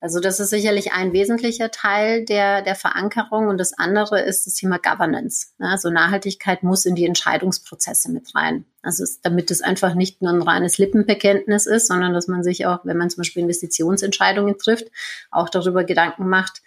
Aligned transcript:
Also 0.00 0.20
das 0.20 0.40
ist 0.40 0.50
sicherlich 0.50 0.92
ein 0.92 1.12
wesentlicher 1.12 1.70
Teil 1.70 2.24
der, 2.24 2.60
der 2.60 2.74
Verankerung 2.74 3.48
und 3.48 3.58
das 3.58 3.72
andere 3.72 4.20
ist 4.20 4.46
das 4.46 4.54
Thema 4.54 4.78
Governance. 4.78 5.48
Also 5.58 5.90
Nachhaltigkeit 5.90 6.62
muss 6.62 6.84
in 6.84 6.94
die 6.94 7.06
Entscheidungsprozesse 7.06 8.12
mit 8.12 8.34
rein. 8.34 8.66
Also 8.82 9.04
es, 9.04 9.20
damit 9.22 9.50
es 9.50 9.62
einfach 9.62 9.94
nicht 9.94 10.20
nur 10.20 10.32
ein 10.32 10.42
reines 10.42 10.76
Lippenbekenntnis 10.76 11.66
ist, 11.66 11.88
sondern 11.88 12.12
dass 12.12 12.28
man 12.28 12.44
sich 12.44 12.66
auch, 12.66 12.80
wenn 12.84 12.98
man 12.98 13.08
zum 13.08 13.22
Beispiel 13.22 13.42
Investitionsentscheidungen 13.42 14.58
trifft, 14.58 14.88
auch 15.30 15.48
darüber 15.48 15.82
Gedanken 15.82 16.28
macht, 16.28 16.62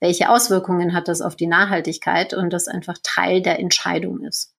welche 0.00 0.30
Auswirkungen 0.30 0.94
hat 0.94 1.08
das 1.08 1.20
auf 1.20 1.36
die 1.36 1.46
Nachhaltigkeit 1.46 2.32
und 2.32 2.50
das 2.50 2.66
einfach 2.66 2.96
Teil 3.02 3.42
der 3.42 3.58
Entscheidung 3.60 4.24
ist. 4.24 4.54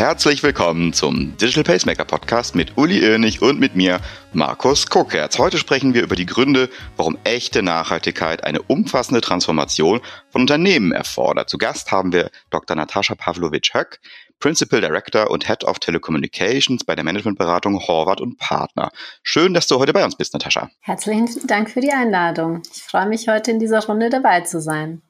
Herzlich 0.00 0.42
willkommen 0.42 0.94
zum 0.94 1.36
Digital 1.36 1.62
Pacemaker 1.62 2.06
Podcast 2.06 2.54
mit 2.54 2.78
Uli 2.78 3.00
Irnig 3.00 3.42
und 3.42 3.60
mit 3.60 3.76
mir, 3.76 4.00
Markus 4.32 4.86
Kuckertz. 4.86 5.38
Heute 5.38 5.58
sprechen 5.58 5.92
wir 5.92 6.02
über 6.02 6.16
die 6.16 6.24
Gründe, 6.24 6.70
warum 6.96 7.18
echte 7.24 7.62
Nachhaltigkeit 7.62 8.42
eine 8.42 8.62
umfassende 8.62 9.20
Transformation 9.20 10.00
von 10.30 10.40
Unternehmen 10.40 10.92
erfordert. 10.92 11.50
Zu 11.50 11.58
Gast 11.58 11.92
haben 11.92 12.14
wir 12.14 12.30
Dr. 12.48 12.78
Natascha 12.78 13.14
Pavlovic-Höck, 13.14 14.00
Principal 14.38 14.80
Director 14.80 15.30
und 15.30 15.46
Head 15.46 15.64
of 15.64 15.80
Telecommunications 15.80 16.82
bei 16.84 16.94
der 16.94 17.04
Managementberatung 17.04 17.78
Horvath 17.78 18.22
und 18.22 18.38
Partner. 18.38 18.92
Schön, 19.22 19.52
dass 19.52 19.66
du 19.66 19.78
heute 19.78 19.92
bei 19.92 20.02
uns 20.02 20.16
bist, 20.16 20.32
Natascha. 20.32 20.70
Herzlichen 20.80 21.28
Dank 21.46 21.68
für 21.68 21.82
die 21.82 21.92
Einladung. 21.92 22.62
Ich 22.74 22.82
freue 22.82 23.06
mich, 23.06 23.28
heute 23.28 23.50
in 23.50 23.58
dieser 23.58 23.84
Runde 23.84 24.08
dabei 24.08 24.40
zu 24.40 24.62
sein. 24.62 25.02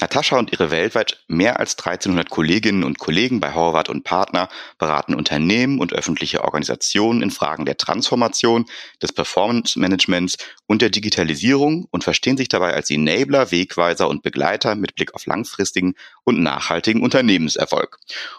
Natascha 0.00 0.38
und 0.38 0.52
ihre 0.52 0.70
weltweit 0.70 1.22
mehr 1.28 1.60
als 1.60 1.76
1300 1.78 2.30
Kolleginnen 2.30 2.84
und 2.84 2.98
Kollegen 2.98 3.40
bei 3.40 3.54
Horvath 3.54 3.88
und 3.88 4.02
Partner 4.04 4.48
beraten 4.78 5.14
Unternehmen 5.14 5.78
und 5.78 5.92
öffentliche 5.92 6.42
Organisationen 6.42 7.22
in 7.22 7.30
Fragen 7.30 7.66
der 7.66 7.76
Transformation, 7.76 8.64
des 9.02 9.12
Performance 9.12 9.78
Managements 9.78 10.36
und 10.66 10.82
der 10.82 10.90
Digitalisierung 10.90 11.86
und 11.90 12.04
verstehen 12.04 12.36
sich 12.36 12.48
dabei 12.48 12.74
als 12.74 12.90
Enabler, 12.90 13.50
Wegweiser 13.50 14.08
und 14.08 14.22
Begleiter 14.22 14.74
mit 14.74 14.94
Blick 14.94 15.14
auf 15.14 15.26
langfristigen 15.26 15.94
und 16.24 16.40
nachhaltigen 16.42 17.02
Unternehmenserfolg. 17.02 17.98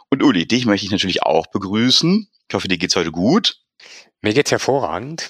Und 0.09 0.23
Uli, 0.23 0.47
dich 0.47 0.65
möchte 0.65 0.85
ich 0.85 0.91
natürlich 0.91 1.23
auch 1.23 1.47
begrüßen. 1.47 2.27
Ich 2.49 2.55
hoffe, 2.55 2.67
dir 2.67 2.77
geht's 2.77 2.95
heute 2.95 3.11
gut. 3.11 3.57
Mir 4.21 4.33
geht's 4.33 4.51
hervorragend. 4.51 5.29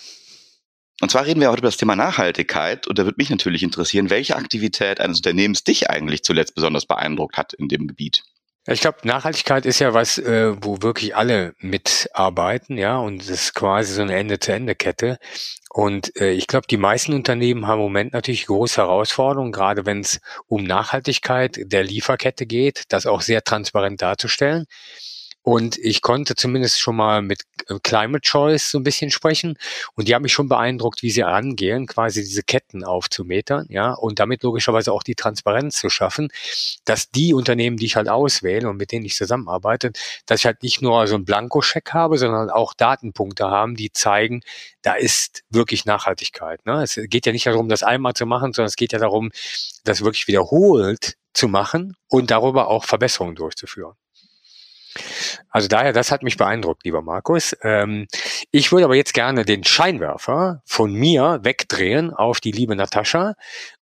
Und 1.02 1.10
zwar 1.10 1.26
reden 1.26 1.42
wir 1.42 1.50
heute 1.50 1.60
über 1.60 1.68
das 1.68 1.78
Thema 1.78 1.96
Nachhaltigkeit. 1.96 2.88
Und 2.88 3.00
da 3.00 3.06
würde 3.06 3.18
mich 3.18 3.32
natürlich 3.32 3.64
interessieren, 3.64 4.10
welche 4.12 4.36
Aktivität 4.36 5.02
eines 5.02 5.18
Unternehmens 5.18 5.64
dich 5.64 5.90
eigentlich 5.90 6.24
zuletzt 6.24 6.54
besonders 6.54 6.86
beeindruckt 6.86 7.38
hat 7.38 7.54
in 7.54 7.68
dem 7.68 7.88
Gebiet. 7.88 8.24
Ich 8.68 8.82
glaube, 8.82 9.00
Nachhaltigkeit 9.06 9.66
ist 9.66 9.80
ja 9.80 9.96
was, 9.96 10.20
äh, 10.20 10.54
wo 10.62 10.84
wirklich 10.84 11.16
alle 11.16 11.56
mitarbeiten, 11.58 12.78
ja, 12.78 12.98
und 13.00 13.20
es 13.20 13.30
ist 13.30 13.56
quasi 13.56 13.92
so 13.92 14.04
eine 14.04 14.16
Ende-zu-Ende-Kette. 14.16 15.18
Und 15.72 16.16
äh, 16.22 16.34
ich 16.34 16.46
glaube, 16.46 16.68
die 16.70 16.78
meisten 16.78 17.14
Unternehmen 17.14 17.66
haben 17.66 17.80
im 17.80 17.86
Moment 17.86 18.14
natürlich 18.14 18.46
große 18.46 18.80
Herausforderungen, 18.80 19.52
gerade 19.52 19.88
wenn 19.88 20.02
es 20.02 20.20
um 20.46 20.64
Nachhaltigkeit 20.64 21.60
der 21.60 21.84
Lieferkette 21.84 22.46
geht, 22.46 22.84
das 22.90 23.08
auch 23.08 23.22
sehr 23.22 23.44
transparent 23.44 24.04
darzustellen. 24.04 24.68
Und 25.44 25.78
ich 25.80 26.02
konnte 26.02 26.36
zumindest 26.36 26.80
schon 26.80 26.96
mal 26.96 27.22
mit 27.24 27.44
äh, 27.68 27.80
Climate 27.82 28.22
Choice 28.22 28.70
so 28.72 28.78
ein 28.78 28.84
bisschen 28.84 29.10
sprechen. 29.10 29.58
Und 29.96 30.08
die 30.08 30.14
haben 30.14 30.22
mich 30.22 30.34
schon 30.34 30.48
beeindruckt, 30.48 31.02
wie 31.02 31.10
sie 31.10 31.24
angehen, 31.24 31.88
quasi 31.88 32.22
diese 32.22 32.44
Ketten 32.44 32.84
aufzumetern, 32.84 33.66
ja, 33.70 33.94
und 33.94 34.20
damit 34.20 34.44
logischerweise 34.44 34.92
auch 34.92 35.04
die 35.04 35.16
Transparenz 35.16 35.78
zu 35.80 35.90
schaffen, 35.90 36.30
dass 36.86 37.10
die 37.10 37.34
Unternehmen, 37.34 37.78
die 37.78 37.86
ich 37.88 37.96
halt 37.96 38.08
auswähle 38.08 38.70
und 38.70 38.78
mit 38.78 38.92
denen 38.92 39.06
ich 39.06 39.16
zusammenarbeite, 39.16 39.92
dass 40.28 40.42
ich 40.42 40.46
halt 40.46 40.62
nicht 40.62 40.82
nur 40.82 41.08
so 41.08 41.16
einen 41.16 41.26
Blankoscheck 41.26 41.92
habe, 41.94 42.18
sondern 42.18 42.50
auch 42.52 42.74
Datenpunkte 42.76 43.46
haben, 43.46 43.76
die 43.76 43.92
zeigen, 43.92 44.42
da 44.84 44.94
ist 44.94 45.44
wirklich 45.50 45.86
Nachhaltigkeit. 45.86 46.66
Ne? 46.66 46.84
Es 46.84 47.00
geht 47.08 47.26
ja 47.26 47.32
nicht 47.32 47.48
darum, 47.48 47.70
das 47.70 47.84
einmal 47.84 48.14
zu 48.14 48.26
machen, 48.26 48.54
sondern 48.54 48.68
es 48.68 48.76
geht 48.76 48.94
ja 48.94 49.00
darum, 49.00 49.32
das 49.84 50.04
wirklich 50.04 50.28
wiederholt 50.28 51.18
zu 51.34 51.48
machen 51.48 51.96
und 52.10 52.32
darüber 52.32 52.68
auch 52.68 52.86
Verbesserungen 52.86 53.36
durchzuführen. 53.36 53.96
Also 55.50 55.68
daher, 55.68 55.94
das 55.94 56.12
hat 56.12 56.24
mich 56.24 56.38
beeindruckt, 56.38 56.84
lieber 56.86 57.02
Markus. 57.02 57.56
Ähm, 57.64 58.08
ich 58.52 58.72
würde 58.72 58.86
aber 58.86 58.96
jetzt 58.96 59.14
gerne 59.14 59.46
den 59.46 59.64
Scheinwerfer 59.64 60.62
von 60.66 60.94
mir 60.94 61.40
wegdrehen 61.44 62.14
auf 62.14 62.40
die 62.40 62.52
liebe 62.52 62.76
Natascha. 62.76 63.36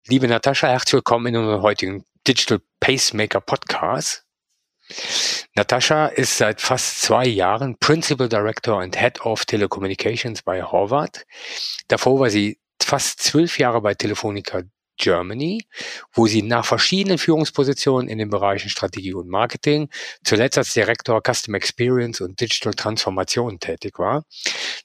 Liebe 0.07 0.29
Natascha, 0.29 0.69
herzlich 0.69 0.95
willkommen 0.95 1.27
in 1.27 1.37
unserem 1.37 1.63
heutigen 1.63 2.05
Digital 2.27 2.61
Pacemaker 2.81 3.41
Podcast. 3.41 4.25
Natascha 5.55 6.07
ist 6.07 6.39
seit 6.39 6.61
fast 6.61 7.03
zwei 7.03 7.27
Jahren 7.27 7.77
Principal 7.79 8.29
Director 8.29 8.81
and 8.81 8.97
Head 8.97 9.21
of 9.23 9.45
Telecommunications 9.45 10.43
bei 10.43 10.63
Horvath. 10.63 11.25
Davor 11.89 12.21
war 12.21 12.31
sie 12.31 12.59
fast 12.81 13.21
zwölf 13.23 13.59
Jahre 13.59 13.81
bei 13.81 13.95
Telefonica 13.95 14.63
Germany, 14.97 15.67
wo 16.13 16.27
sie 16.27 16.43
nach 16.43 16.65
verschiedenen 16.65 17.19
Führungspositionen 17.19 18.09
in 18.09 18.19
den 18.19 18.31
Bereichen 18.31 18.69
Strategie 18.69 19.15
und 19.15 19.29
Marketing, 19.29 19.89
zuletzt 20.25 20.59
als 20.59 20.73
Direktor 20.73 21.21
Customer 21.21 21.57
Experience 21.57 22.21
und 22.21 22.41
Digital 22.41 22.75
Transformation 22.75 23.59
tätig 23.59 23.99
war. 23.99 24.25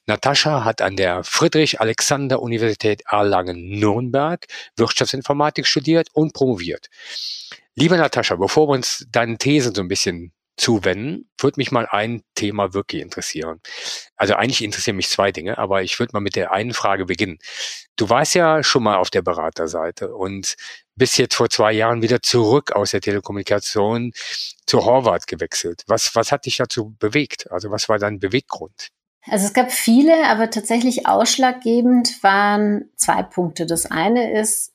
Natascha 0.06 0.64
hat 0.64 0.82
an 0.82 0.96
der 0.96 1.24
Friedrich-Alexander-Universität 1.24 3.02
Erlangen-Nürnberg 3.08 4.46
Wirtschaftsinformatik 4.76 5.66
studiert 5.66 6.08
und 6.12 6.32
promoviert. 6.32 6.88
Liebe 7.74 7.96
Natascha, 7.96 8.36
bevor 8.36 8.68
wir 8.68 8.72
uns 8.72 9.06
deinen 9.10 9.38
Thesen 9.38 9.74
so 9.74 9.80
ein 9.80 9.88
bisschen 9.88 10.32
zuwenden, 10.56 11.30
würde 11.38 11.58
mich 11.58 11.72
mal 11.72 11.86
ein 11.90 12.22
Thema 12.34 12.74
wirklich 12.74 13.02
interessieren. 13.02 13.60
Also 14.16 14.34
eigentlich 14.34 14.62
interessieren 14.62 14.96
mich 14.96 15.08
zwei 15.08 15.32
Dinge, 15.32 15.58
aber 15.58 15.82
ich 15.82 15.98
würde 15.98 16.10
mal 16.12 16.20
mit 16.20 16.36
der 16.36 16.52
einen 16.52 16.74
Frage 16.74 17.06
beginnen. 17.06 17.38
Du 17.96 18.08
warst 18.08 18.34
ja 18.34 18.62
schon 18.62 18.82
mal 18.82 18.96
auf 18.96 19.10
der 19.10 19.22
Beraterseite 19.22 20.14
und 20.14 20.56
bist 20.96 21.18
jetzt 21.18 21.34
vor 21.34 21.50
zwei 21.50 21.72
Jahren 21.72 22.02
wieder 22.02 22.22
zurück 22.22 22.72
aus 22.72 22.92
der 22.92 23.00
Telekommunikation 23.00 24.12
zu 24.66 24.84
Horvath 24.84 25.26
gewechselt. 25.26 25.82
Was, 25.86 26.14
was 26.14 26.32
hat 26.32 26.46
dich 26.46 26.56
dazu 26.56 26.94
bewegt? 26.98 27.50
Also 27.50 27.70
was 27.70 27.88
war 27.88 27.98
dein 27.98 28.18
Beweggrund? 28.18 28.88
Also 29.26 29.46
es 29.46 29.52
gab 29.52 29.70
viele, 29.70 30.26
aber 30.26 30.50
tatsächlich 30.50 31.06
ausschlaggebend 31.06 32.22
waren 32.22 32.90
zwei 32.96 33.22
Punkte. 33.22 33.66
Das 33.66 33.86
eine 33.86 34.38
ist 34.40 34.72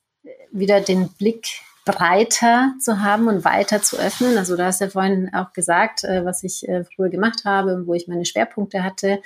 wieder 0.52 0.80
den 0.80 1.10
Blick 1.10 1.48
breiter 1.86 2.74
zu 2.80 3.02
haben 3.02 3.28
und 3.28 3.46
weiter 3.46 3.82
zu 3.82 3.98
öffnen. 3.98 4.38
Also 4.38 4.58
du 4.58 4.66
hast 4.66 4.82
ja 4.82 4.90
vorhin 4.90 5.34
auch 5.34 5.54
gesagt, 5.54 6.04
äh, 6.04 6.26
was 6.26 6.44
ich 6.44 6.68
äh, 6.68 6.84
früher 6.84 7.10
gemacht 7.10 7.44
habe, 7.46 7.84
wo 7.86 7.94
ich 7.94 8.08
meine 8.08 8.26
Schwerpunkte 8.26 8.84
hatte 8.84 9.22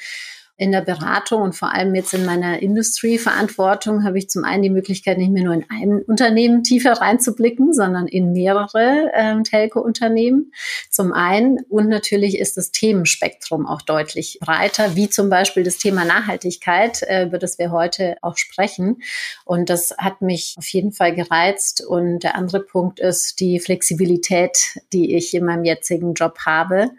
in 0.61 0.71
der 0.71 0.81
Beratung 0.81 1.41
und 1.41 1.55
vor 1.55 1.73
allem 1.73 1.95
jetzt 1.95 2.13
in 2.13 2.23
meiner 2.23 2.61
Industry-Verantwortung 2.61 4.03
habe 4.03 4.19
ich 4.19 4.29
zum 4.29 4.43
einen 4.43 4.61
die 4.61 4.69
Möglichkeit, 4.69 5.17
nicht 5.17 5.31
mehr 5.31 5.43
nur 5.43 5.55
in 5.55 5.65
ein 5.71 6.03
Unternehmen 6.03 6.61
tiefer 6.61 6.91
reinzublicken, 6.91 7.73
sondern 7.73 8.05
in 8.05 8.31
mehrere 8.31 9.09
ähm, 9.15 9.43
Telco-Unternehmen. 9.43 10.53
Zum 10.87 11.13
einen 11.13 11.61
und 11.67 11.89
natürlich 11.89 12.37
ist 12.37 12.57
das 12.57 12.69
Themenspektrum 12.69 13.65
auch 13.65 13.81
deutlich 13.81 14.37
breiter, 14.39 14.95
wie 14.95 15.09
zum 15.09 15.31
Beispiel 15.31 15.63
das 15.63 15.79
Thema 15.79 16.05
Nachhaltigkeit, 16.05 17.01
äh, 17.07 17.23
über 17.23 17.39
das 17.39 17.57
wir 17.57 17.71
heute 17.71 18.17
auch 18.21 18.37
sprechen. 18.37 19.01
Und 19.45 19.71
das 19.71 19.95
hat 19.97 20.21
mich 20.21 20.53
auf 20.59 20.67
jeden 20.67 20.91
Fall 20.91 21.15
gereizt. 21.15 21.83
Und 21.83 22.19
der 22.19 22.35
andere 22.35 22.59
Punkt 22.59 22.99
ist 22.99 23.39
die 23.39 23.59
Flexibilität, 23.59 24.79
die 24.93 25.15
ich 25.15 25.33
in 25.33 25.43
meinem 25.43 25.65
jetzigen 25.65 26.13
Job 26.13 26.37
habe 26.45 26.91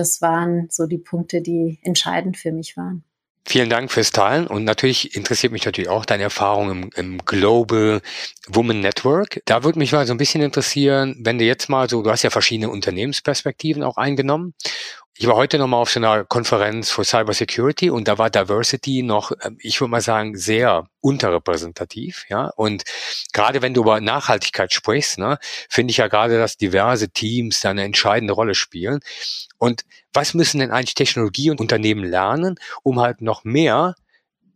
das 0.00 0.20
waren 0.22 0.68
so 0.70 0.86
die 0.86 0.98
Punkte, 0.98 1.42
die 1.42 1.78
entscheidend 1.82 2.38
für 2.38 2.52
mich 2.52 2.76
waren. 2.76 3.04
Vielen 3.46 3.70
Dank 3.70 3.90
fürs 3.90 4.10
Teilen 4.10 4.46
und 4.46 4.64
natürlich 4.64 5.16
interessiert 5.16 5.52
mich 5.52 5.64
natürlich 5.64 5.88
auch 5.90 6.04
deine 6.04 6.24
Erfahrung 6.24 6.70
im, 6.70 6.90
im 6.94 7.18
Global 7.24 8.00
Woman 8.48 8.80
Network. 8.80 9.40
Da 9.46 9.64
würde 9.64 9.78
mich 9.78 9.92
mal 9.92 10.06
so 10.06 10.12
ein 10.14 10.18
bisschen 10.18 10.42
interessieren, 10.42 11.16
wenn 11.20 11.38
du 11.38 11.44
jetzt 11.44 11.68
mal 11.68 11.88
so, 11.88 12.02
du 12.02 12.10
hast 12.10 12.22
ja 12.22 12.30
verschiedene 12.30 12.70
Unternehmensperspektiven 12.70 13.82
auch 13.82 13.96
eingenommen 13.96 14.54
ich 15.20 15.26
war 15.26 15.36
heute 15.36 15.58
nochmal 15.58 15.82
auf 15.82 15.90
so 15.90 16.00
einer 16.00 16.24
Konferenz 16.24 16.90
für 16.90 17.04
Cyber 17.04 17.34
Security 17.34 17.90
und 17.90 18.08
da 18.08 18.16
war 18.16 18.30
Diversity 18.30 19.02
noch, 19.02 19.32
ähm, 19.42 19.58
ich 19.60 19.78
würde 19.78 19.90
mal 19.90 20.00
sagen, 20.00 20.34
sehr 20.34 20.88
unterrepräsentativ, 21.02 22.24
ja. 22.30 22.46
Und 22.56 22.84
gerade 23.34 23.60
wenn 23.60 23.74
du 23.74 23.82
über 23.82 24.00
Nachhaltigkeit 24.00 24.72
sprichst, 24.72 25.18
ne, 25.18 25.36
finde 25.68 25.90
ich 25.90 25.98
ja 25.98 26.08
gerade, 26.08 26.38
dass 26.38 26.56
diverse 26.56 27.10
Teams 27.10 27.60
da 27.60 27.68
eine 27.68 27.84
entscheidende 27.84 28.32
Rolle 28.32 28.54
spielen. 28.54 29.00
Und 29.58 29.82
was 30.14 30.32
müssen 30.32 30.58
denn 30.58 30.70
eigentlich 30.70 30.94
Technologie 30.94 31.50
und 31.50 31.60
Unternehmen 31.60 32.04
lernen, 32.04 32.54
um 32.82 32.98
halt 32.98 33.20
noch 33.20 33.44
mehr 33.44 33.96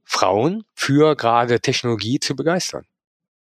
Frauen 0.02 0.64
für 0.74 1.14
gerade 1.14 1.60
Technologie 1.60 2.20
zu 2.20 2.34
begeistern? 2.34 2.86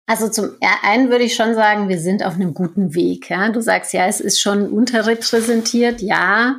Also 0.06 0.31
zum 0.31 0.56
einen 0.82 1.11
würde 1.11 1.25
ich 1.25 1.35
schon 1.35 1.55
sagen, 1.55 1.91
wir 1.91 1.99
sind 1.99 2.25
auf 2.25 2.37
einem 2.37 2.55
guten 2.55 2.94
Weg. 2.94 3.29
Ja? 3.29 3.50
Du 3.50 3.61
sagst 3.61 3.93
ja, 3.93 4.06
es 4.06 4.19
ist 4.19 4.41
schon 4.41 4.70
unterrepräsentiert, 4.70 6.00
ja. 6.00 6.58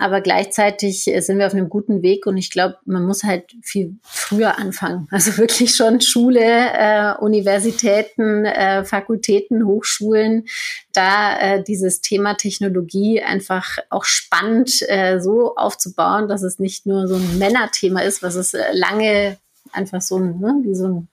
Aber 0.00 0.22
gleichzeitig 0.22 1.06
äh, 1.08 1.20
sind 1.20 1.38
wir 1.38 1.46
auf 1.46 1.52
einem 1.52 1.68
guten 1.68 2.00
Weg 2.00 2.26
und 2.26 2.38
ich 2.38 2.50
glaube, 2.50 2.78
man 2.86 3.04
muss 3.04 3.22
halt 3.22 3.44
viel 3.62 3.96
früher 4.02 4.58
anfangen. 4.58 5.06
Also 5.20 5.36
wirklich 5.36 5.74
schon 5.74 6.00
Schule, 6.00 6.40
äh, 6.40 7.14
Universitäten, 7.18 8.46
äh, 8.46 8.84
Fakultäten, 8.84 9.66
Hochschulen, 9.66 10.46
da 10.92 11.38
äh, 11.38 11.62
dieses 11.62 12.00
Thema 12.00 12.34
Technologie 12.34 13.20
einfach 13.20 13.78
auch 13.90 14.04
spannend 14.04 14.80
äh, 14.88 15.20
so 15.20 15.56
aufzubauen, 15.56 16.28
dass 16.28 16.42
es 16.42 16.58
nicht 16.58 16.86
nur 16.86 17.06
so 17.06 17.16
ein 17.16 17.38
Männerthema 17.38 18.00
ist, 18.00 18.22
was 18.22 18.36
es 18.36 18.54
äh, 18.54 18.72
lange 18.72 19.36
einfach 19.72 20.00
so 20.00 20.16
ein, 20.16 20.38
ne, 20.38 20.60
wie 20.62 20.74
so 20.74 20.88
ein 20.88 21.08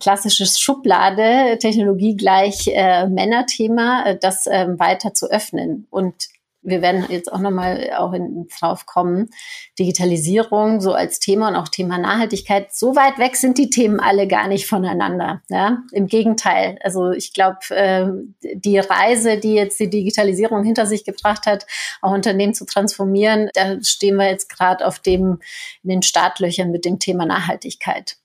klassisches 0.00 0.58
Schublade, 0.58 1.58
Technologie 1.58 2.16
gleich 2.16 2.66
äh, 2.66 3.06
Männerthema, 3.06 4.04
äh, 4.06 4.18
das 4.18 4.48
ähm, 4.50 4.80
weiter 4.80 5.14
zu 5.14 5.30
öffnen. 5.30 5.86
Und 5.90 6.14
wir 6.62 6.82
werden 6.82 7.06
jetzt 7.08 7.32
auch 7.32 7.38
nochmal 7.38 7.90
auch 7.96 8.12
in, 8.12 8.46
drauf 8.58 8.86
kommen, 8.86 9.30
Digitalisierung 9.78 10.80
so 10.80 10.92
als 10.92 11.18
Thema 11.18 11.48
und 11.48 11.56
auch 11.56 11.68
Thema 11.68 11.98
Nachhaltigkeit. 11.98 12.74
So 12.74 12.96
weit 12.96 13.18
weg 13.18 13.36
sind 13.36 13.58
die 13.58 13.70
Themen 13.70 14.00
alle 14.00 14.28
gar 14.28 14.48
nicht 14.48 14.66
voneinander. 14.66 15.42
Ja? 15.48 15.78
Im 15.92 16.06
Gegenteil. 16.06 16.78
Also 16.82 17.10
ich 17.10 17.32
glaube, 17.32 17.58
äh, 17.70 18.08
die 18.54 18.78
Reise, 18.78 19.38
die 19.38 19.54
jetzt 19.54 19.80
die 19.80 19.90
Digitalisierung 19.90 20.62
hinter 20.64 20.86
sich 20.86 21.04
gebracht 21.04 21.46
hat, 21.46 21.66
auch 22.02 22.12
Unternehmen 22.12 22.54
zu 22.54 22.66
transformieren, 22.66 23.48
da 23.54 23.82
stehen 23.82 24.16
wir 24.16 24.28
jetzt 24.28 24.48
gerade 24.48 24.86
auf 24.86 24.98
dem, 24.98 25.40
in 25.82 25.90
den 25.90 26.02
Startlöchern 26.02 26.70
mit 26.70 26.84
dem 26.84 26.98
Thema 26.98 27.24
Nachhaltigkeit. 27.24 28.19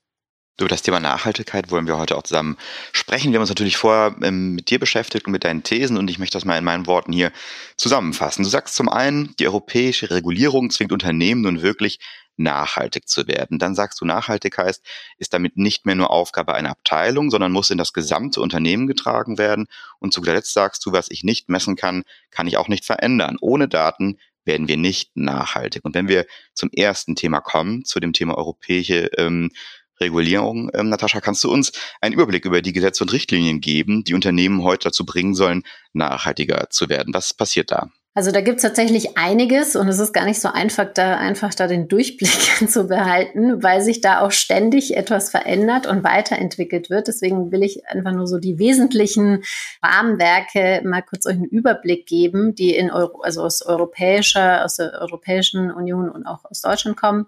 Über 0.58 0.68
das 0.70 0.80
Thema 0.80 1.00
Nachhaltigkeit 1.00 1.70
wollen 1.70 1.86
wir 1.86 1.98
heute 1.98 2.16
auch 2.16 2.22
zusammen 2.22 2.56
sprechen. 2.92 3.30
Wir 3.30 3.36
haben 3.36 3.42
uns 3.42 3.50
natürlich 3.50 3.76
vorher 3.76 4.16
ähm, 4.22 4.54
mit 4.54 4.70
dir 4.70 4.78
beschäftigt 4.78 5.26
und 5.26 5.32
mit 5.32 5.44
deinen 5.44 5.62
Thesen 5.62 5.98
und 5.98 6.08
ich 6.08 6.18
möchte 6.18 6.38
das 6.38 6.46
mal 6.46 6.56
in 6.56 6.64
meinen 6.64 6.86
Worten 6.86 7.12
hier 7.12 7.30
zusammenfassen. 7.76 8.42
Du 8.42 8.48
sagst 8.48 8.74
zum 8.74 8.88
einen, 8.88 9.34
die 9.38 9.46
europäische 9.46 10.10
Regulierung 10.10 10.70
zwingt 10.70 10.92
Unternehmen 10.92 11.42
nun 11.42 11.60
wirklich 11.60 11.98
nachhaltig 12.38 13.06
zu 13.06 13.28
werden. 13.28 13.58
Dann 13.58 13.74
sagst 13.74 14.00
du, 14.00 14.06
nachhaltig 14.06 14.56
heißt, 14.56 14.82
ist 15.18 15.34
damit 15.34 15.58
nicht 15.58 15.84
mehr 15.84 15.94
nur 15.94 16.10
Aufgabe 16.10 16.54
einer 16.54 16.70
Abteilung, 16.70 17.30
sondern 17.30 17.52
muss 17.52 17.68
in 17.68 17.78
das 17.78 17.92
gesamte 17.92 18.40
Unternehmen 18.40 18.86
getragen 18.86 19.36
werden. 19.36 19.66
Und 19.98 20.14
zu 20.14 20.22
guter 20.22 20.34
Letzt 20.34 20.54
sagst 20.54 20.86
du, 20.86 20.92
was 20.92 21.10
ich 21.10 21.22
nicht 21.22 21.50
messen 21.50 21.76
kann, 21.76 22.04
kann 22.30 22.46
ich 22.46 22.56
auch 22.56 22.68
nicht 22.68 22.86
verändern. 22.86 23.36
Ohne 23.42 23.68
Daten 23.68 24.18
werden 24.46 24.68
wir 24.68 24.78
nicht 24.78 25.16
nachhaltig. 25.16 25.84
Und 25.84 25.94
wenn 25.94 26.08
wir 26.08 26.24
zum 26.54 26.70
ersten 26.70 27.14
Thema 27.14 27.40
kommen, 27.40 27.84
zu 27.84 28.00
dem 28.00 28.14
Thema 28.14 28.38
europäische 28.38 29.10
ähm, 29.18 29.50
Regulierung. 30.00 30.70
Ähm, 30.74 30.88
Natascha, 30.88 31.20
kannst 31.20 31.44
du 31.44 31.50
uns 31.50 31.72
einen 32.00 32.14
Überblick 32.14 32.44
über 32.44 32.62
die 32.62 32.72
Gesetze 32.72 33.04
und 33.04 33.12
Richtlinien 33.12 33.60
geben, 33.60 34.04
die 34.04 34.14
Unternehmen 34.14 34.62
heute 34.62 34.88
dazu 34.88 35.04
bringen 35.04 35.34
sollen, 35.34 35.62
nachhaltiger 35.92 36.68
zu 36.70 36.88
werden? 36.88 37.14
Was 37.14 37.34
passiert 37.34 37.70
da? 37.70 37.90
Also 38.16 38.32
da 38.32 38.40
gibt's 38.40 38.62
tatsächlich 38.62 39.18
einiges 39.18 39.76
und 39.76 39.88
es 39.88 39.98
ist 39.98 40.14
gar 40.14 40.24
nicht 40.24 40.40
so 40.40 40.48
einfach, 40.48 40.86
da 40.94 41.18
einfach 41.18 41.52
da 41.52 41.66
den 41.66 41.86
Durchblick 41.86 42.30
zu 42.66 42.88
behalten, 42.88 43.62
weil 43.62 43.82
sich 43.82 44.00
da 44.00 44.22
auch 44.22 44.32
ständig 44.32 44.96
etwas 44.96 45.28
verändert 45.28 45.86
und 45.86 46.02
weiterentwickelt 46.02 46.88
wird. 46.88 47.08
Deswegen 47.08 47.52
will 47.52 47.62
ich 47.62 47.86
einfach 47.86 48.12
nur 48.12 48.26
so 48.26 48.38
die 48.38 48.58
wesentlichen 48.58 49.44
Rahmenwerke 49.82 50.80
mal 50.82 51.02
kurz 51.02 51.26
euch 51.26 51.34
einen 51.34 51.44
Überblick 51.44 52.06
geben, 52.06 52.54
die 52.54 52.74
in 52.74 52.90
Euro, 52.90 53.20
also 53.20 53.42
aus 53.42 53.60
europäischer, 53.60 54.64
aus 54.64 54.76
der 54.76 54.94
Europäischen 54.98 55.70
Union 55.70 56.08
und 56.08 56.24
auch 56.24 56.46
aus 56.46 56.62
Deutschland 56.62 56.96
kommen. 56.96 57.26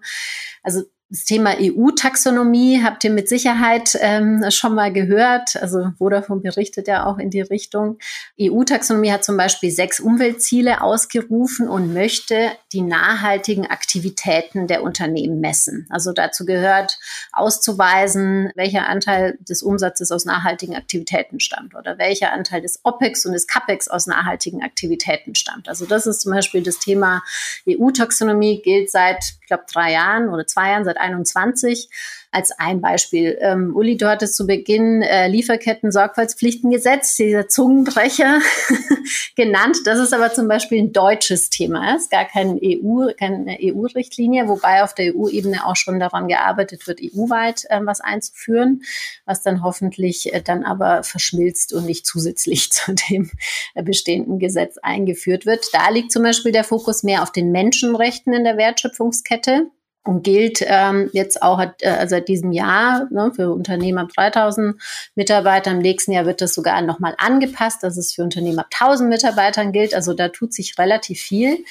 Also 0.63 0.81
das 1.11 1.23
Thema 1.23 1.55
EU-Taxonomie 1.59 2.83
habt 2.83 3.03
ihr 3.03 3.09
mit 3.09 3.27
Sicherheit 3.27 3.97
ähm, 3.99 4.45
schon 4.51 4.75
mal 4.75 4.93
gehört. 4.93 5.55
Also 5.59 5.91
Vodafone 5.97 6.41
berichtet 6.41 6.87
ja 6.87 7.07
auch 7.07 7.17
in 7.17 7.31
die 7.31 7.41
Richtung. 7.41 7.97
EU-Taxonomie 8.39 9.11
hat 9.11 9.23
zum 9.23 9.35
Beispiel 9.35 9.71
sechs 9.71 9.99
Umweltziele 9.99 10.83
ausgerufen 10.83 11.67
und 11.67 11.95
möchte 11.95 12.51
die 12.73 12.81
nachhaltigen 12.81 13.65
Aktivitäten 13.65 14.67
der 14.67 14.83
Unternehmen 14.83 15.39
messen. 15.39 15.87
Also 15.89 16.13
dazu 16.13 16.45
gehört 16.45 16.99
auszuweisen, 17.31 18.51
welcher 18.53 18.87
Anteil 18.87 19.39
des 19.41 19.63
Umsatzes 19.63 20.11
aus 20.11 20.25
nachhaltigen 20.25 20.75
Aktivitäten 20.75 21.39
stammt 21.39 21.73
oder 21.73 21.97
welcher 21.97 22.33
Anteil 22.33 22.61
des 22.61 22.81
OPEX 22.83 23.25
und 23.25 23.33
des 23.33 23.47
CAPEX 23.47 23.87
aus 23.87 24.05
nachhaltigen 24.05 24.61
Aktivitäten 24.61 25.33
stammt. 25.33 25.69
Also 25.69 25.87
das 25.87 26.05
ist 26.05 26.21
zum 26.21 26.33
Beispiel 26.33 26.61
das 26.61 26.77
Thema 26.77 27.23
EU-Taxonomie, 27.67 28.61
gilt 28.61 28.91
seit, 28.91 29.23
ich 29.41 29.47
glaube, 29.47 29.63
drei 29.71 29.93
Jahren 29.93 30.29
oder 30.29 30.45
zwei 30.45 30.69
Jahren, 30.69 30.85
seit 30.85 30.98
2021 30.99 31.89
als 32.31 32.51
ein 32.51 32.79
Beispiel. 32.79 33.37
Ähm, 33.41 33.75
Uli, 33.75 33.97
du 33.97 34.07
hattest 34.07 34.35
zu 34.35 34.45
Beginn 34.45 35.01
äh, 35.01 35.27
Lieferketten-Sorgfaltspflichtengesetz, 35.27 37.15
dieser 37.15 37.47
Zungenbrecher 37.47 38.39
genannt. 39.35 39.77
Das 39.85 39.97
ist 39.97 40.13
aber 40.13 40.31
zum 40.31 40.47
Beispiel 40.47 40.79
ein 40.79 40.93
deutsches 40.93 41.49
Thema. 41.49 41.95
Es 41.95 42.03
ist 42.03 42.11
gar 42.11 42.25
kein 42.25 42.59
EU, 42.63 43.07
keine 43.17 43.57
EU-Richtlinie, 43.59 44.47
wobei 44.47 44.83
auf 44.83 44.93
der 44.93 45.15
EU-Ebene 45.15 45.65
auch 45.65 45.75
schon 45.75 45.99
daran 45.99 46.27
gearbeitet 46.27 46.85
wird, 46.87 46.99
EU-weit 47.01 47.65
äh, 47.69 47.79
was 47.83 47.99
einzuführen, 47.99 48.83
was 49.25 49.41
dann 49.41 49.63
hoffentlich 49.63 50.31
äh, 50.31 50.41
dann 50.41 50.63
aber 50.63 51.01
verschmilzt 51.03 51.73
und 51.73 51.85
nicht 51.85 52.05
zusätzlich 52.05 52.71
zu 52.71 52.93
dem 52.93 53.31
äh, 53.73 53.81
bestehenden 53.81 54.37
Gesetz 54.37 54.77
eingeführt 54.77 55.47
wird. 55.47 55.65
Da 55.73 55.89
liegt 55.89 56.11
zum 56.11 56.21
Beispiel 56.21 56.51
der 56.51 56.63
Fokus 56.63 57.01
mehr 57.01 57.23
auf 57.23 57.31
den 57.31 57.51
Menschenrechten 57.51 58.33
in 58.33 58.43
der 58.43 58.57
Wertschöpfungskette 58.57 59.71
und 60.09 60.23
gilt 60.23 60.65
ähm, 60.65 61.11
jetzt 61.13 61.43
auch 61.43 61.61
äh, 61.81 62.07
seit 62.07 62.29
diesem 62.29 62.51
Jahr 62.51 63.07
ne, 63.11 63.31
für 63.35 63.53
Unternehmen 63.53 63.99
ab 63.99 64.09
3000 64.15 64.75
Mitarbeitern. 65.13 65.75
Im 65.75 65.81
nächsten 65.83 66.13
Jahr 66.13 66.25
wird 66.25 66.41
das 66.41 66.55
sogar 66.55 66.81
nochmal 66.81 67.13
angepasst, 67.19 67.83
dass 67.83 67.95
es 67.95 68.13
für 68.13 68.23
Unternehmen 68.23 68.57
ab 68.57 68.69
1000 68.73 69.07
Mitarbeitern 69.07 69.71
gilt. 69.71 69.93
Also 69.93 70.15
da 70.15 70.29
tut 70.29 70.51
sich 70.51 70.79
relativ 70.79 71.21
viel. 71.21 71.63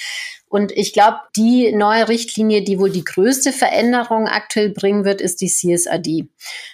Und 0.48 0.72
ich 0.72 0.92
glaube, 0.92 1.18
die 1.36 1.72
neue 1.72 2.08
Richtlinie, 2.08 2.62
die 2.62 2.78
wohl 2.78 2.90
die 2.90 3.04
größte 3.04 3.52
Veränderung 3.52 4.26
aktuell 4.26 4.70
bringen 4.70 5.04
wird, 5.04 5.20
ist 5.20 5.40
die 5.40 5.48
CSRD. 5.48 6.28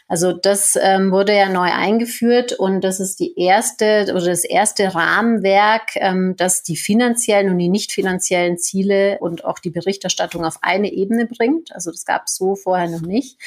Also 0.06 0.32
das 0.32 0.78
ähm, 0.80 1.10
wurde 1.10 1.34
ja 1.34 1.48
neu 1.48 1.70
eingeführt 1.70 2.52
und 2.52 2.82
das 2.82 3.00
ist 3.00 3.20
die 3.20 3.34
erste 3.38 4.06
oder 4.10 4.26
das 4.26 4.44
erste 4.44 4.94
Rahmenwerk, 4.94 5.96
ähm, 5.96 6.34
das 6.36 6.62
die 6.62 6.76
finanziellen 6.76 7.50
und 7.50 7.58
die 7.58 7.68
nicht 7.68 7.90
finanziellen 7.90 8.58
Ziele 8.58 9.18
und 9.20 9.44
auch 9.44 9.58
die 9.58 9.70
Berichterstattung 9.70 10.44
auf 10.44 10.58
eine 10.60 10.92
Ebene 10.92 11.26
bringt. 11.26 11.72
Also 11.74 11.90
das 11.90 12.04
gab 12.04 12.24
es 12.26 12.36
so 12.36 12.54
vorher 12.54 12.88
noch 12.88 13.00
nicht 13.00 13.38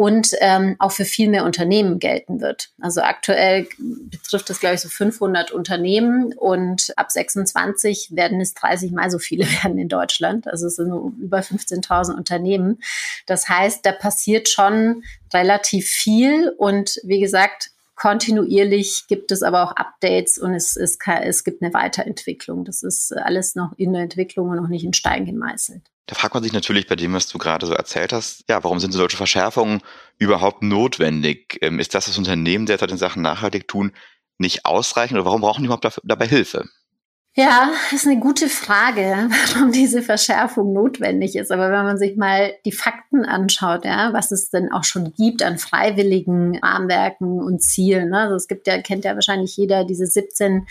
und 0.00 0.30
ähm, 0.40 0.76
auch 0.78 0.92
für 0.92 1.04
viel 1.04 1.28
mehr 1.28 1.44
Unternehmen 1.44 1.98
gelten 1.98 2.40
wird. 2.40 2.70
Also 2.80 3.02
aktuell 3.02 3.68
betrifft 3.78 4.48
das, 4.48 4.58
glaube 4.58 4.76
ich, 4.76 4.80
so 4.80 4.88
500 4.88 5.50
Unternehmen 5.50 6.32
und 6.38 6.94
ab 6.96 7.10
26 7.10 8.16
werden 8.16 8.40
es 8.40 8.54
30 8.54 8.92
mal 8.92 9.10
so 9.10 9.18
viele 9.18 9.44
werden 9.62 9.76
in 9.76 9.90
Deutschland. 9.90 10.48
Also 10.48 10.68
es 10.68 10.76
sind 10.76 10.90
über 11.20 11.40
15.000 11.40 12.16
Unternehmen. 12.16 12.78
Das 13.26 13.50
heißt, 13.50 13.84
da 13.84 13.92
passiert 13.92 14.48
schon 14.48 15.02
relativ 15.34 15.90
viel 15.90 16.48
und 16.56 16.98
wie 17.04 17.20
gesagt, 17.20 17.70
kontinuierlich 17.94 19.04
gibt 19.06 19.30
es 19.32 19.42
aber 19.42 19.64
auch 19.64 19.72
Updates 19.72 20.38
und 20.38 20.54
es, 20.54 20.76
es, 20.76 20.96
es 21.04 21.44
gibt 21.44 21.62
eine 21.62 21.74
Weiterentwicklung. 21.74 22.64
Das 22.64 22.82
ist 22.82 23.14
alles 23.14 23.54
noch 23.54 23.74
in 23.76 23.92
der 23.92 24.04
Entwicklung 24.04 24.48
und 24.48 24.56
noch 24.56 24.68
nicht 24.68 24.84
in 24.84 24.94
Stein 24.94 25.26
gemeißelt. 25.26 25.89
Da 26.06 26.14
fragt 26.14 26.34
man 26.34 26.42
sich 26.42 26.52
natürlich 26.52 26.86
bei 26.86 26.96
dem, 26.96 27.12
was 27.14 27.28
du 27.28 27.38
gerade 27.38 27.66
so 27.66 27.72
erzählt 27.72 28.12
hast, 28.12 28.44
ja, 28.48 28.62
warum 28.64 28.80
sind 28.80 28.92
solche 28.92 29.16
Verschärfungen 29.16 29.80
überhaupt 30.18 30.62
notwendig? 30.62 31.58
Ähm, 31.62 31.78
ist 31.78 31.94
das, 31.94 32.08
was 32.08 32.18
Unternehmen 32.18 32.66
derzeit 32.66 32.90
in 32.90 32.98
Sachen 32.98 33.22
nachhaltig 33.22 33.68
tun, 33.68 33.92
nicht 34.38 34.64
ausreichend 34.66 35.16
oder 35.18 35.24
warum 35.26 35.40
brauchen 35.42 35.62
die 35.62 35.66
überhaupt 35.66 36.00
dabei 36.04 36.26
Hilfe? 36.26 36.64
Ja, 37.36 37.70
ist 37.92 38.08
eine 38.08 38.18
gute 38.18 38.48
Frage, 38.48 39.28
warum 39.54 39.70
diese 39.70 40.02
Verschärfung 40.02 40.72
notwendig 40.72 41.36
ist. 41.36 41.52
Aber 41.52 41.70
wenn 41.70 41.84
man 41.84 41.96
sich 41.96 42.16
mal 42.16 42.54
die 42.64 42.72
Fakten 42.72 43.24
anschaut, 43.24 43.84
ja, 43.84 44.12
was 44.12 44.32
es 44.32 44.50
denn 44.50 44.72
auch 44.72 44.82
schon 44.82 45.12
gibt 45.12 45.44
an 45.44 45.56
freiwilligen 45.56 46.58
Rahmenwerken 46.58 47.40
und 47.40 47.62
Zielen. 47.62 48.10
Ne? 48.10 48.18
Also 48.18 48.34
es 48.34 48.48
gibt 48.48 48.66
ja, 48.66 48.82
kennt 48.82 49.04
ja 49.04 49.14
wahrscheinlich 49.14 49.56
jeder 49.56 49.84
diese 49.84 50.06
17 50.06 50.66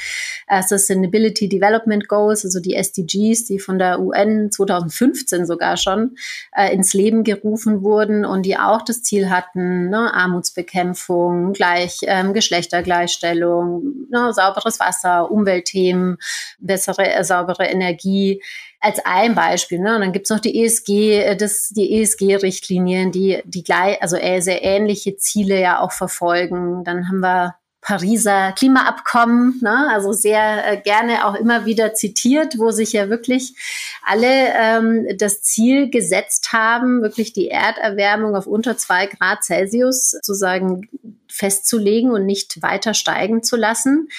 uh, 0.51 0.61
Sustainability 0.61 1.47
Development 1.47 2.09
Goals, 2.09 2.43
also 2.43 2.59
die 2.59 2.75
SDGs, 2.75 3.45
die 3.45 3.59
von 3.59 3.79
der 3.79 4.01
UN 4.01 4.51
2015 4.51 5.45
sogar 5.45 5.77
schon 5.77 6.17
uh, 6.57 6.69
ins 6.73 6.93
Leben 6.93 7.23
gerufen 7.23 7.83
wurden 7.83 8.25
und 8.25 8.45
die 8.45 8.57
auch 8.57 8.81
das 8.81 9.01
Ziel 9.01 9.29
hatten, 9.29 9.89
ne, 9.89 10.13
Armutsbekämpfung, 10.13 11.53
gleich 11.53 11.99
ähm, 12.01 12.33
Geschlechtergleichstellung, 12.33 14.07
ne, 14.09 14.33
sauberes 14.33 14.81
Wasser, 14.81 15.31
Umweltthemen 15.31 16.17
bessere, 16.59 17.11
äh, 17.13 17.23
saubere 17.23 17.65
Energie 17.65 18.41
als 18.79 18.99
ein 19.05 19.35
Beispiel. 19.35 19.79
Ne? 19.79 19.95
Und 19.95 20.01
dann 20.01 20.13
gibt's 20.13 20.29
noch 20.29 20.39
die 20.39 20.63
ESG, 20.63 21.21
äh, 21.21 21.35
das, 21.35 21.69
die 21.69 22.01
ESG-Richtlinien, 22.01 23.11
die, 23.11 23.41
die 23.45 23.63
gleich, 23.63 24.01
also 24.01 24.17
sehr 24.17 24.63
ähnliche 24.63 25.17
Ziele 25.17 25.59
ja 25.59 25.79
auch 25.79 25.91
verfolgen. 25.91 26.83
Dann 26.83 27.07
haben 27.07 27.19
wir 27.19 27.55
Pariser 27.81 28.51
Klimaabkommen, 28.51 29.59
ne? 29.61 29.89
also 29.91 30.11
sehr 30.11 30.67
äh, 30.67 30.81
gerne 30.81 31.25
auch 31.25 31.35
immer 31.35 31.65
wieder 31.65 31.93
zitiert, 31.93 32.59
wo 32.59 32.71
sich 32.71 32.91
ja 32.91 33.09
wirklich 33.09 33.55
alle 34.03 34.53
ähm, 34.53 35.07
das 35.17 35.41
Ziel 35.43 35.89
gesetzt 35.89 36.51
haben, 36.51 37.01
wirklich 37.01 37.31
die 37.31 37.47
Erderwärmung 37.47 38.35
auf 38.35 38.47
unter 38.47 38.77
zwei 38.77 39.07
Grad 39.07 39.45
Celsius 39.45 40.11
sozusagen 40.11 40.89
festzulegen 41.29 42.11
und 42.11 42.25
nicht 42.25 42.61
weiter 42.61 42.93
steigen 42.93 43.43
zu 43.43 43.55
lassen. 43.55 44.09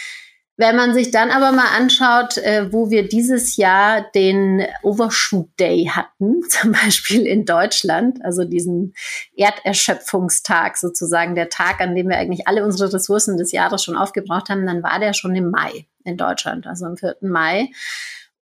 Wenn 0.60 0.76
man 0.76 0.92
sich 0.92 1.10
dann 1.10 1.30
aber 1.30 1.52
mal 1.52 1.74
anschaut, 1.74 2.36
äh, 2.36 2.70
wo 2.70 2.90
wir 2.90 3.08
dieses 3.08 3.56
Jahr 3.56 4.04
den 4.14 4.62
Overshoot 4.82 5.48
Day 5.58 5.90
hatten, 5.90 6.42
zum 6.50 6.72
Beispiel 6.72 7.26
in 7.26 7.46
Deutschland, 7.46 8.22
also 8.22 8.44
diesen 8.44 8.92
Erderschöpfungstag 9.34 10.76
sozusagen, 10.76 11.34
der 11.34 11.48
Tag, 11.48 11.80
an 11.80 11.94
dem 11.94 12.10
wir 12.10 12.18
eigentlich 12.18 12.46
alle 12.46 12.62
unsere 12.62 12.92
Ressourcen 12.92 13.38
des 13.38 13.52
Jahres 13.52 13.82
schon 13.82 13.96
aufgebraucht 13.96 14.50
haben, 14.50 14.66
dann 14.66 14.82
war 14.82 15.00
der 15.00 15.14
schon 15.14 15.34
im 15.34 15.50
Mai 15.50 15.86
in 16.04 16.18
Deutschland, 16.18 16.66
also 16.66 16.84
am 16.84 16.98
4. 16.98 17.16
Mai 17.22 17.70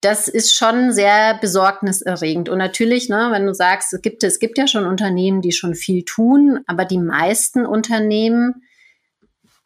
das 0.02 0.28
ist 0.28 0.56
schon 0.56 0.94
sehr 0.94 1.38
besorgniserregend. 1.42 2.50
Und 2.50 2.60
natürlich, 2.60 3.10
ne, 3.10 3.30
wenn 3.32 3.48
du 3.48 3.54
sagst, 3.56 3.94
es 3.94 4.02
gibt, 4.04 4.24
es 4.24 4.38
gibt 4.38 4.60
ja 4.60 4.68
schon 4.68 4.86
Unternehmen, 4.86 5.42
die 5.42 5.52
schon 5.52 5.74
viel 5.74 6.04
tun, 6.04 6.60
aber 6.68 6.86
die 6.86 7.00
meisten 7.00 7.66
Unternehmen 7.66 8.62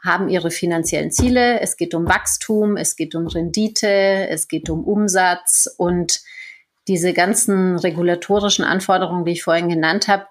haben 0.03 0.29
ihre 0.29 0.51
finanziellen 0.51 1.11
Ziele. 1.11 1.59
Es 1.59 1.77
geht 1.77 1.93
um 1.93 2.07
Wachstum, 2.07 2.77
es 2.77 2.95
geht 2.95 3.15
um 3.15 3.27
Rendite, 3.27 4.27
es 4.29 4.47
geht 4.47 4.69
um 4.69 4.83
Umsatz 4.83 5.67
und 5.77 6.21
diese 6.87 7.13
ganzen 7.13 7.77
regulatorischen 7.77 8.65
Anforderungen, 8.65 9.25
die 9.25 9.33
ich 9.33 9.43
vorhin 9.43 9.69
genannt 9.69 10.07
habe, 10.07 10.25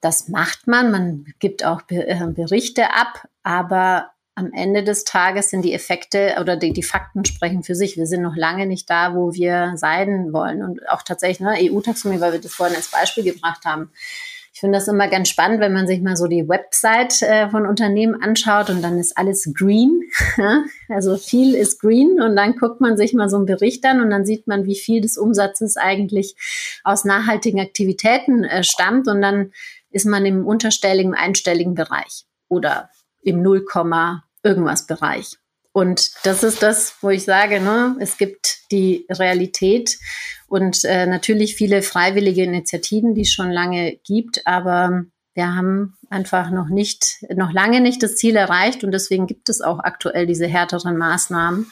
das 0.00 0.28
macht 0.28 0.66
man. 0.66 0.90
Man 0.90 1.26
gibt 1.38 1.64
auch 1.64 1.82
äh, 1.88 2.26
Berichte 2.28 2.92
ab, 2.92 3.28
aber 3.42 4.10
am 4.34 4.52
Ende 4.52 4.84
des 4.84 5.04
Tages 5.04 5.48
sind 5.48 5.62
die 5.62 5.72
Effekte 5.72 6.36
oder 6.38 6.56
die, 6.56 6.72
die, 6.72 6.82
Fakten 6.82 7.24
sprechen 7.24 7.62
für 7.62 7.74
sich. 7.74 7.96
Wir 7.96 8.06
sind 8.06 8.20
noch 8.20 8.36
lange 8.36 8.66
nicht 8.66 8.90
da, 8.90 9.14
wo 9.14 9.32
wir 9.32 9.72
sein 9.76 10.32
wollen. 10.32 10.62
Und 10.62 10.86
auch 10.90 11.02
tatsächlich 11.02 11.40
ne, 11.40 11.56
EU-Taxonomie, 11.72 12.20
weil 12.20 12.32
wir 12.32 12.40
das 12.40 12.52
vorhin 12.52 12.76
als 12.76 12.90
Beispiel 12.90 13.24
gebracht 13.24 13.64
haben. 13.64 13.90
Ich 14.56 14.60
finde 14.60 14.78
das 14.78 14.88
immer 14.88 15.06
ganz 15.08 15.28
spannend, 15.28 15.60
wenn 15.60 15.74
man 15.74 15.86
sich 15.86 16.00
mal 16.00 16.16
so 16.16 16.28
die 16.28 16.48
Website 16.48 17.20
äh, 17.20 17.50
von 17.50 17.66
Unternehmen 17.66 18.22
anschaut 18.22 18.70
und 18.70 18.80
dann 18.80 18.98
ist 18.98 19.18
alles 19.18 19.52
green. 19.52 20.00
also 20.88 21.18
viel 21.18 21.54
ist 21.54 21.78
green 21.78 22.22
und 22.22 22.36
dann 22.36 22.56
guckt 22.56 22.80
man 22.80 22.96
sich 22.96 23.12
mal 23.12 23.28
so 23.28 23.36
einen 23.36 23.44
Bericht 23.44 23.84
an 23.84 24.00
und 24.00 24.08
dann 24.08 24.24
sieht 24.24 24.46
man, 24.46 24.64
wie 24.64 24.74
viel 24.74 25.02
des 25.02 25.18
Umsatzes 25.18 25.76
eigentlich 25.76 26.36
aus 26.84 27.04
nachhaltigen 27.04 27.60
Aktivitäten 27.60 28.44
äh, 28.44 28.64
stammt 28.64 29.08
und 29.08 29.20
dann 29.20 29.52
ist 29.90 30.06
man 30.06 30.24
im 30.24 30.46
unterstelligen, 30.46 31.12
einstelligen 31.12 31.74
Bereich 31.74 32.24
oder 32.48 32.88
im 33.20 33.42
0, 33.42 33.66
irgendwas 34.42 34.86
Bereich. 34.86 35.36
Und 35.72 36.12
das 36.24 36.42
ist 36.42 36.62
das, 36.62 36.94
wo 37.02 37.10
ich 37.10 37.24
sage, 37.24 37.60
ne, 37.60 37.94
es 38.00 38.16
gibt 38.16 38.55
die 38.72 39.06
Realität 39.10 39.98
und 40.48 40.84
äh, 40.84 41.06
natürlich 41.06 41.56
viele 41.56 41.82
freiwillige 41.82 42.42
Initiativen, 42.42 43.14
die 43.14 43.22
es 43.22 43.32
schon 43.32 43.50
lange 43.50 43.96
gibt, 44.04 44.46
aber 44.46 45.04
wir 45.34 45.54
haben 45.54 45.98
einfach 46.08 46.50
noch 46.50 46.68
nicht, 46.68 47.18
noch 47.34 47.52
lange 47.52 47.80
nicht 47.80 48.02
das 48.02 48.16
Ziel 48.16 48.36
erreicht 48.36 48.84
und 48.84 48.92
deswegen 48.92 49.26
gibt 49.26 49.48
es 49.48 49.60
auch 49.60 49.80
aktuell 49.80 50.26
diese 50.26 50.46
härteren 50.46 50.96
Maßnahmen 50.96 51.70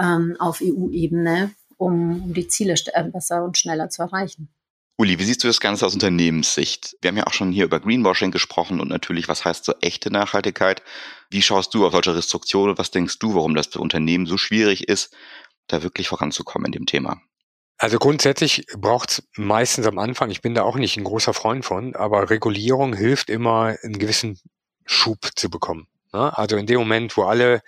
ähm, 0.00 0.36
auf 0.38 0.62
EU-Ebene, 0.62 1.50
um, 1.76 2.22
um 2.22 2.34
die 2.34 2.48
Ziele 2.48 2.74
äh, 2.92 3.04
besser 3.04 3.44
und 3.44 3.58
schneller 3.58 3.90
zu 3.90 4.02
erreichen. 4.02 4.48
Uli, 4.96 5.18
wie 5.18 5.24
siehst 5.24 5.42
du 5.42 5.48
das 5.48 5.60
Ganze 5.60 5.84
aus 5.84 5.94
Unternehmenssicht? 5.94 6.96
Wir 7.02 7.08
haben 7.08 7.16
ja 7.16 7.26
auch 7.26 7.32
schon 7.32 7.50
hier 7.50 7.64
über 7.64 7.80
Greenwashing 7.80 8.30
gesprochen 8.30 8.80
und 8.80 8.88
natürlich, 8.88 9.26
was 9.26 9.44
heißt 9.44 9.64
so 9.64 9.74
echte 9.80 10.10
Nachhaltigkeit? 10.10 10.82
Wie 11.30 11.42
schaust 11.42 11.74
du 11.74 11.84
auf 11.84 11.92
solche 11.92 12.14
Restriktionen? 12.14 12.78
Was 12.78 12.92
denkst 12.92 13.18
du, 13.18 13.34
warum 13.34 13.56
das 13.56 13.66
für 13.66 13.80
Unternehmen 13.80 14.26
so 14.26 14.38
schwierig 14.38 14.88
ist, 14.88 15.12
da 15.66 15.82
wirklich 15.82 16.08
voranzukommen 16.08 16.66
in 16.66 16.72
dem 16.72 16.86
Thema? 16.86 17.20
Also 17.76 17.98
grundsätzlich 17.98 18.66
braucht 18.78 19.10
es 19.10 19.28
meistens 19.36 19.86
am 19.86 19.98
Anfang, 19.98 20.30
ich 20.30 20.40
bin 20.40 20.54
da 20.54 20.62
auch 20.62 20.76
nicht 20.76 20.96
ein 20.96 21.04
großer 21.04 21.34
Freund 21.34 21.64
von, 21.64 21.96
aber 21.96 22.30
Regulierung 22.30 22.94
hilft 22.94 23.30
immer, 23.30 23.76
einen 23.82 23.98
gewissen 23.98 24.38
Schub 24.86 25.30
zu 25.34 25.50
bekommen. 25.50 25.88
Ne? 26.14 26.36
Also 26.38 26.56
in 26.56 26.66
dem 26.66 26.78
Moment, 26.78 27.16
wo 27.16 27.24
alle 27.24 27.60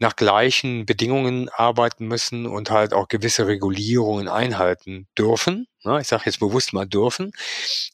nach 0.00 0.16
gleichen 0.16 0.84
Bedingungen 0.84 1.48
arbeiten 1.50 2.06
müssen 2.06 2.46
und 2.46 2.70
halt 2.70 2.92
auch 2.92 3.06
gewisse 3.06 3.46
Regulierungen 3.46 4.28
einhalten 4.28 5.06
dürfen, 5.16 5.68
ne? 5.84 6.00
ich 6.00 6.08
sage 6.08 6.24
jetzt 6.26 6.40
bewusst 6.40 6.72
mal 6.72 6.86
dürfen, 6.86 7.30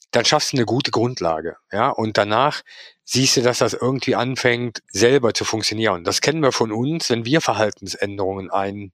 dann 0.09 0.25
schaffst 0.25 0.53
du 0.53 0.57
eine 0.57 0.65
gute 0.65 0.89
Grundlage. 0.89 1.57
Ja, 1.71 1.89
und 1.89 2.17
danach 2.17 2.63
siehst 3.03 3.37
du, 3.37 3.41
dass 3.41 3.59
das 3.59 3.73
irgendwie 3.73 4.15
anfängt, 4.15 4.81
selber 4.87 5.35
zu 5.35 5.45
funktionieren. 5.45 6.03
Das 6.03 6.21
kennen 6.21 6.41
wir 6.41 6.51
von 6.51 6.71
uns, 6.71 7.09
wenn 7.11 7.23
wir 7.23 7.39
Verhaltensänderungen 7.39 8.49
ein, 8.49 8.91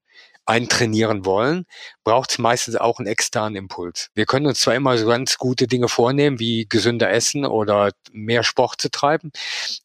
eintrainieren 0.47 1.25
wollen, 1.25 1.65
braucht 2.03 2.31
es 2.31 2.39
meistens 2.39 2.75
auch 2.75 2.99
einen 2.99 3.07
externen 3.07 3.55
Impuls. 3.55 4.09
Wir 4.15 4.25
können 4.25 4.47
uns 4.47 4.61
zwar 4.61 4.75
immer 4.75 4.97
so 4.97 5.05
ganz 5.07 5.37
gute 5.37 5.67
Dinge 5.67 5.89
vornehmen, 5.89 6.39
wie 6.39 6.65
gesünder 6.67 7.11
essen 7.11 7.45
oder 7.45 7.91
mehr 8.11 8.43
Sport 8.43 8.81
zu 8.81 8.89
treiben, 8.89 9.31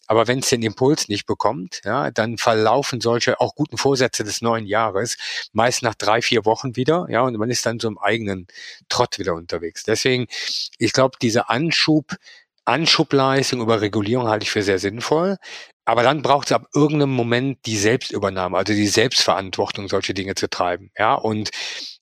aber 0.07 0.29
wenn 0.29 0.39
es 0.39 0.51
den 0.51 0.63
Impuls 0.63 1.09
nicht 1.09 1.27
bekommt, 1.27 1.81
ja, 1.85 2.11
dann 2.11 2.39
verlaufen 2.39 3.01
solche 3.01 3.41
auch 3.41 3.55
guten 3.55 3.77
Vorsätze 3.77 4.25
des 4.25 4.41
neuen 4.41 4.67
Jahres 4.67 5.17
meist 5.53 5.83
nach 5.83 5.95
drei, 5.95 6.23
vier 6.23 6.45
Wochen 6.45 6.77
wieder, 6.77 7.07
ja, 7.09 7.23
und 7.23 7.37
man 7.37 7.51
ist 7.51 7.67
dann 7.67 7.81
so 7.81 7.89
im 7.89 7.99
eigenen 7.99 8.47
Trott 8.89 9.19
wieder 9.19 9.35
unterwegs. 9.35 9.83
Deswegen, 9.83 10.27
ich 10.79 10.93
glaube, 10.93 11.17
diese 11.21 11.49
Anschub, 11.49 12.17
Anschubleistung 12.65 13.61
über 13.61 13.81
Regulierung 13.81 14.29
halte 14.29 14.45
ich 14.45 14.51
für 14.51 14.63
sehr 14.63 14.79
sinnvoll. 14.79 15.37
Aber 15.85 16.03
dann 16.05 16.23
braucht 16.23 16.47
es 16.47 16.53
ab 16.53 16.67
irgendeinem 16.75 17.13
Moment 17.13 17.59
die 17.67 17.77
Selbstübernahme, 17.77 18.57
also 18.57 18.73
die 18.73 18.87
Selbstverantwortung, 18.87 19.89
solche 19.89 20.15
Dinge 20.15 20.37
zu 20.37 20.49
treiben. 20.49 20.91
Ja, 20.97 21.15
und 21.15 21.51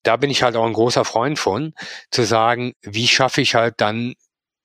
da 0.03 0.17
bin 0.17 0.31
ich 0.31 0.43
halt 0.43 0.57
auch 0.57 0.67
ein 0.67 0.75
großer 0.75 1.05
Freund 1.05 1.39
von, 1.39 1.73
zu 2.11 2.25
sagen, 2.25 2.75
wie 2.83 3.09
schaffe 3.09 3.41
ich 3.41 3.55
halt 3.55 3.75
dann 3.79 4.15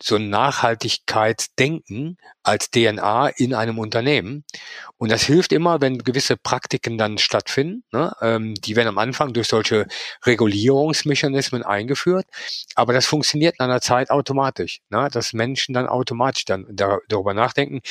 so 0.03 0.17
ein 0.17 0.29
Nachhaltigkeitsdenken 0.29 2.17
als 2.45 2.69
DNA 2.69 3.29
in 3.29 3.53
einem 3.53 3.79
Unternehmen. 3.79 4.43
Und 4.97 5.11
das 5.11 5.23
hilft 5.23 5.51
immer, 5.51 5.81
wenn 5.81 5.97
gewisse 5.97 6.37
Praktiken 6.37 6.97
dann 6.97 7.17
stattfinden. 7.17 7.83
Ne? 7.91 8.13
Ähm, 8.21 8.53
die 8.55 8.75
werden 8.75 8.87
am 8.87 8.97
Anfang 8.97 9.33
durch 9.33 9.47
solche 9.47 9.87
Regulierungsmechanismen 10.25 11.63
eingeführt, 11.63 12.25
aber 12.75 12.93
das 12.93 13.05
funktioniert 13.05 13.55
nach 13.59 13.65
einer 13.65 13.81
Zeit 13.81 14.09
automatisch, 14.09 14.81
ne? 14.89 15.09
dass 15.11 15.33
Menschen 15.33 15.73
dann 15.73 15.87
automatisch 15.87 16.45
dann 16.45 16.65
da, 16.69 16.99
darüber 17.09 17.33
nachdenken. 17.33 17.81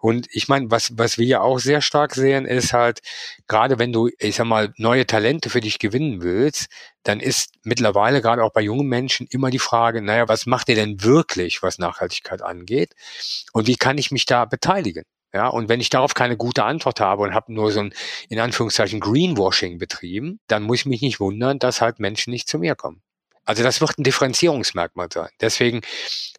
Und 0.00 0.26
ich 0.30 0.48
meine, 0.48 0.70
was, 0.70 0.96
was 0.96 1.18
wir 1.18 1.26
ja 1.26 1.40
auch 1.40 1.58
sehr 1.58 1.82
stark 1.82 2.14
sehen, 2.14 2.46
ist 2.46 2.72
halt, 2.72 3.00
gerade 3.46 3.78
wenn 3.78 3.92
du, 3.92 4.08
ich 4.18 4.36
sag 4.36 4.46
mal, 4.46 4.72
neue 4.76 5.06
Talente 5.06 5.50
für 5.50 5.60
dich 5.60 5.78
gewinnen 5.78 6.22
willst, 6.22 6.68
dann 7.08 7.20
ist 7.20 7.52
mittlerweile 7.62 8.20
gerade 8.20 8.44
auch 8.44 8.52
bei 8.52 8.60
jungen 8.60 8.86
Menschen 8.86 9.26
immer 9.30 9.48
die 9.48 9.58
Frage, 9.58 10.02
naja, 10.02 10.28
was 10.28 10.44
macht 10.44 10.68
ihr 10.68 10.74
denn 10.74 11.02
wirklich, 11.02 11.62
was 11.62 11.78
Nachhaltigkeit 11.78 12.42
angeht? 12.42 12.94
Und 13.54 13.66
wie 13.66 13.76
kann 13.76 13.87
ich 13.96 14.10
mich 14.10 14.26
da 14.26 14.44
beteiligen? 14.44 15.04
Ja, 15.32 15.48
und 15.48 15.68
wenn 15.68 15.80
ich 15.80 15.90
darauf 15.90 16.14
keine 16.14 16.36
gute 16.36 16.64
Antwort 16.64 17.00
habe 17.00 17.22
und 17.22 17.34
habe 17.34 17.52
nur 17.52 17.70
so 17.70 17.80
ein, 17.80 17.94
in 18.28 18.40
Anführungszeichen, 18.40 18.98
Greenwashing 18.98 19.78
betrieben, 19.78 20.40
dann 20.46 20.62
muss 20.62 20.80
ich 20.80 20.86
mich 20.86 21.02
nicht 21.02 21.20
wundern, 21.20 21.58
dass 21.58 21.80
halt 21.80 22.00
Menschen 22.00 22.30
nicht 22.30 22.48
zu 22.48 22.58
mir 22.58 22.74
kommen. 22.74 23.02
Also 23.44 23.62
das 23.62 23.80
wird 23.80 23.98
ein 23.98 24.04
Differenzierungsmerkmal 24.04 25.08
sein. 25.12 25.30
Deswegen 25.40 25.80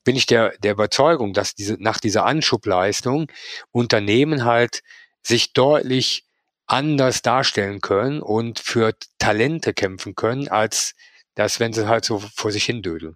bin 0.04 0.16
ich 0.16 0.26
der, 0.26 0.58
der 0.60 0.74
Überzeugung, 0.74 1.34
dass 1.34 1.56
diese, 1.56 1.76
nach 1.80 2.00
dieser 2.00 2.26
Anschubleistung 2.26 3.32
Unternehmen 3.72 4.46
halt 4.46 4.82
sich 5.24 5.54
deutlich 5.54 6.26
anders 6.68 7.22
darstellen 7.22 7.82
können 7.82 8.22
und 8.22 8.60
für 8.60 8.94
Talente 9.18 9.74
kämpfen 9.74 10.16
können, 10.16 10.48
als 10.50 10.94
das, 11.36 11.60
wenn 11.60 11.74
sie 11.74 11.88
halt 11.88 12.06
so 12.06 12.20
vor 12.20 12.52
sich 12.52 12.66
hin 12.66 12.82
dödeln. 12.84 13.16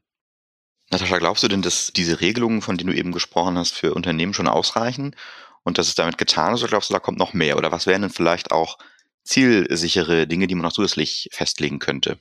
Natascha, 0.91 1.17
glaubst 1.17 1.43
du 1.43 1.47
denn, 1.47 1.61
dass 1.61 1.91
diese 1.93 2.21
Regelungen, 2.21 2.61
von 2.61 2.77
denen 2.77 2.91
du 2.91 2.95
eben 2.95 3.11
gesprochen 3.11 3.57
hast, 3.57 3.73
für 3.73 3.93
Unternehmen 3.93 4.33
schon 4.33 4.47
ausreichen 4.47 5.15
und 5.63 5.77
dass 5.77 5.87
es 5.87 5.95
damit 5.95 6.17
getan 6.17 6.53
ist, 6.53 6.61
oder 6.61 6.69
glaubst 6.69 6.89
du, 6.89 6.93
da 6.93 6.99
kommt 6.99 7.17
noch 7.17 7.33
mehr? 7.33 7.57
Oder 7.57 7.71
was 7.71 7.87
wären 7.87 8.03
denn 8.03 8.11
vielleicht 8.11 8.51
auch 8.51 8.77
zielsichere 9.23 10.27
Dinge, 10.27 10.47
die 10.47 10.55
man 10.55 10.63
noch 10.63 10.73
zusätzlich 10.73 11.29
festlegen 11.31 11.79
könnte? 11.79 12.19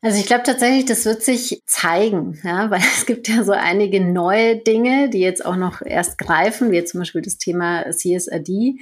Also 0.00 0.20
ich 0.20 0.26
glaube 0.26 0.44
tatsächlich, 0.44 0.84
das 0.84 1.04
wird 1.06 1.22
sich 1.22 1.60
zeigen, 1.66 2.38
ja, 2.44 2.70
weil 2.70 2.80
es 2.80 3.06
gibt 3.06 3.28
ja 3.28 3.42
so 3.42 3.52
einige 3.52 4.00
neue 4.00 4.56
Dinge, 4.56 5.10
die 5.10 5.20
jetzt 5.20 5.44
auch 5.44 5.56
noch 5.56 5.82
erst 5.82 6.18
greifen, 6.18 6.70
wie 6.70 6.84
zum 6.84 7.00
Beispiel 7.00 7.22
das 7.22 7.38
Thema 7.38 7.90
CSRD. 7.90 8.78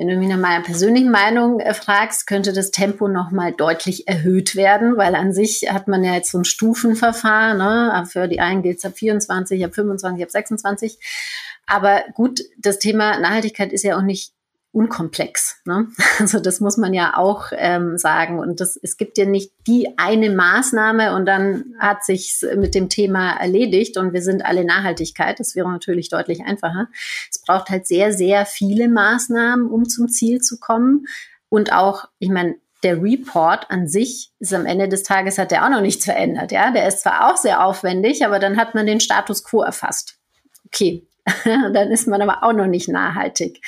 Wenn 0.00 0.08
du 0.08 0.16
mich 0.16 0.30
nach 0.30 0.38
meiner 0.38 0.64
persönlichen 0.64 1.10
Meinung 1.10 1.60
äh, 1.60 1.74
fragst, 1.74 2.26
könnte 2.26 2.54
das 2.54 2.70
Tempo 2.70 3.06
nochmal 3.06 3.52
deutlich 3.52 4.08
erhöht 4.08 4.56
werden, 4.56 4.96
weil 4.96 5.14
an 5.14 5.34
sich 5.34 5.70
hat 5.70 5.88
man 5.88 6.02
ja 6.02 6.14
jetzt 6.14 6.30
so 6.30 6.38
ein 6.38 6.46
Stufenverfahren. 6.46 7.58
Ne? 7.58 8.06
Für 8.10 8.26
die 8.26 8.40
einen 8.40 8.62
gilt 8.62 8.78
es 8.78 8.86
ab 8.86 8.94
24, 8.96 9.62
ab 9.62 9.74
25, 9.74 10.22
ab 10.24 10.30
26. 10.30 10.98
Aber 11.66 12.02
gut, 12.14 12.40
das 12.56 12.78
Thema 12.78 13.18
Nachhaltigkeit 13.18 13.74
ist 13.74 13.84
ja 13.84 13.98
auch 13.98 14.02
nicht 14.02 14.32
unkomplex. 14.72 15.60
Ne? 15.64 15.88
Also 16.18 16.38
das 16.38 16.60
muss 16.60 16.76
man 16.76 16.92
ja 16.94 17.16
auch 17.16 17.46
ähm, 17.52 17.98
sagen. 17.98 18.38
Und 18.38 18.60
das, 18.60 18.76
es 18.76 18.96
gibt 18.96 19.18
ja 19.18 19.24
nicht 19.24 19.52
die 19.66 19.94
eine 19.96 20.30
Maßnahme 20.30 21.14
und 21.14 21.26
dann 21.26 21.74
hat 21.78 22.04
sich 22.04 22.44
mit 22.56 22.74
dem 22.74 22.88
Thema 22.88 23.32
erledigt 23.40 23.96
und 23.96 24.12
wir 24.12 24.22
sind 24.22 24.44
alle 24.44 24.64
Nachhaltigkeit. 24.64 25.40
Das 25.40 25.54
wäre 25.54 25.70
natürlich 25.70 26.08
deutlich 26.08 26.42
einfacher. 26.44 26.88
Es 27.30 27.40
braucht 27.40 27.70
halt 27.70 27.86
sehr, 27.86 28.12
sehr 28.12 28.46
viele 28.46 28.88
Maßnahmen, 28.88 29.66
um 29.66 29.88
zum 29.88 30.08
Ziel 30.08 30.40
zu 30.40 30.58
kommen. 30.60 31.06
Und 31.48 31.72
auch, 31.72 32.08
ich 32.18 32.28
meine, 32.28 32.56
der 32.82 33.02
Report 33.02 33.70
an 33.70 33.88
sich 33.88 34.32
ist 34.38 34.54
am 34.54 34.66
Ende 34.66 34.88
des 34.88 35.02
Tages 35.02 35.36
hat 35.38 35.50
der 35.50 35.64
auch 35.64 35.70
noch 35.70 35.82
nichts 35.82 36.04
verändert. 36.04 36.52
Ja, 36.52 36.70
der 36.70 36.88
ist 36.88 37.00
zwar 37.00 37.30
auch 37.30 37.36
sehr 37.36 37.64
aufwendig, 37.64 38.24
aber 38.24 38.38
dann 38.38 38.56
hat 38.56 38.74
man 38.74 38.86
den 38.86 39.00
Status 39.00 39.44
quo 39.44 39.62
erfasst. 39.62 40.16
Okay, 40.66 41.06
dann 41.44 41.90
ist 41.90 42.08
man 42.08 42.22
aber 42.22 42.42
auch 42.42 42.52
noch 42.52 42.66
nicht 42.66 42.88
nachhaltig. 42.88 43.60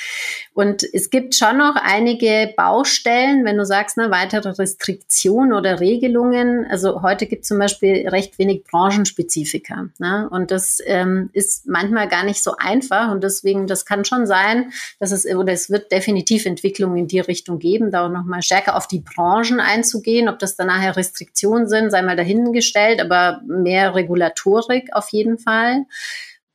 Und 0.53 0.83
es 0.93 1.09
gibt 1.09 1.35
schon 1.35 1.57
noch 1.57 1.75
einige 1.75 2.53
Baustellen, 2.55 3.45
wenn 3.45 3.57
du 3.57 3.65
sagst, 3.65 3.97
ne, 3.97 4.11
weitere 4.11 4.49
Restriktionen 4.49 5.53
oder 5.53 5.79
Regelungen. 5.79 6.65
Also 6.69 7.01
heute 7.01 7.25
gibt 7.25 7.43
es 7.43 7.47
zum 7.47 7.59
Beispiel 7.59 8.07
recht 8.07 8.37
wenig 8.39 8.63
Branchenspezifika. 8.63 9.89
Ne? 9.97 10.27
Und 10.29 10.51
das 10.51 10.79
ähm, 10.85 11.29
ist 11.33 11.67
manchmal 11.67 12.07
gar 12.07 12.23
nicht 12.23 12.43
so 12.43 12.55
einfach. 12.57 13.11
Und 13.11 13.23
deswegen, 13.23 13.67
das 13.67 13.85
kann 13.85 14.05
schon 14.05 14.25
sein, 14.25 14.71
dass 14.99 15.11
es, 15.11 15.25
oder 15.25 15.53
es 15.53 15.69
wird 15.69 15.91
definitiv 15.91 16.45
Entwicklungen 16.45 16.97
in 16.97 17.07
die 17.07 17.19
Richtung 17.19 17.59
geben, 17.59 17.91
da 17.91 18.05
auch 18.05 18.11
nochmal 18.11 18.41
stärker 18.41 18.75
auf 18.75 18.87
die 18.87 18.99
Branchen 18.99 19.59
einzugehen. 19.59 20.29
Ob 20.29 20.39
das 20.39 20.55
dann 20.55 20.67
nachher 20.67 20.95
Restriktionen 20.95 21.67
sind, 21.67 21.91
sei 21.91 22.01
mal 22.01 22.15
dahingestellt, 22.15 23.01
aber 23.01 23.41
mehr 23.47 23.95
Regulatorik 23.95 24.89
auf 24.93 25.09
jeden 25.09 25.37
Fall. 25.37 25.85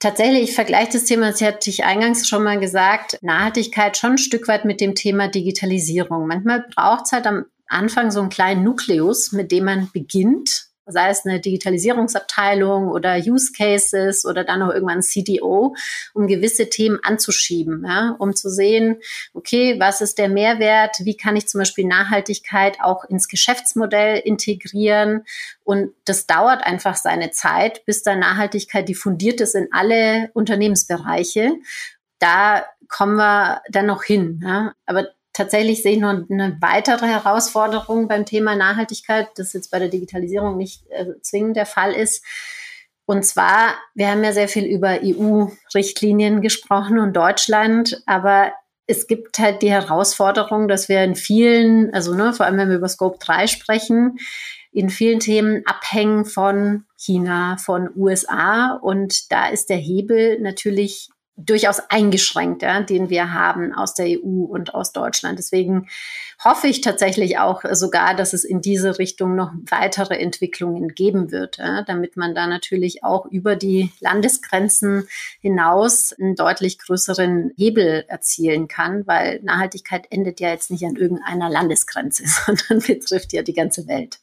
Tatsächlich, 0.00 0.50
ich 0.50 0.54
vergleiche 0.54 0.92
das 0.92 1.04
Thema, 1.04 1.30
das 1.32 1.42
hatte 1.42 1.70
ich 1.70 1.84
eingangs 1.84 2.28
schon 2.28 2.44
mal 2.44 2.60
gesagt, 2.60 3.18
Nachhaltigkeit 3.20 3.96
schon 3.96 4.12
ein 4.12 4.18
Stück 4.18 4.46
weit 4.46 4.64
mit 4.64 4.80
dem 4.80 4.94
Thema 4.94 5.26
Digitalisierung. 5.26 6.28
Manchmal 6.28 6.66
braucht 6.74 7.06
es 7.06 7.12
halt 7.12 7.26
am 7.26 7.46
Anfang 7.66 8.12
so 8.12 8.20
einen 8.20 8.28
kleinen 8.28 8.62
Nukleus, 8.62 9.32
mit 9.32 9.50
dem 9.50 9.64
man 9.64 9.90
beginnt 9.92 10.67
sei 10.88 11.10
es 11.10 11.24
eine 11.24 11.40
Digitalisierungsabteilung 11.40 12.88
oder 12.88 13.16
Use 13.16 13.52
Cases 13.52 14.24
oder 14.24 14.44
dann 14.44 14.62
auch 14.62 14.72
irgendwann 14.72 15.02
CDO, 15.02 15.74
um 16.14 16.26
gewisse 16.26 16.70
Themen 16.70 16.98
anzuschieben, 17.02 17.84
ja, 17.86 18.16
um 18.18 18.34
zu 18.34 18.50
sehen, 18.50 18.96
okay, 19.34 19.78
was 19.78 20.00
ist 20.00 20.18
der 20.18 20.28
Mehrwert, 20.28 20.96
wie 21.00 21.16
kann 21.16 21.36
ich 21.36 21.48
zum 21.48 21.60
Beispiel 21.60 21.86
Nachhaltigkeit 21.86 22.78
auch 22.80 23.04
ins 23.04 23.28
Geschäftsmodell 23.28 24.18
integrieren 24.18 25.24
und 25.64 25.92
das 26.04 26.26
dauert 26.26 26.64
einfach 26.64 26.96
seine 26.96 27.30
Zeit, 27.30 27.84
bis 27.84 28.02
da 28.02 28.16
Nachhaltigkeit 28.16 28.88
diffundiert 28.88 29.40
ist 29.40 29.54
in 29.54 29.68
alle 29.70 30.30
Unternehmensbereiche. 30.32 31.52
Da 32.18 32.64
kommen 32.88 33.16
wir 33.16 33.62
dann 33.70 33.86
noch 33.86 34.02
hin. 34.02 34.40
Ja. 34.44 34.74
Aber 34.86 35.08
tatsächlich 35.38 35.82
sehe 35.82 35.92
ich 35.92 36.00
noch 36.00 36.10
eine 36.10 36.58
weitere 36.60 37.06
Herausforderung 37.06 38.08
beim 38.08 38.26
Thema 38.26 38.56
Nachhaltigkeit, 38.56 39.28
das 39.36 39.52
jetzt 39.52 39.70
bei 39.70 39.78
der 39.78 39.88
Digitalisierung 39.88 40.56
nicht 40.56 40.82
äh, 40.90 41.06
zwingend 41.22 41.56
der 41.56 41.64
Fall 41.64 41.92
ist. 41.92 42.24
Und 43.06 43.24
zwar, 43.24 43.74
wir 43.94 44.10
haben 44.10 44.24
ja 44.24 44.32
sehr 44.32 44.48
viel 44.48 44.64
über 44.64 44.98
EU-Richtlinien 45.02 46.42
gesprochen 46.42 46.98
und 46.98 47.14
Deutschland, 47.14 48.02
aber 48.04 48.52
es 48.86 49.06
gibt 49.06 49.38
halt 49.38 49.62
die 49.62 49.70
Herausforderung, 49.70 50.66
dass 50.66 50.88
wir 50.88 51.04
in 51.04 51.14
vielen, 51.14 51.94
also 51.94 52.14
ne, 52.14 52.32
vor 52.32 52.44
allem 52.44 52.58
wenn 52.58 52.68
wir 52.68 52.76
über 52.76 52.88
Scope 52.88 53.18
3 53.20 53.46
sprechen, 53.46 54.18
in 54.72 54.90
vielen 54.90 55.20
Themen 55.20 55.62
abhängen 55.66 56.24
von 56.24 56.84
China, 56.96 57.56
von 57.58 57.90
USA. 57.96 58.74
Und 58.74 59.30
da 59.30 59.48
ist 59.48 59.70
der 59.70 59.76
Hebel 59.76 60.40
natürlich 60.40 61.10
durchaus 61.38 61.80
eingeschränkt, 61.88 62.62
ja, 62.62 62.80
den 62.80 63.10
wir 63.10 63.32
haben 63.32 63.72
aus 63.72 63.94
der 63.94 64.06
EU 64.06 64.44
und 64.44 64.74
aus 64.74 64.92
Deutschland. 64.92 65.38
Deswegen 65.38 65.88
hoffe 66.42 66.66
ich 66.66 66.80
tatsächlich 66.80 67.38
auch 67.38 67.62
sogar, 67.72 68.14
dass 68.14 68.32
es 68.32 68.44
in 68.44 68.60
diese 68.60 68.98
Richtung 68.98 69.36
noch 69.36 69.52
weitere 69.70 70.16
Entwicklungen 70.18 70.88
geben 70.88 71.30
wird, 71.30 71.58
ja, 71.58 71.82
damit 71.82 72.16
man 72.16 72.34
da 72.34 72.46
natürlich 72.46 73.04
auch 73.04 73.26
über 73.26 73.54
die 73.54 73.92
Landesgrenzen 74.00 75.08
hinaus 75.40 76.12
einen 76.12 76.34
deutlich 76.34 76.78
größeren 76.78 77.52
Hebel 77.56 78.04
erzielen 78.08 78.66
kann, 78.66 79.06
weil 79.06 79.40
Nachhaltigkeit 79.42 80.06
endet 80.10 80.40
ja 80.40 80.50
jetzt 80.50 80.70
nicht 80.70 80.84
an 80.84 80.96
irgendeiner 80.96 81.48
Landesgrenze, 81.48 82.24
sondern 82.46 82.80
betrifft 82.80 83.32
ja 83.32 83.42
die 83.42 83.54
ganze 83.54 83.86
Welt. 83.86 84.18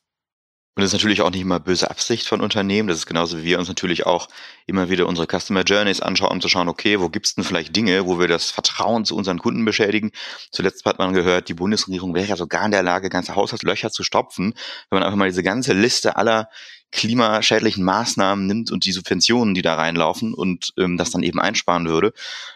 Und 0.76 0.82
das 0.82 0.90
ist 0.90 0.94
natürlich 0.94 1.22
auch 1.22 1.32
nicht 1.32 1.42
immer 1.42 1.62
böse 1.62 1.90
Absicht 1.90 2.28
von 2.28 2.42
Unternehmen. 2.42 2.90
Das 2.90 2.98
ist 2.98 3.06
genauso 3.06 3.38
wie 3.38 3.46
wir 3.46 3.60
uns 3.60 3.70
natürlich 3.70 4.06
auch 4.06 4.28
immer 4.66 4.90
wieder 4.90 5.08
unsere 5.08 5.26
Customer 5.26 5.64
Journeys 5.64 6.02
anschauen, 6.02 6.34
um 6.34 6.42
zu 6.42 6.50
schauen, 6.50 6.68
okay, 6.68 7.00
wo 7.00 7.08
gibt's 7.08 7.36
denn 7.36 7.46
vielleicht 7.46 7.74
Dinge, 7.74 8.06
wo 8.06 8.20
wir 8.20 8.28
das 8.28 8.52
Vertrauen 8.52 9.06
zu 9.06 9.16
unseren 9.16 9.40
Kunden 9.40 9.64
beschädigen. 9.64 10.12
Zuletzt 10.52 10.84
hat 10.84 11.00
man 11.00 11.14
gehört, 11.14 11.48
die 11.48 11.54
Bundesregierung 11.54 12.14
wäre 12.14 12.28
ja 12.28 12.36
sogar 12.36 12.66
in 12.66 12.72
der 12.72 12.84
Lage, 12.84 13.10
ganze 13.10 13.36
Haushaltslöcher 13.36 13.90
zu 13.90 14.04
stopfen, 14.04 14.54
wenn 14.90 15.00
man 15.00 15.04
einfach 15.04 15.18
mal 15.18 15.30
diese 15.30 15.44
ganze 15.44 15.72
Liste 15.72 16.18
aller 16.18 16.50
klimaschädlichen 16.92 17.84
Maßnahmen 17.84 18.46
nimmt 18.46 18.72
und 18.72 18.86
die 18.86 18.92
Subventionen, 18.92 19.54
die 19.54 19.62
da 19.62 19.76
reinlaufen 19.76 20.34
und 20.34 20.74
ähm, 20.78 20.98
das 20.98 21.12
dann 21.12 21.24
eben 21.24 21.40
einsparen 21.40 21.88
würde. 21.88 22.14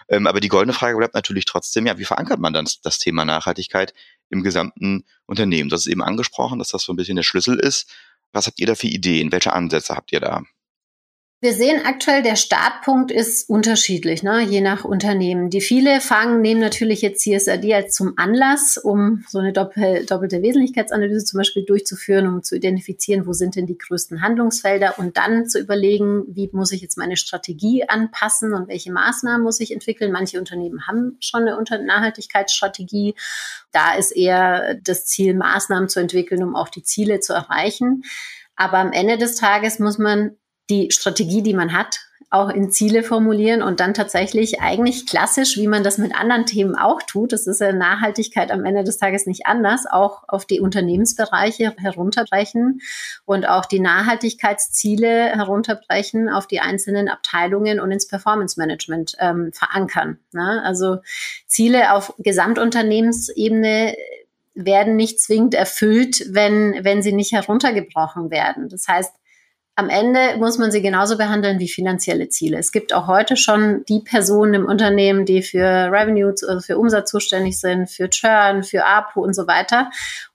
Ähm, 0.08 0.28
aber 0.28 0.40
die 0.40 0.48
goldene 0.48 0.74
Frage 0.74 0.98
bleibt 0.98 1.14
natürlich 1.14 1.46
trotzdem, 1.46 1.86
ja, 1.86 1.98
wie 1.98 2.06
verankert 2.06 2.40
man 2.40 2.54
dann 2.54 2.68
das 2.84 2.98
Thema 3.00 3.26
Nachhaltigkeit 3.26 3.94
im 4.30 4.44
gesamten 4.44 5.06
Unternehmen? 5.26 5.70
Das 5.70 5.82
ist 5.82 5.88
eben 5.88 6.04
angesprochen, 6.04 6.60
dass 6.60 6.70
das 6.70 6.84
so 6.84 6.94
ein 6.94 6.96
bisschen 6.96 7.18
der 7.18 7.24
Schlüssel 7.24 7.60
ist. 7.60 7.90
Was 8.32 8.48
habt 8.48 8.60
ihr 8.60 8.68
da 8.68 8.76
für 8.76 8.88
Ideen? 8.88 9.32
Welche 9.32 9.54
Ansätze 9.54 9.96
habt 9.96 10.12
ihr 10.12 10.20
da? 10.20 10.44
Wir 11.42 11.54
sehen 11.54 11.86
aktuell, 11.86 12.22
der 12.22 12.36
Startpunkt 12.36 13.12
ist 13.12 13.50
unterschiedlich, 13.50 14.24
ne, 14.24 14.42
je 14.42 14.60
nach 14.60 14.84
Unternehmen. 14.84 15.50
Die 15.50 15.62
viele 15.62 16.02
fangen, 16.02 16.42
nehmen 16.42 16.60
natürlich 16.60 17.02
jetzt 17.02 17.24
CSRD 17.24 17.74
als 17.76 17.94
zum 17.94 18.16
Anlass, 18.18 18.78
um 18.78 19.24
so 19.26 19.40
eine 19.40 19.54
doppel, 19.54 20.06
doppelte 20.06 20.42
Wesentlichkeitsanalyse 20.42 21.24
zum 21.24 21.38
Beispiel 21.38 21.64
durchzuführen, 21.64 22.28
um 22.28 22.44
zu 22.44 22.58
identifizieren, 22.58 23.26
wo 23.26 23.32
sind 23.32 23.56
denn 23.56 23.68
die 23.68 23.78
größten 23.78 24.22
Handlungsfelder 24.22 25.00
und 25.00 25.16
dann 25.16 25.48
zu 25.48 25.62
überlegen, 25.62 26.26
wie 26.28 26.50
muss 26.52 26.74
ich 26.74 26.82
jetzt 26.82 26.98
meine 26.98 27.16
Strategie 27.16 27.88
anpassen 27.88 28.54
und 28.54 28.68
welche 28.68 28.92
Maßnahmen 28.92 29.42
muss 29.42 29.62
ich 29.62 29.72
entwickeln. 29.72 30.12
Manche 30.12 30.40
Unternehmen 30.40 30.88
haben 30.88 31.16
schon 31.22 31.48
eine 31.48 31.86
Nachhaltigkeitsstrategie. 31.86 33.16
Da 33.72 33.96
ist 33.96 34.12
eher 34.12 34.76
das 34.84 35.06
Ziel, 35.06 35.36
Maßnahmen 35.36 35.88
zu 35.88 36.02
entwickeln, 36.02 36.44
um 36.44 36.58
auch 36.58 36.68
die 36.68 36.84
Ziele 36.84 37.22
zu 37.22 37.32
erreichen. 37.32 38.04
Aber 38.58 38.80
am 38.80 38.92
Ende 38.92 39.18
des 39.18 39.36
Tages 39.38 39.80
muss 39.80 39.98
man 39.98 40.36
die 40.70 40.92
Strategie, 40.92 41.42
die 41.42 41.54
man 41.54 41.74
hat, 41.74 42.00
auch 42.32 42.50
in 42.50 42.70
Ziele 42.70 43.02
formulieren 43.02 43.64
und 43.64 43.80
dann 43.80 43.96
tatsächlich 43.96 44.62
eigentlich 44.62 45.08
klassisch, 45.08 45.58
wie 45.58 45.68
man 45.68 45.84
das 45.84 45.98
mit 45.98 46.14
anderen 46.14 46.46
Themen 46.46 46.76
auch 46.76 47.02
tut, 47.02 47.34
das 47.34 47.48
ist 47.48 47.60
ja 47.60 47.74
Nachhaltigkeit 47.74 48.52
am 48.52 48.66
Ende 48.66 48.84
des 48.84 49.00
Tages 49.00 49.26
nicht 49.26 49.48
anders, 49.48 49.86
auch 49.90 50.24
auf 50.28 50.46
die 50.46 50.60
Unternehmensbereiche 50.60 51.74
herunterbrechen 51.78 52.82
und 53.26 53.48
auch 53.48 53.66
die 53.66 53.80
Nachhaltigkeitsziele 53.80 55.08
herunterbrechen 55.08 56.30
auf 56.30 56.46
die 56.46 56.60
einzelnen 56.60 57.10
Abteilungen 57.10 57.80
und 57.80 57.92
ins 57.92 58.08
Performance 58.08 58.60
Management 58.60 59.16
ähm, 59.20 59.52
verankern. 59.52 60.20
Ne? 60.32 60.62
Also 60.64 60.98
Ziele 61.48 61.96
auf 61.96 62.14
Gesamtunternehmensebene 62.20 63.96
werden 64.54 64.96
nicht 64.96 65.20
zwingend 65.20 65.56
erfüllt, 65.56 66.26
wenn, 66.30 66.84
wenn 66.84 67.02
sie 67.02 67.14
nicht 67.14 67.32
heruntergebrochen 67.32 68.30
werden. 68.30 68.70
Das 68.70 68.88
heißt, 68.88 69.14
am 69.80 69.90
Ende 69.90 70.36
muss 70.38 70.58
man 70.58 70.72
sie 70.72 70.82
genauso 70.82 71.18
behandeln 71.18 71.58
wie 71.60 71.70
finanzielle 71.70 72.28
Ziele. 72.28 72.58
Es 72.58 72.74
gibt 72.74 72.92
auch 72.92 73.08
heute 73.08 73.38
schon 73.38 73.86
die 73.88 74.02
Personen 74.02 74.54
im 74.54 74.66
Unternehmen, 74.66 75.26
die 75.26 75.42
für 75.42 75.64
Revenue, 75.64 76.32
also 76.32 76.60
für 76.60 76.78
Umsatz 76.78 77.10
zuständig 77.12 77.58
sind, 77.58 77.90
für 77.90 78.10
Churn, 78.10 78.64
für 78.64 78.86
APU 78.86 79.24
und 79.24 79.34
so 79.34 79.48
weiter. 79.48 79.90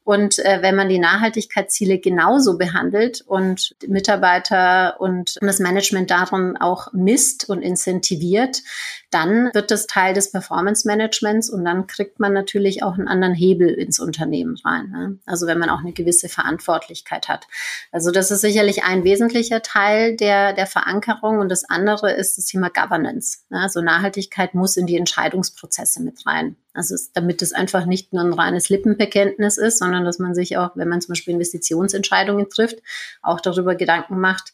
Und 0.05 0.39
äh, 0.39 0.59
wenn 0.61 0.77
man 0.77 0.91
die 0.91 0.99
Nachhaltigkeitsziele 0.99 1.99
genauso 1.99 2.59
behandelt 2.59 3.23
und 3.27 3.75
Mitarbeiter 3.87 5.01
und 5.01 5.37
das 5.41 5.61
Management 5.61 6.11
darum 6.11 6.57
auch 6.57 6.93
misst 6.93 7.49
und 7.49 7.63
incentiviert, 7.63 8.63
dann 9.11 9.51
wird 9.55 9.71
das 9.71 9.87
Teil 9.87 10.13
des 10.13 10.31
Performance 10.31 10.87
Managements 10.87 11.49
und 11.49 11.65
dann 11.65 11.87
kriegt 11.87 12.21
man 12.21 12.35
natürlich 12.35 12.83
auch 12.83 12.95
einen 12.95 13.09
anderen 13.09 13.33
Hebel 13.33 13.71
ins 13.71 13.99
Unternehmen 13.99 14.57
rein. 14.63 14.91
Ne? 14.91 15.19
Also 15.25 15.47
wenn 15.47 15.59
man 15.59 15.71
auch 15.71 15.79
eine 15.79 15.93
gewisse 15.93 16.29
Verantwortlichkeit 16.29 17.29
hat. 17.29 17.47
Also 17.91 18.11
das 18.11 18.31
ist 18.31 18.43
sicherlich 18.43 18.85
ein 18.85 19.05
wesentlicher 19.05 19.63
Teil 19.63 20.17
der, 20.17 20.53
der 20.53 20.67
Verankerung 20.67 21.39
und 21.39 21.49
das 21.49 21.65
andere 21.65 22.13
ist 22.13 22.37
das 22.37 22.45
Thema 22.45 22.69
Governance. 22.69 23.39
Ne? 23.49 23.61
Also 23.61 23.81
Nachhaltigkeit 23.81 24.55
muss 24.55 24.77
in 24.77 24.87
die 24.87 24.99
Entscheidungsprozesse 24.99 26.03
mit 26.03 26.27
rein. 26.27 26.57
Also 26.75 26.97
damit 27.15 27.41
es 27.41 27.53
einfach 27.53 27.87
nicht 27.87 28.13
nur 28.13 28.23
ein 28.23 28.33
reines 28.33 28.69
Lippenbekenntnis 28.69 29.59
ist, 29.59 29.79
sondern 29.79 30.05
dass 30.05 30.19
man 30.19 30.35
sich 30.35 30.59
auch, 30.59 30.73
wenn 30.75 30.89
man 30.89 31.01
zum 31.01 31.13
Beispiel 31.13 31.35
Investitionsentscheidungen 31.35 32.51
trifft, 32.51 32.81
auch 33.23 33.41
darüber 33.41 33.77
Gedanken 33.77 34.21
macht, 34.21 34.53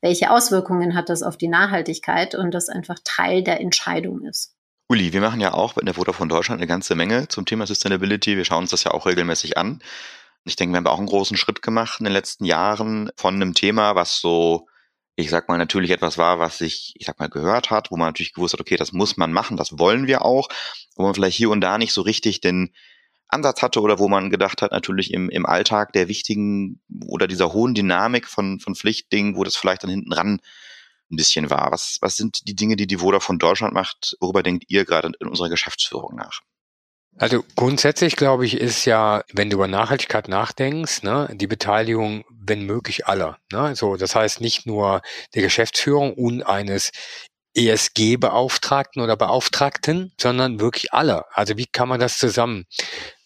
welche 0.00 0.30
Auswirkungen 0.30 0.94
hat 0.94 1.08
das 1.08 1.22
auf 1.22 1.36
die 1.36 1.48
Nachhaltigkeit 1.48 2.34
und 2.34 2.52
das 2.52 2.68
einfach 2.68 2.98
Teil 3.04 3.42
der 3.42 3.60
Entscheidung 3.60 4.24
ist. 4.24 4.54
Uli, 4.88 5.12
wir 5.12 5.20
machen 5.20 5.40
ja 5.40 5.52
auch 5.52 5.76
in 5.76 5.84
der 5.84 5.94
Vodafone 5.94 6.30
Deutschland 6.30 6.60
eine 6.60 6.66
ganze 6.66 6.94
Menge 6.94 7.28
zum 7.28 7.44
Thema 7.44 7.66
Sustainability. 7.66 8.38
Wir 8.38 8.46
schauen 8.46 8.62
uns 8.62 8.70
das 8.70 8.84
ja 8.84 8.92
auch 8.92 9.04
regelmäßig 9.04 9.58
an. 9.58 9.82
Ich 10.44 10.56
denke, 10.56 10.72
wir 10.72 10.78
haben 10.78 10.86
auch 10.86 10.98
einen 10.98 11.08
großen 11.08 11.36
Schritt 11.36 11.60
gemacht 11.60 12.00
in 12.00 12.04
den 12.04 12.14
letzten 12.14 12.46
Jahren 12.46 13.10
von 13.16 13.34
einem 13.34 13.52
Thema, 13.52 13.94
was 13.96 14.18
so 14.20 14.66
ich 15.18 15.30
sag 15.30 15.48
mal, 15.48 15.58
natürlich 15.58 15.90
etwas 15.90 16.16
war, 16.16 16.38
was 16.38 16.58
sich, 16.58 16.94
ich 16.96 17.06
sag 17.06 17.18
mal, 17.18 17.28
gehört 17.28 17.70
hat, 17.70 17.90
wo 17.90 17.96
man 17.96 18.06
natürlich 18.06 18.34
gewusst 18.34 18.52
hat, 18.52 18.60
okay, 18.60 18.76
das 18.76 18.92
muss 18.92 19.16
man 19.16 19.32
machen, 19.32 19.56
das 19.56 19.76
wollen 19.76 20.06
wir 20.06 20.24
auch, 20.24 20.48
wo 20.94 21.02
man 21.02 21.12
vielleicht 21.12 21.36
hier 21.36 21.50
und 21.50 21.60
da 21.60 21.76
nicht 21.76 21.92
so 21.92 22.02
richtig 22.02 22.40
den 22.40 22.72
Ansatz 23.26 23.60
hatte 23.60 23.80
oder 23.80 23.98
wo 23.98 24.08
man 24.08 24.30
gedacht 24.30 24.62
hat, 24.62 24.70
natürlich 24.70 25.12
im, 25.12 25.28
im 25.28 25.44
Alltag 25.44 25.92
der 25.92 26.06
wichtigen 26.06 26.80
oder 27.04 27.26
dieser 27.26 27.52
hohen 27.52 27.74
Dynamik 27.74 28.28
von, 28.28 28.60
von 28.60 28.76
Pflichtdingen, 28.76 29.34
wo 29.34 29.42
das 29.42 29.56
vielleicht 29.56 29.82
dann 29.82 29.90
hinten 29.90 30.12
ran 30.12 30.40
ein 31.10 31.16
bisschen 31.16 31.50
war. 31.50 31.72
Was, 31.72 31.98
was 32.00 32.16
sind 32.16 32.46
die 32.46 32.54
Dinge, 32.54 32.76
die 32.76 32.86
die 32.86 32.98
Vodafone 32.98 33.40
Deutschland 33.40 33.74
macht? 33.74 34.16
Worüber 34.20 34.44
denkt 34.44 34.66
ihr 34.68 34.84
gerade 34.84 35.10
in 35.18 35.26
unserer 35.26 35.48
Geschäftsführung 35.48 36.14
nach? 36.14 36.42
Also 37.18 37.44
grundsätzlich 37.56 38.14
glaube 38.14 38.46
ich, 38.46 38.56
ist 38.56 38.84
ja, 38.84 39.24
wenn 39.32 39.50
du 39.50 39.56
über 39.56 39.66
Nachhaltigkeit 39.66 40.28
nachdenkst, 40.28 41.02
ne, 41.02 41.28
die 41.32 41.48
Beteiligung, 41.48 42.24
wenn 42.30 42.64
möglich, 42.64 43.06
aller. 43.06 43.38
Ne? 43.52 43.74
So, 43.74 43.96
das 43.96 44.14
heißt 44.14 44.40
nicht 44.40 44.66
nur 44.66 45.02
der 45.34 45.42
Geschäftsführung 45.42 46.14
und 46.14 46.44
eines 46.44 46.92
ESG-Beauftragten 47.54 49.02
oder 49.02 49.16
Beauftragten, 49.16 50.12
sondern 50.20 50.60
wirklich 50.60 50.92
alle. 50.92 51.24
Also 51.32 51.56
wie 51.56 51.66
kann 51.66 51.88
man 51.88 51.98
das 51.98 52.18
zusammen 52.18 52.66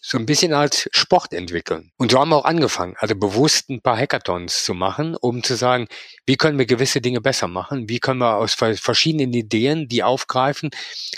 so 0.01 0.17
ein 0.17 0.25
bisschen 0.25 0.53
als 0.53 0.89
Sport 0.91 1.31
entwickeln? 1.31 1.91
Und 1.97 2.11
so 2.11 2.19
haben 2.19 2.29
wir 2.29 2.37
auch 2.37 2.45
angefangen, 2.45 2.95
also 2.97 3.15
bewusst 3.15 3.69
ein 3.69 3.81
paar 3.81 3.97
Hackathons 3.97 4.63
zu 4.63 4.73
machen, 4.73 5.15
um 5.15 5.43
zu 5.43 5.55
sagen, 5.55 5.87
wie 6.25 6.35
können 6.35 6.57
wir 6.57 6.65
gewisse 6.65 6.99
Dinge 6.99 7.21
besser 7.21 7.47
machen? 7.47 7.89
Wie 7.89 7.99
können 7.99 8.19
wir 8.19 8.37
aus 8.37 8.55
verschiedenen 8.55 9.33
Ideen 9.33 9.87
die 9.87 10.01
aufgreifen, 10.01 10.71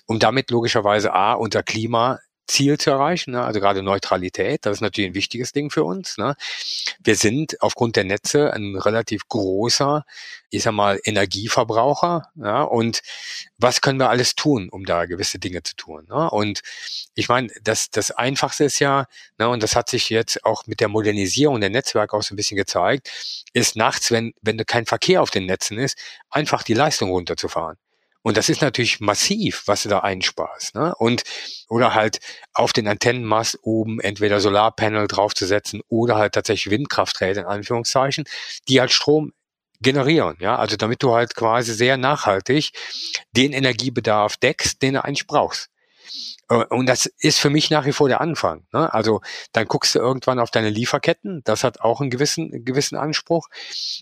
um 0.07 0.19
damit 0.19 0.51
logischerweise 0.51 1.13
A, 1.13 1.33
unser 1.33 1.63
Klima 1.63 2.19
Ziel 2.47 2.77
zu 2.77 2.91
erreichen, 2.91 3.31
ne? 3.31 3.43
also 3.43 3.59
gerade 3.59 3.81
Neutralität, 3.81 4.65
das 4.65 4.77
ist 4.77 4.81
natürlich 4.81 5.11
ein 5.11 5.15
wichtiges 5.15 5.51
Ding 5.51 5.69
für 5.69 5.83
uns. 5.83 6.17
Ne? 6.17 6.35
Wir 7.03 7.15
sind 7.15 7.61
aufgrund 7.61 7.95
der 7.95 8.03
Netze 8.03 8.53
ein 8.53 8.75
relativ 8.75 9.27
großer, 9.27 10.05
ich 10.49 10.63
sag 10.63 10.73
mal, 10.73 10.99
Energieverbraucher. 11.03 12.29
Ja? 12.35 12.63
Und 12.63 13.01
was 13.57 13.81
können 13.81 13.99
wir 13.99 14.09
alles 14.09 14.35
tun, 14.35 14.69
um 14.69 14.85
da 14.85 15.05
gewisse 15.05 15.39
Dinge 15.39 15.63
zu 15.63 15.75
tun? 15.75 16.05
Ne? 16.09 16.29
Und 16.29 16.61
ich 17.15 17.29
meine, 17.29 17.49
das, 17.61 17.89
das 17.89 18.11
Einfachste 18.11 18.65
ist 18.65 18.79
ja, 18.79 19.05
ne, 19.37 19.49
und 19.49 19.63
das 19.63 19.75
hat 19.75 19.89
sich 19.89 20.09
jetzt 20.09 20.45
auch 20.45 20.67
mit 20.67 20.79
der 20.81 20.89
Modernisierung 20.89 21.61
der 21.61 21.69
Netzwerke 21.69 22.15
auch 22.15 22.23
so 22.23 22.33
ein 22.33 22.37
bisschen 22.37 22.57
gezeigt, 22.57 23.09
ist 23.53 23.75
nachts, 23.75 24.11
wenn, 24.11 24.33
wenn 24.41 24.57
kein 24.65 24.85
Verkehr 24.85 25.21
auf 25.21 25.31
den 25.31 25.45
Netzen 25.45 25.77
ist, 25.77 25.97
einfach 26.29 26.63
die 26.63 26.73
Leistung 26.73 27.09
runterzufahren. 27.09 27.77
Und 28.25 28.37
das 28.37 28.49
ist 28.49 28.63
natürlich 28.63 29.01
massiv, 29.01 29.61
was 29.67 29.83
du 29.83 29.89
da 29.89 29.99
einsparst. 29.99 30.73
Ne? 30.73 30.95
Und 30.95 31.21
oder 31.69 31.93
halt 31.93 32.17
auf 32.55 32.73
den 32.73 32.87
Antennenmast 32.87 33.59
oben 33.61 33.99
entweder 33.99 34.39
Solarpanel 34.39 35.07
draufzusetzen 35.07 35.81
oder 35.89 36.15
halt 36.15 36.33
tatsächlich 36.33 36.71
Windkrafträder 36.71 37.41
in 37.41 37.47
Anführungszeichen, 37.47 38.25
die 38.67 38.79
halt 38.79 38.91
Strom 38.91 39.31
generieren. 39.79 40.37
Ja, 40.39 40.55
also 40.55 40.75
damit 40.75 41.03
du 41.03 41.13
halt 41.13 41.35
quasi 41.35 41.75
sehr 41.75 41.97
nachhaltig 41.97 42.71
den 43.33 43.53
Energiebedarf 43.53 44.37
deckst, 44.37 44.81
den 44.81 44.95
du 44.95 45.03
eigentlich 45.03 45.27
brauchst. 45.27 45.69
Äh, 46.49 46.65
und 46.69 46.87
das 46.87 47.05
ist 47.19 47.39
für 47.39 47.51
mich 47.51 47.69
nach 47.69 47.85
wie 47.85 47.93
vor 47.93 48.07
der 48.07 48.21
Anfang. 48.21 48.65
Ne? 48.73 48.91
Also 48.91 49.21
dann 49.51 49.67
guckst 49.67 49.93
du 49.93 49.99
irgendwann 49.99 50.39
auf 50.39 50.49
deine 50.49 50.71
Lieferketten. 50.71 51.41
Das 51.43 51.63
hat 51.63 51.81
auch 51.81 52.01
einen 52.01 52.09
gewissen, 52.09 52.65
gewissen 52.65 52.95
Anspruch. 52.95 53.49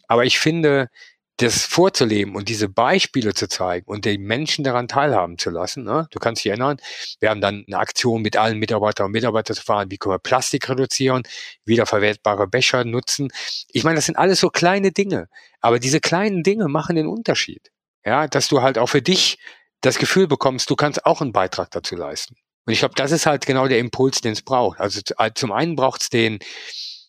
Aber 0.07 0.23
ich 0.23 0.39
finde, 0.39 0.89
das 1.37 1.65
vorzuleben 1.65 2.35
und 2.35 2.47
diese 2.47 2.69
Beispiele 2.69 3.33
zu 3.33 3.47
zeigen 3.47 3.87
und 3.87 4.05
den 4.05 4.21
Menschen 4.21 4.63
daran 4.63 4.87
teilhaben 4.87 5.37
zu 5.37 5.49
lassen. 5.49 5.83
Ne? 5.83 6.07
Du 6.11 6.19
kannst 6.19 6.43
dich 6.43 6.49
erinnern, 6.49 6.77
wir 7.19 7.29
haben 7.29 7.41
dann 7.41 7.63
eine 7.67 7.77
Aktion 7.77 8.21
mit 8.21 8.37
allen 8.37 8.59
Mitarbeitern 8.59 9.07
und 9.07 9.13
Mitarbeitern 9.13 9.55
zu 9.55 9.63
fahren, 9.63 9.89
wie 9.89 9.97
können 9.97 10.13
wir 10.13 10.19
Plastik 10.19 10.69
reduzieren, 10.69 11.23
wiederverwertbare 11.65 12.47
Becher 12.47 12.85
nutzen. 12.85 13.29
Ich 13.69 13.83
meine, 13.83 13.95
das 13.95 14.05
sind 14.05 14.15
alles 14.15 14.39
so 14.39 14.49
kleine 14.49 14.91
Dinge, 14.91 15.27
aber 15.59 15.79
diese 15.79 15.99
kleinen 15.99 16.43
Dinge 16.43 16.67
machen 16.67 16.95
den 16.95 17.07
Unterschied. 17.07 17.71
Ja, 18.05 18.27
dass 18.27 18.47
du 18.47 18.61
halt 18.61 18.77
auch 18.77 18.87
für 18.87 19.01
dich 19.01 19.39
das 19.81 19.97
Gefühl 19.97 20.27
bekommst, 20.27 20.69
du 20.69 20.75
kannst 20.75 21.05
auch 21.05 21.21
einen 21.21 21.33
Beitrag 21.33 21.71
dazu 21.71 21.95
leisten. 21.95 22.35
Und 22.65 22.73
ich 22.73 22.79
glaube, 22.79 22.95
das 22.95 23.11
ist 23.11 23.25
halt 23.25 23.45
genau 23.45 23.67
der 23.67 23.79
Impuls, 23.79 24.21
den 24.21 24.33
es 24.33 24.41
braucht. 24.41 24.79
Also 24.79 25.01
zum 25.35 25.51
einen 25.51 25.75
braucht 25.75 26.03
es 26.03 26.09
den, 26.09 26.39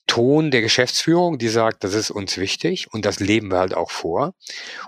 Ton 0.07 0.51
der 0.51 0.61
Geschäftsführung, 0.61 1.38
die 1.38 1.49
sagt, 1.49 1.83
das 1.83 1.95
ist 1.95 2.11
uns 2.11 2.37
wichtig 2.37 2.93
und 2.93 3.05
das 3.05 3.21
leben 3.21 3.51
wir 3.51 3.59
halt 3.59 3.75
auch 3.75 3.90
vor. 3.90 4.35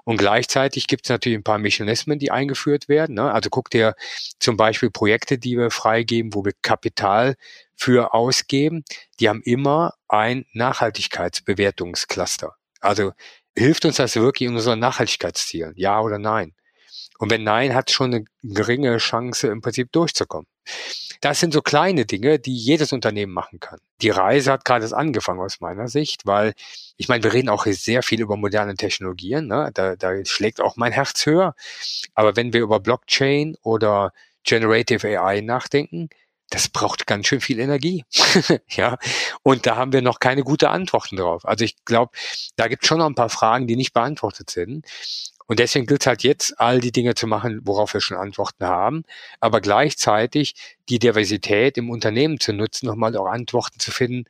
Und 0.05 0.19
gleichzeitig 0.19 0.87
gibt 0.87 1.07
es 1.07 1.11
natürlich 1.11 1.39
ein 1.39 1.45
paar 1.45 1.59
Mechanismen, 1.59 2.19
die 2.19 2.31
eingeführt 2.31 2.89
werden. 2.89 3.15
Ne? 3.15 3.33
Also 3.33 3.51
guck 3.51 3.71
dir 3.71 3.95
zum 4.39 4.57
Beispiel 4.57 4.91
Projekte, 4.91 5.39
die 5.39 5.57
wir 5.57 5.71
freigeben, 5.71 6.35
wo 6.35 6.45
wir 6.45 6.53
Kapital 6.63 7.35
für 7.77 8.15
ausgeben, 8.15 8.85
die 9.19 9.29
haben 9.29 9.43
immer 9.43 9.95
ein 10.09 10.45
Nachhaltigkeitsbewertungscluster. 10.53 12.55
Also 12.81 13.13
hilft 13.57 13.85
uns 13.85 13.97
das 13.97 14.17
wirklich 14.17 14.49
in 14.49 14.55
unseren 14.55 14.79
Nachhaltigkeitszielen? 14.79 15.73
Ja 15.77 16.01
oder 16.01 16.19
nein? 16.19 16.55
Und 17.19 17.31
wenn 17.31 17.45
nein, 17.45 17.75
hat 17.75 17.91
schon 17.91 18.15
eine 18.15 18.25
geringe 18.43 18.99
Chance, 18.99 19.49
im 19.49 19.63
Prinzip 19.63 19.91
durchzukommen. 19.93 20.47
Das 21.21 21.41
sind 21.41 21.53
so 21.53 21.63
kleine 21.63 22.07
Dinge, 22.07 22.39
die 22.39 22.55
jedes 22.55 22.93
Unternehmen 22.93 23.33
machen 23.33 23.61
kann. 23.61 23.81
Die 24.03 24.11
Reise 24.11 24.53
hat 24.53 24.65
gerade 24.65 24.87
angefangen 24.95 25.41
aus 25.41 25.61
meiner 25.61 25.89
Sicht, 25.89 26.27
weil 26.27 26.55
ich 26.97 27.09
meine, 27.09 27.25
wir 27.25 27.33
reden 27.33 27.49
auch 27.49 27.67
sehr 27.67 28.03
viel 28.03 28.21
über 28.21 28.37
moderne 28.37 28.75
Technologien. 28.75 29.47
Ne? 29.47 29.71
Da, 29.75 29.97
da 29.97 30.25
schlägt 30.25 30.61
auch 30.61 30.77
mein 30.77 30.93
Herz 30.93 31.25
höher. 31.27 31.55
Aber 32.15 32.37
wenn 32.37 32.53
wir 32.53 32.61
über 32.61 32.81
Blockchain 32.81 33.57
oder 33.63 34.13
Generative 34.45 35.21
AI 35.21 35.41
nachdenken, 35.41 36.09
das 36.51 36.69
braucht 36.69 37.07
ganz 37.07 37.27
schön 37.27 37.41
viel 37.41 37.59
Energie. 37.59 38.05
ja, 38.69 38.99
und 39.43 39.67
da 39.67 39.77
haben 39.77 39.93
wir 39.93 40.03
noch 40.03 40.21
keine 40.21 40.43
gute 40.43 40.71
Antworten 40.71 41.17
drauf. 41.17 41.45
Also 41.45 41.65
ich 41.65 41.85
glaube, 41.85 42.17
da 42.55 42.69
gibt 42.69 42.85
es 42.85 42.89
schon 42.89 42.99
noch 42.99 43.07
ein 43.07 43.17
paar 43.17 43.31
Fragen, 43.31 43.67
die 43.67 43.77
nicht 43.77 43.93
beantwortet 43.93 44.51
sind. 44.51 44.87
Und 45.47 45.61
deswegen 45.61 45.87
gilt 45.87 46.03
es 46.03 46.07
halt 46.07 46.23
jetzt, 46.23 46.59
all 46.59 46.81
die 46.81 46.93
Dinge 46.93 47.15
zu 47.15 47.27
machen, 47.27 47.61
worauf 47.65 47.95
wir 47.95 48.01
schon 48.01 48.17
Antworten 48.17 48.67
haben, 48.67 49.05
aber 49.41 49.61
gleichzeitig 49.61 50.55
die 50.89 50.99
Diversität 50.99 51.79
im 51.79 51.91
Unternehmen 51.91 52.41
zu 52.41 52.53
nutzen, 52.53 52.87
nochmal 52.87 53.17
auch 53.17 53.27
Antworten 53.27 53.79
zu 53.79 53.93
finden, 53.93 54.25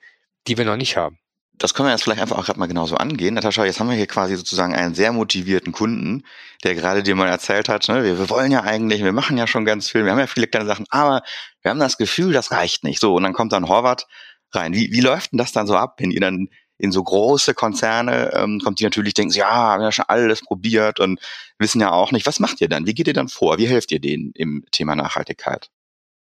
die 0.47 0.59
wir 0.59 0.65
noch 0.65 0.77
nicht 0.77 0.97
haben. 0.97 1.19
Das 1.59 1.73
können 1.73 1.89
wir 1.89 1.93
jetzt 1.93 2.03
vielleicht 2.03 2.21
einfach 2.21 2.37
auch 2.37 2.45
gerade 2.45 2.59
mal 2.59 2.67
genauso 2.67 2.97
angehen. 2.97 3.35
Natascha, 3.35 3.65
jetzt 3.65 3.81
haben 3.81 3.89
wir 3.89 3.97
hier 3.97 4.07
quasi 4.07 4.37
sozusagen 4.37 4.75
einen 4.75 4.95
sehr 4.95 5.11
motivierten 5.13 5.73
Kunden, 5.73 6.23
der 6.65 6.75
gerade 6.75 7.03
dir 7.03 7.15
mal 7.15 7.29
erzählt 7.29 7.71
hat, 7.71 7.89
ne, 7.89 8.05
wir, 8.05 8.19
wir 8.19 8.29
wollen 8.29 8.53
ja 8.53 8.63
eigentlich, 8.63 9.03
wir 9.03 9.13
machen 9.13 9.39
ja 9.39 9.47
schon 9.47 9.65
ganz 9.65 9.89
viel, 9.89 10.05
wir 10.05 10.13
haben 10.13 10.19
ja 10.19 10.27
viele 10.27 10.49
kleine 10.49 10.67
Sachen, 10.67 10.85
aber 10.91 11.23
wir 11.63 11.71
haben 11.71 11.81
das 11.81 11.97
Gefühl, 11.97 12.35
das 12.35 12.51
reicht 12.51 12.85
nicht. 12.85 13.01
So, 13.01 13.15
und 13.15 13.23
dann 13.23 13.33
kommt 13.33 13.53
dann 13.53 13.69
Horvath 13.69 14.07
rein. 14.53 14.75
Wie, 14.75 14.93
wie 14.93 15.01
läuft 15.01 15.33
denn 15.33 15.39
das 15.39 15.53
dann 15.53 15.67
so 15.67 15.77
ab, 15.77 15.95
wenn 15.99 16.11
ihr 16.11 16.21
dann 16.21 16.49
in 16.79 16.93
so 16.93 17.03
große 17.03 17.55
Konzerne 17.55 18.33
ähm, 18.35 18.61
kommt, 18.63 18.81
die 18.81 18.85
natürlich 18.85 19.15
denken, 19.15 19.35
ja, 19.35 19.51
haben 19.51 19.83
ja 19.83 19.93
schon 19.93 20.05
alles 20.09 20.43
probiert 20.43 21.01
und 21.01 21.21
wissen 21.59 21.81
ja 21.81 21.93
auch 21.93 22.13
nicht, 22.13 22.27
was 22.27 22.41
macht 22.41 22.61
ihr 22.61 22.69
dann? 22.69 22.87
Wie 22.87 22.95
geht 22.95 23.07
ihr 23.09 23.15
dann 23.15 23.29
vor? 23.29 23.59
Wie 23.59 23.69
helft 23.69 23.93
ihr 23.93 24.01
denen 24.01 24.33
im 24.35 24.65
Thema 24.71 24.95
Nachhaltigkeit? 24.95 25.71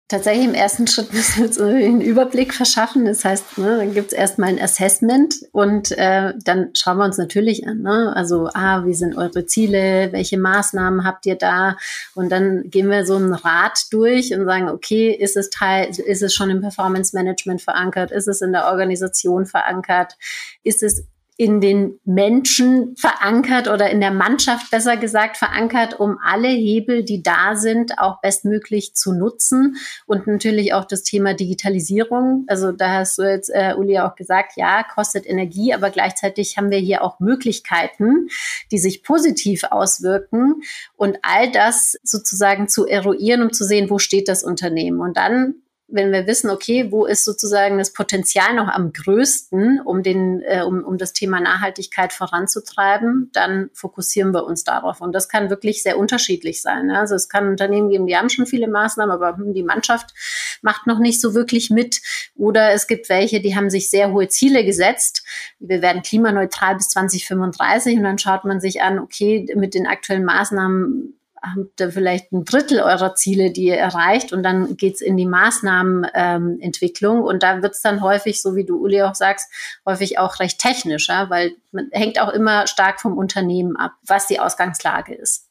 Tatsächlich 0.06 0.44
im 0.44 0.54
ersten 0.54 0.86
Schritt 0.86 1.12
müssen 1.14 1.38
wir 1.38 1.46
uns 1.46 1.58
einen 1.58 2.02
Überblick 2.02 2.52
verschaffen. 2.52 3.06
Das 3.06 3.24
heißt, 3.24 3.56
ne, 3.56 3.78
dann 3.78 3.94
gibt 3.94 4.08
es 4.08 4.12
erstmal 4.12 4.50
ein 4.50 4.60
Assessment 4.60 5.34
und 5.52 5.92
äh, 5.92 6.34
dann 6.44 6.70
schauen 6.74 6.98
wir 6.98 7.06
uns 7.06 7.16
natürlich 7.16 7.66
an. 7.66 7.80
Ne? 7.80 8.12
Also, 8.14 8.50
ah, 8.52 8.84
wie 8.84 8.92
sind 8.92 9.16
eure 9.16 9.46
Ziele? 9.46 10.12
Welche 10.12 10.38
Maßnahmen 10.38 11.04
habt 11.04 11.24
ihr 11.24 11.36
da? 11.36 11.78
Und 12.14 12.30
dann 12.30 12.68
gehen 12.70 12.90
wir 12.90 13.06
so 13.06 13.16
einen 13.16 13.32
Rat 13.32 13.86
durch 13.90 14.34
und 14.34 14.44
sagen, 14.44 14.68
okay, 14.68 15.10
ist 15.10 15.38
es 15.38 15.48
Teil, 15.48 15.88
ist 15.88 16.22
es 16.22 16.34
schon 16.34 16.50
im 16.50 16.60
Performance 16.60 17.16
Management 17.16 17.62
verankert? 17.62 18.10
Ist 18.10 18.28
es 18.28 18.42
in 18.42 18.52
der 18.52 18.66
Organisation 18.66 19.46
verankert? 19.46 20.18
Ist 20.62 20.82
es 20.82 21.06
in 21.36 21.60
den 21.60 21.98
Menschen 22.04 22.94
verankert 22.96 23.66
oder 23.66 23.90
in 23.90 24.00
der 24.00 24.12
Mannschaft 24.12 24.70
besser 24.70 24.96
gesagt 24.96 25.36
verankert, 25.36 25.98
um 25.98 26.18
alle 26.24 26.46
Hebel, 26.46 27.02
die 27.02 27.24
da 27.24 27.56
sind, 27.56 27.98
auch 27.98 28.20
bestmöglich 28.20 28.94
zu 28.94 29.12
nutzen. 29.12 29.76
Und 30.06 30.28
natürlich 30.28 30.74
auch 30.74 30.84
das 30.84 31.02
Thema 31.02 31.34
Digitalisierung. 31.34 32.44
Also 32.46 32.70
da 32.70 33.00
hast 33.00 33.18
du 33.18 33.22
jetzt, 33.22 33.50
äh, 33.50 33.74
Uli, 33.76 33.98
auch 33.98 34.14
gesagt, 34.14 34.52
ja, 34.56 34.84
kostet 34.84 35.26
Energie, 35.26 35.74
aber 35.74 35.90
gleichzeitig 35.90 36.56
haben 36.56 36.70
wir 36.70 36.78
hier 36.78 37.02
auch 37.02 37.18
Möglichkeiten, 37.18 38.28
die 38.70 38.78
sich 38.78 39.02
positiv 39.02 39.64
auswirken 39.64 40.62
und 40.96 41.18
all 41.22 41.50
das 41.50 41.98
sozusagen 42.04 42.68
zu 42.68 42.86
eruieren, 42.86 43.42
um 43.42 43.52
zu 43.52 43.64
sehen, 43.64 43.90
wo 43.90 43.98
steht 43.98 44.28
das 44.28 44.44
Unternehmen. 44.44 45.00
Und 45.00 45.16
dann 45.16 45.56
wenn 45.86 46.12
wir 46.12 46.26
wissen, 46.26 46.50
okay, 46.50 46.90
wo 46.90 47.04
ist 47.04 47.24
sozusagen 47.24 47.78
das 47.78 47.92
Potenzial 47.92 48.54
noch 48.54 48.68
am 48.68 48.92
größten, 48.92 49.80
um, 49.84 50.02
den, 50.02 50.40
äh, 50.42 50.62
um, 50.62 50.82
um 50.82 50.96
das 50.96 51.12
Thema 51.12 51.40
Nachhaltigkeit 51.40 52.12
voranzutreiben, 52.12 53.30
dann 53.32 53.70
fokussieren 53.74 54.32
wir 54.32 54.44
uns 54.44 54.64
darauf. 54.64 55.02
Und 55.02 55.12
das 55.12 55.28
kann 55.28 55.50
wirklich 55.50 55.82
sehr 55.82 55.98
unterschiedlich 55.98 56.62
sein. 56.62 56.86
Ne? 56.86 56.98
Also 56.98 57.14
es 57.14 57.28
kann 57.28 57.48
Unternehmen 57.48 57.90
geben, 57.90 58.06
die 58.06 58.16
haben 58.16 58.30
schon 58.30 58.46
viele 58.46 58.66
Maßnahmen, 58.66 59.14
aber 59.14 59.36
hm, 59.36 59.52
die 59.52 59.62
Mannschaft 59.62 60.14
macht 60.62 60.86
noch 60.86 60.98
nicht 60.98 61.20
so 61.20 61.34
wirklich 61.34 61.68
mit. 61.68 62.00
Oder 62.34 62.72
es 62.72 62.86
gibt 62.86 63.10
welche, 63.10 63.40
die 63.40 63.54
haben 63.54 63.68
sich 63.68 63.90
sehr 63.90 64.10
hohe 64.10 64.28
Ziele 64.28 64.64
gesetzt. 64.64 65.22
Wir 65.58 65.82
werden 65.82 66.02
klimaneutral 66.02 66.76
bis 66.76 66.88
2035 66.88 67.98
und 67.98 68.04
dann 68.04 68.18
schaut 68.18 68.44
man 68.44 68.60
sich 68.60 68.80
an, 68.80 68.98
okay, 68.98 69.46
mit 69.54 69.74
den 69.74 69.86
aktuellen 69.86 70.24
Maßnahmen 70.24 71.18
habt 71.56 71.80
ihr 71.80 71.90
vielleicht 71.90 72.32
ein 72.32 72.44
Drittel 72.44 72.80
eurer 72.80 73.14
Ziele, 73.14 73.50
die 73.50 73.64
ihr 73.64 73.76
erreicht 73.76 74.32
und 74.32 74.42
dann 74.42 74.76
geht's 74.76 75.00
in 75.00 75.16
die 75.16 75.26
Maßnahmenentwicklung 75.26 77.18
ähm, 77.18 77.24
und 77.24 77.42
da 77.42 77.62
wird's 77.62 77.82
dann 77.82 78.00
häufig, 78.00 78.40
so 78.40 78.56
wie 78.56 78.64
du 78.64 78.76
Uli 78.82 79.02
auch 79.02 79.14
sagst, 79.14 79.50
häufig 79.84 80.18
auch 80.18 80.40
recht 80.40 80.58
technisch, 80.58 81.08
ja, 81.08 81.30
weil 81.30 81.52
man 81.72 81.88
hängt 81.92 82.20
auch 82.20 82.30
immer 82.30 82.66
stark 82.66 83.00
vom 83.00 83.18
Unternehmen 83.18 83.76
ab, 83.76 83.92
was 84.06 84.26
die 84.26 84.40
Ausgangslage 84.40 85.14
ist. 85.14 85.48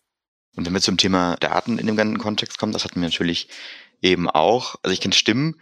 Und 0.56 0.66
wenn 0.66 0.74
wir 0.74 0.82
zum 0.82 0.98
Thema 0.98 1.36
Daten 1.40 1.80
in 1.80 1.88
dem 1.88 1.96
ganzen 1.96 2.20
Kontext 2.20 2.58
kommen, 2.60 2.74
das 2.74 2.84
hatten 2.84 3.02
wir 3.02 3.08
natürlich 3.08 3.50
eben 4.04 4.30
auch, 4.30 4.76
also 4.84 4.94
ich 4.94 5.02
kenne 5.02 5.14
Stimmen, 5.14 5.56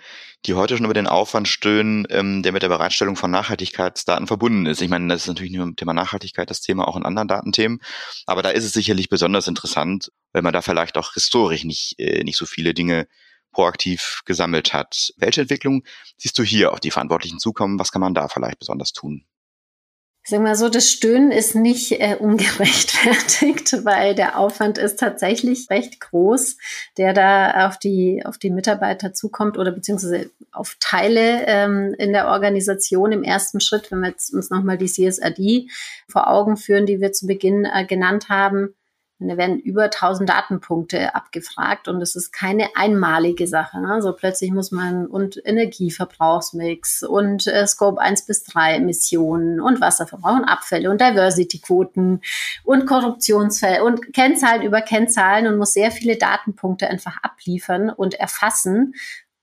die 0.46 0.56
heute 0.56 0.76
schon 0.76 0.86
über 0.86 0.96
den 0.96 1.08
Aufwand 1.08 1.48
stöhnen, 1.48 2.08
ähm, 2.10 2.42
der 2.42 2.52
mit 2.52 2.64
der 2.64 2.70
Bereitstellung 2.70 3.16
von 3.16 3.30
Nachhaltigkeitsdaten 3.30 4.26
verbunden 4.26 4.66
ist. 4.66 4.82
Ich 4.82 4.90
meine, 4.90 5.08
das 5.08 5.22
ist 5.22 5.28
natürlich 5.28 5.52
nicht 5.52 5.60
nur 5.60 5.68
im 5.68 5.76
Thema 5.76 5.94
Nachhaltigkeit 5.94 6.50
das 6.50 6.62
Thema, 6.62 6.88
auch 6.88 6.98
in 6.98 7.06
anderen 7.06 7.28
Datenthemen. 7.28 7.80
Aber 8.26 8.42
da 8.42 8.50
ist 8.50 8.66
es 8.66 8.74
sicherlich 8.74 9.10
besonders 9.10 9.48
interessant, 9.48 10.12
weil 10.34 10.42
man 10.42 10.54
da 10.54 10.62
vielleicht 10.62 10.98
auch 10.98 11.14
historisch 11.14 11.64
nicht, 11.64 11.96
äh, 12.00 12.24
nicht 12.24 12.38
so 12.38 12.46
viele 12.46 12.74
Dinge 12.74 13.08
proaktiv 13.52 14.22
gesammelt 14.26 14.74
hat. 14.74 15.14
Welche 15.18 15.42
Entwicklung 15.42 15.84
siehst 16.18 16.38
du 16.40 16.44
hier 16.44 16.72
auf 16.74 16.80
die 16.80 16.92
Verantwortlichen 16.92 17.40
zukommen? 17.40 17.80
Was 17.80 17.92
kann 17.92 18.02
man 18.02 18.14
da 18.14 18.28
vielleicht 18.28 18.60
besonders 18.60 18.94
tun? 18.94 19.26
Ich 20.24 20.30
sag 20.30 20.42
mal 20.42 20.56
so, 20.56 20.70
das 20.70 20.88
Stöhnen 20.92 21.32
ist 21.32 21.56
nicht 21.56 21.94
äh, 21.94 22.16
ungerechtfertigt, 22.16 23.84
weil 23.86 24.14
der 24.14 24.38
Aufwand 24.38 24.78
ist 24.78 25.00
tatsächlich 25.00 25.68
recht 25.72 26.00
groß, 26.00 26.58
der 26.98 27.14
da 27.14 27.68
auf 27.68 27.80
die, 27.80 28.22
auf 28.24 28.38
die 28.38 28.52
Mitarbeiter 28.52 29.14
zukommt 29.14 29.58
oder 29.58 29.72
beziehungsweise 29.72 30.30
auf 30.52 30.78
Teile 30.80 31.46
ähm, 31.48 31.96
in 31.98 32.14
der 32.14 32.28
Organisation 32.28 33.12
im 33.12 33.24
ersten 33.24 33.62
Schritt, 33.62 33.92
wenn 33.92 34.02
wir 34.02 34.10
jetzt 34.10 34.32
uns 34.32 34.52
nochmal 34.52 34.78
die 34.78 34.92
CSRD 34.92 35.72
vor 36.08 36.30
Augen 36.30 36.56
führen, 36.56 36.86
die 36.86 37.02
wir 37.02 37.14
zu 37.14 37.26
Beginn 37.26 37.66
äh, 37.66 37.86
genannt 37.86 38.30
haben 38.30 38.76
da 39.28 39.38
werden 39.38 39.60
über 39.60 39.84
1000 39.84 40.30
Datenpunkte 40.30 41.14
abgefragt 41.14 41.88
und 41.88 42.02
es 42.02 42.16
ist 42.16 42.32
keine 42.32 42.76
einmalige 42.76 43.48
Sache. 43.48 43.80
Ne? 43.80 43.94
Also 43.94 44.14
plötzlich 44.14 44.52
muss 44.52 44.72
man 44.72 45.06
und 45.06 45.42
Energieverbrauchsmix 45.46 47.04
und 47.04 47.48
äh, 47.48 47.68
Scope 47.68 48.02
1 48.02 48.26
bis 48.26 48.44
3 48.46 48.76
Emissionen 48.76 49.62
und 49.62 49.82
Wasserverbrauch 49.82 50.38
und 50.38 50.46
Abfälle 50.46 50.90
und 50.90 51.02
Diversity-Quoten 51.02 52.22
und 52.64 52.86
Korruptionsfälle 52.86 53.84
und 53.84 54.14
Kennzahlen 54.14 54.64
über 54.64 54.82
Kennzahlen 54.82 55.48
und 55.48 55.58
muss 55.58 55.74
sehr 55.74 55.92
viele 55.92 56.18
Datenpunkte 56.18 56.88
einfach 56.88 57.18
abliefern 57.22 57.90
und 57.90 58.16
erfassen. 58.16 58.94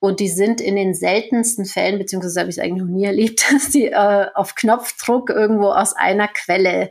Und 0.01 0.21
die 0.21 0.29
sind 0.29 0.61
in 0.61 0.77
den 0.77 0.95
seltensten 0.95 1.65
Fällen, 1.65 1.99
beziehungsweise 1.99 2.39
habe 2.41 2.51
ich 2.51 2.57
es 2.57 2.63
eigentlich 2.63 2.83
noch 2.83 2.89
nie 2.89 3.05
erlebt, 3.05 3.45
dass 3.53 3.71
die 3.71 3.87
äh, 3.87 4.27
auf 4.35 4.55
Knopfdruck 4.55 5.31
irgendwo 5.31 5.71
aus 5.71 5.95
einer 5.95 6.29
Quelle 6.29 6.91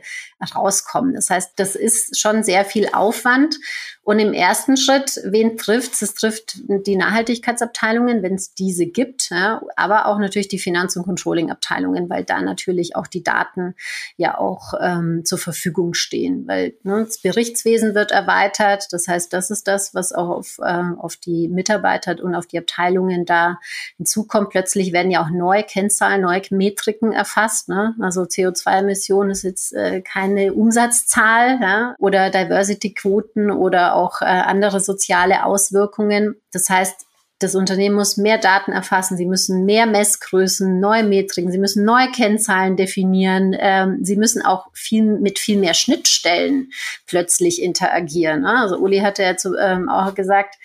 rauskommen. 0.54 1.14
Das 1.14 1.30
heißt, 1.30 1.52
das 1.56 1.74
ist 1.74 2.20
schon 2.20 2.42
sehr 2.42 2.64
viel 2.64 2.88
Aufwand. 2.92 3.56
Und 4.02 4.20
im 4.20 4.32
ersten 4.32 4.78
Schritt, 4.78 5.20
wen 5.24 5.58
trifft 5.58 6.00
es? 6.00 6.14
trifft 6.14 6.62
die 6.66 6.96
Nachhaltigkeitsabteilungen, 6.96 8.22
wenn 8.22 8.36
es 8.36 8.54
diese 8.54 8.86
gibt, 8.86 9.28
ja, 9.30 9.60
aber 9.76 10.06
auch 10.06 10.18
natürlich 10.18 10.48
die 10.48 10.58
Finanz- 10.58 10.96
und 10.96 11.04
Controlling-Abteilungen, 11.04 12.08
weil 12.08 12.24
da 12.24 12.40
natürlich 12.40 12.96
auch 12.96 13.06
die 13.06 13.22
Daten 13.22 13.74
ja 14.16 14.38
auch 14.38 14.72
ähm, 14.80 15.26
zur 15.26 15.36
Verfügung 15.36 15.92
stehen. 15.92 16.46
Weil 16.46 16.74
ne, 16.84 17.04
das 17.04 17.18
Berichtswesen 17.18 17.94
wird 17.94 18.10
erweitert. 18.10 18.86
Das 18.92 19.08
heißt, 19.08 19.30
das 19.32 19.50
ist 19.50 19.68
das, 19.68 19.94
was 19.94 20.14
auch 20.14 20.30
auf, 20.30 20.58
äh, 20.62 20.82
auf 20.96 21.16
die 21.16 21.48
Mitarbeiter 21.48 22.16
und 22.22 22.34
auf 22.34 22.46
die 22.46 22.56
Abteilungen 22.98 23.24
da 23.24 23.58
hinzukommt. 23.96 24.50
Plötzlich 24.50 24.92
werden 24.92 25.10
ja 25.10 25.22
auch 25.22 25.30
neue 25.30 25.62
Kennzahlen, 25.62 26.22
neue 26.22 26.42
Metriken 26.50 27.12
erfasst. 27.12 27.68
Ne? 27.68 27.94
Also 28.00 28.22
CO2-Emissionen 28.22 29.30
ist 29.30 29.42
jetzt 29.42 29.72
äh, 29.72 30.02
keine 30.02 30.52
Umsatzzahl 30.52 31.58
ja? 31.60 31.94
oder 31.98 32.30
Diversity-Quoten 32.30 33.50
oder 33.50 33.94
auch 33.94 34.20
äh, 34.20 34.24
andere 34.24 34.80
soziale 34.80 35.44
Auswirkungen. 35.44 36.36
Das 36.52 36.68
heißt, 36.68 37.06
das 37.40 37.54
Unternehmen 37.54 37.94
muss 37.94 38.16
mehr 38.16 38.38
Daten 38.38 38.72
erfassen, 38.72 39.16
sie 39.16 39.24
müssen 39.24 39.64
mehr 39.64 39.86
Messgrößen, 39.86 40.80
neue 40.80 41.04
Metriken, 41.04 41.52
sie 41.52 41.58
müssen 41.58 41.84
neue 41.84 42.10
Kennzahlen 42.10 42.76
definieren, 42.76 43.56
ähm, 43.56 43.98
sie 44.02 44.16
müssen 44.16 44.42
auch 44.44 44.66
viel 44.72 45.04
mit 45.04 45.38
viel 45.38 45.56
mehr 45.56 45.74
Schnittstellen 45.74 46.70
plötzlich 47.06 47.62
interagieren. 47.62 48.40
Ne? 48.40 48.58
Also 48.58 48.78
Uli 48.78 48.98
hatte 48.98 49.22
ja 49.22 49.36
zu, 49.36 49.54
ähm, 49.56 49.88
auch 49.88 50.16
gesagt, 50.16 50.56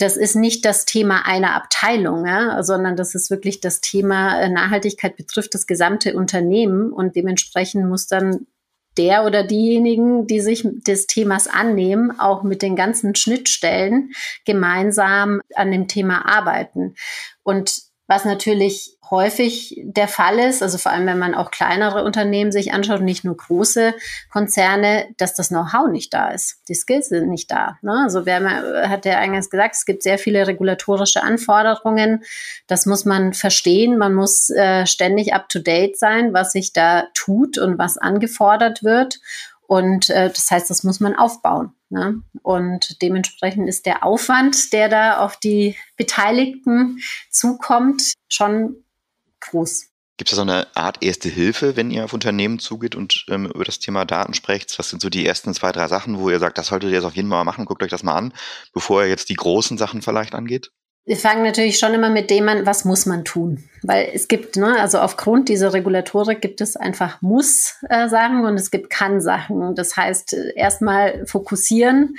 das 0.00 0.16
ist 0.16 0.34
nicht 0.34 0.64
das 0.64 0.86
Thema 0.86 1.26
einer 1.26 1.54
Abteilung, 1.54 2.26
ja, 2.26 2.62
sondern 2.62 2.96
das 2.96 3.14
ist 3.14 3.30
wirklich 3.30 3.60
das 3.60 3.80
Thema 3.80 4.40
äh, 4.40 4.48
Nachhaltigkeit 4.48 5.16
betrifft 5.16 5.54
das 5.54 5.66
gesamte 5.66 6.16
Unternehmen 6.16 6.92
und 6.92 7.16
dementsprechend 7.16 7.86
muss 7.86 8.06
dann 8.06 8.46
der 8.96 9.24
oder 9.24 9.44
diejenigen, 9.44 10.26
die 10.26 10.40
sich 10.40 10.66
des 10.66 11.06
Themas 11.06 11.46
annehmen, 11.46 12.18
auch 12.18 12.42
mit 12.42 12.62
den 12.62 12.76
ganzen 12.76 13.14
Schnittstellen 13.14 14.10
gemeinsam 14.44 15.40
an 15.54 15.70
dem 15.70 15.86
Thema 15.86 16.26
arbeiten. 16.26 16.94
Und 17.42 17.89
was 18.10 18.24
natürlich 18.24 18.98
häufig 19.08 19.80
der 19.84 20.08
Fall 20.08 20.40
ist, 20.40 20.64
also 20.64 20.78
vor 20.78 20.90
allem 20.90 21.06
wenn 21.06 21.18
man 21.18 21.34
auch 21.34 21.52
kleinere 21.52 22.02
Unternehmen 22.02 22.50
sich 22.50 22.72
anschaut, 22.72 23.02
nicht 23.02 23.24
nur 23.24 23.36
große 23.36 23.94
Konzerne, 24.32 25.06
dass 25.16 25.34
das 25.34 25.48
Know-how 25.48 25.88
nicht 25.88 26.12
da 26.12 26.30
ist. 26.30 26.58
Die 26.68 26.74
Skills 26.74 27.08
sind 27.08 27.28
nicht 27.28 27.50
da. 27.52 27.78
Ne? 27.82 28.02
Also 28.04 28.26
wer 28.26 28.88
hat 28.88 29.04
ja 29.04 29.18
eingangs 29.18 29.48
gesagt, 29.48 29.76
es 29.76 29.84
gibt 29.84 30.02
sehr 30.02 30.18
viele 30.18 30.48
regulatorische 30.48 31.22
Anforderungen. 31.22 32.24
Das 32.66 32.84
muss 32.84 33.04
man 33.04 33.32
verstehen. 33.32 33.96
Man 33.96 34.14
muss 34.14 34.50
äh, 34.50 34.86
ständig 34.86 35.32
up-to-date 35.32 35.96
sein, 35.96 36.32
was 36.32 36.50
sich 36.50 36.72
da 36.72 37.04
tut 37.14 37.58
und 37.58 37.78
was 37.78 37.96
angefordert 37.96 38.82
wird. 38.82 39.20
Und 39.70 40.10
äh, 40.10 40.28
das 40.28 40.50
heißt, 40.50 40.68
das 40.68 40.82
muss 40.82 40.98
man 40.98 41.14
aufbauen. 41.14 41.70
Ne? 41.90 42.24
Und 42.42 43.00
dementsprechend 43.02 43.68
ist 43.68 43.86
der 43.86 44.04
Aufwand, 44.04 44.72
der 44.72 44.88
da 44.88 45.18
auf 45.18 45.36
die 45.36 45.76
Beteiligten 45.96 46.98
zukommt, 47.30 48.14
schon 48.28 48.82
groß. 49.38 49.86
Gibt 50.16 50.32
es 50.32 50.34
so 50.34 50.42
eine 50.42 50.66
Art 50.74 51.04
erste 51.04 51.28
Hilfe, 51.28 51.76
wenn 51.76 51.92
ihr 51.92 52.02
auf 52.02 52.12
Unternehmen 52.12 52.58
zugeht 52.58 52.96
und 52.96 53.24
ähm, 53.28 53.46
über 53.46 53.62
das 53.62 53.78
Thema 53.78 54.04
Daten 54.04 54.34
sprecht? 54.34 54.76
Was 54.76 54.90
sind 54.90 55.00
so 55.00 55.08
die 55.08 55.24
ersten 55.24 55.54
zwei, 55.54 55.70
drei 55.70 55.86
Sachen, 55.86 56.18
wo 56.18 56.30
ihr 56.30 56.40
sagt, 56.40 56.58
das 56.58 56.66
solltet 56.66 56.90
ihr 56.90 56.96
jetzt 56.96 57.04
auf 57.04 57.14
jeden 57.14 57.30
Fall 57.30 57.44
machen, 57.44 57.64
guckt 57.64 57.84
euch 57.84 57.90
das 57.92 58.02
mal 58.02 58.16
an, 58.16 58.34
bevor 58.72 59.04
ihr 59.04 59.08
jetzt 59.08 59.28
die 59.28 59.36
großen 59.36 59.78
Sachen 59.78 60.02
vielleicht 60.02 60.34
angeht? 60.34 60.72
Wir 61.06 61.16
fangen 61.16 61.42
natürlich 61.42 61.78
schon 61.78 61.94
immer 61.94 62.10
mit 62.10 62.30
dem 62.30 62.48
an, 62.48 62.66
was 62.66 62.84
muss 62.84 63.06
man 63.06 63.24
tun? 63.24 63.64
Weil 63.82 64.10
es 64.14 64.28
gibt, 64.28 64.56
ne, 64.56 64.78
also 64.78 64.98
aufgrund 64.98 65.48
dieser 65.48 65.72
Regulatorik 65.72 66.40
gibt 66.40 66.60
es 66.60 66.76
einfach 66.76 67.22
Muss-Sachen 67.22 68.44
äh, 68.44 68.46
und 68.46 68.54
es 68.54 68.70
gibt 68.70 68.90
Kann-Sachen. 68.90 69.74
Das 69.74 69.96
heißt, 69.96 70.34
äh, 70.34 70.52
erstmal 70.54 71.26
fokussieren, 71.26 72.16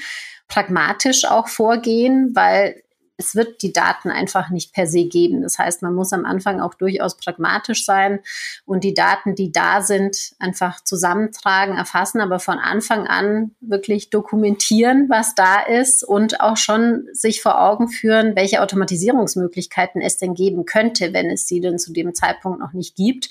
pragmatisch 0.48 1.26
auch 1.26 1.48
vorgehen, 1.48 2.32
weil 2.34 2.82
es 3.22 3.36
wird 3.36 3.62
die 3.62 3.72
Daten 3.72 4.10
einfach 4.10 4.50
nicht 4.50 4.74
per 4.74 4.88
se 4.88 5.06
geben. 5.06 5.44
Das 5.44 5.60
heißt, 5.60 5.84
man 5.84 5.94
muss 5.94 6.12
am 6.12 6.26
Anfang 6.26 6.60
auch 6.60 6.74
durchaus 6.74 7.18
pragmatisch 7.18 7.86
sein 7.86 8.20
und 8.66 8.84
die 8.84 8.96
Daten, 8.96 9.36
die 9.36 9.52
da 9.52 9.82
sind, 9.82 10.34
einfach 10.40 10.84
zusammentragen, 10.84 11.78
erfassen, 11.78 12.20
aber 12.20 12.40
von 12.40 12.58
Anfang 12.58 13.06
an 13.08 13.52
wirklich 13.62 14.10
dokumentieren, 14.10 15.08
was 15.10 15.36
da 15.36 15.62
ist 15.62 16.04
und 16.04 16.42
auch 16.42 16.58
schon 16.58 17.08
sich 17.14 17.42
vor 17.42 17.62
Augen 17.62 17.90
führen, 17.90 18.36
welche 18.36 18.62
Automatisierungsmöglichkeiten 18.62 20.02
es 20.02 20.18
denn 20.18 20.34
geben 20.34 20.66
könnte, 20.66 21.14
wenn 21.14 21.30
es 21.30 21.48
sie 21.48 21.62
denn 21.62 21.78
zu 21.78 21.94
dem 21.94 22.16
Zeitpunkt 22.16 22.60
noch 22.60 22.74
nicht 22.74 22.96
gibt, 22.96 23.30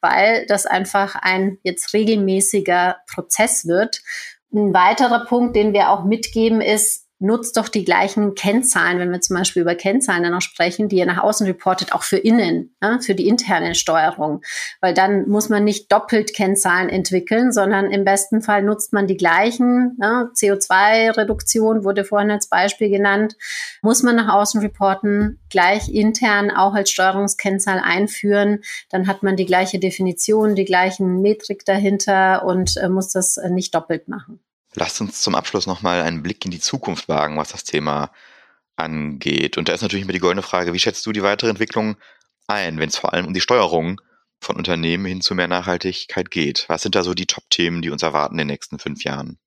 weil 0.00 0.46
das 0.46 0.64
einfach 0.66 1.16
ein 1.16 1.58
jetzt 1.64 1.92
regelmäßiger 1.92 2.98
Prozess 3.12 3.66
wird. 3.66 4.00
Ein 4.52 4.72
weiterer 4.72 5.24
Punkt, 5.24 5.56
den 5.56 5.72
wir 5.72 5.90
auch 5.90 6.04
mitgeben, 6.04 6.60
ist, 6.60 7.03
nutzt 7.20 7.56
doch 7.56 7.68
die 7.68 7.84
gleichen 7.84 8.34
Kennzahlen, 8.34 8.98
wenn 8.98 9.10
wir 9.10 9.20
zum 9.20 9.36
Beispiel 9.36 9.62
über 9.62 9.74
Kennzahlen 9.74 10.24
dann 10.24 10.32
noch 10.32 10.42
sprechen, 10.42 10.88
die 10.88 10.96
ihr 10.96 11.06
nach 11.06 11.22
außen 11.22 11.46
reportet, 11.46 11.92
auch 11.92 12.02
für 12.02 12.16
innen, 12.16 12.76
ja, 12.82 12.98
für 12.98 13.14
die 13.14 13.28
interne 13.28 13.74
Steuerung. 13.74 14.42
Weil 14.80 14.94
dann 14.94 15.28
muss 15.28 15.48
man 15.48 15.64
nicht 15.64 15.90
doppelt 15.90 16.34
Kennzahlen 16.34 16.88
entwickeln, 16.88 17.52
sondern 17.52 17.90
im 17.90 18.04
besten 18.04 18.42
Fall 18.42 18.62
nutzt 18.62 18.92
man 18.92 19.06
die 19.06 19.16
gleichen. 19.16 19.96
Ja, 20.00 20.30
CO2-Reduktion 20.34 21.84
wurde 21.84 22.04
vorhin 22.04 22.30
als 22.30 22.48
Beispiel 22.48 22.90
genannt, 22.90 23.36
muss 23.80 24.02
man 24.02 24.16
nach 24.16 24.34
außen 24.34 24.60
reporten, 24.60 25.40
gleich 25.50 25.88
intern 25.88 26.50
auch 26.50 26.74
als 26.74 26.90
Steuerungskennzahl 26.90 27.80
einführen. 27.82 28.60
Dann 28.90 29.06
hat 29.06 29.22
man 29.22 29.36
die 29.36 29.46
gleiche 29.46 29.78
Definition, 29.78 30.54
die 30.54 30.64
gleichen 30.64 31.22
Metrik 31.22 31.64
dahinter 31.64 32.44
und 32.44 32.76
äh, 32.76 32.88
muss 32.88 33.10
das 33.10 33.36
äh, 33.36 33.50
nicht 33.50 33.74
doppelt 33.74 34.08
machen. 34.08 34.43
Lasst 34.74 35.00
uns 35.00 35.20
zum 35.20 35.34
Abschluss 35.34 35.66
nochmal 35.66 36.02
einen 36.02 36.22
Blick 36.22 36.44
in 36.44 36.50
die 36.50 36.60
Zukunft 36.60 37.08
wagen, 37.08 37.36
was 37.36 37.50
das 37.50 37.64
Thema 37.64 38.10
angeht. 38.76 39.56
Und 39.56 39.68
da 39.68 39.72
ist 39.72 39.82
natürlich 39.82 40.02
immer 40.02 40.12
die 40.12 40.18
goldene 40.18 40.42
Frage, 40.42 40.72
wie 40.72 40.80
schätzt 40.80 41.06
du 41.06 41.12
die 41.12 41.22
weitere 41.22 41.50
Entwicklung 41.50 41.96
ein, 42.48 42.78
wenn 42.78 42.88
es 42.88 42.98
vor 42.98 43.12
allem 43.12 43.26
um 43.26 43.34
die 43.34 43.40
Steuerung 43.40 44.00
von 44.40 44.56
Unternehmen 44.56 45.06
hin 45.06 45.20
zu 45.20 45.34
mehr 45.34 45.48
Nachhaltigkeit 45.48 46.30
geht? 46.30 46.64
Was 46.68 46.82
sind 46.82 46.94
da 46.94 47.04
so 47.04 47.14
die 47.14 47.26
Top-Themen, 47.26 47.82
die 47.82 47.90
uns 47.90 48.02
erwarten 48.02 48.34
in 48.34 48.38
den 48.38 48.46
nächsten 48.48 48.78
fünf 48.78 49.04
Jahren? 49.04 49.38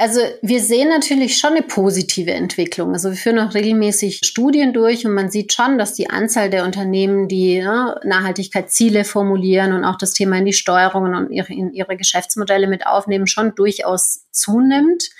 Also 0.00 0.20
wir 0.42 0.60
sehen 0.60 0.90
natürlich 0.90 1.38
schon 1.38 1.54
eine 1.54 1.62
positive 1.62 2.30
Entwicklung. 2.30 2.92
Also 2.92 3.10
wir 3.10 3.16
führen 3.16 3.40
auch 3.40 3.52
regelmäßig 3.52 4.20
Studien 4.22 4.72
durch 4.72 5.04
und 5.04 5.12
man 5.12 5.28
sieht 5.28 5.52
schon, 5.52 5.76
dass 5.76 5.94
die 5.94 6.08
Anzahl 6.08 6.50
der 6.50 6.64
Unternehmen, 6.64 7.26
die 7.26 7.60
ne, 7.60 8.00
Nachhaltigkeitsziele 8.04 9.04
formulieren 9.04 9.72
und 9.72 9.84
auch 9.84 9.98
das 9.98 10.12
Thema 10.12 10.38
in 10.38 10.44
die 10.44 10.52
Steuerungen 10.52 11.16
und 11.16 11.32
ihre, 11.32 11.52
in 11.52 11.72
ihre 11.72 11.96
Geschäftsmodelle 11.96 12.68
mit 12.68 12.86
aufnehmen, 12.86 13.26
schon 13.26 13.56
durchaus 13.56 14.20
zunimmt. 14.30 15.10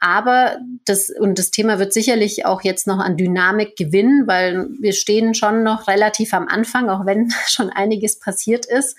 Aber 0.00 0.58
das, 0.84 1.08
und 1.08 1.38
das 1.38 1.50
Thema 1.50 1.78
wird 1.78 1.94
sicherlich 1.94 2.44
auch 2.44 2.62
jetzt 2.62 2.86
noch 2.86 2.98
an 2.98 3.16
Dynamik 3.16 3.74
gewinnen, 3.74 4.26
weil 4.26 4.68
wir 4.78 4.92
stehen 4.92 5.32
schon 5.32 5.62
noch 5.62 5.88
relativ 5.88 6.34
am 6.34 6.46
Anfang, 6.46 6.90
auch 6.90 7.06
wenn 7.06 7.30
schon 7.48 7.70
einiges 7.70 8.18
passiert 8.18 8.66
ist. 8.66 8.98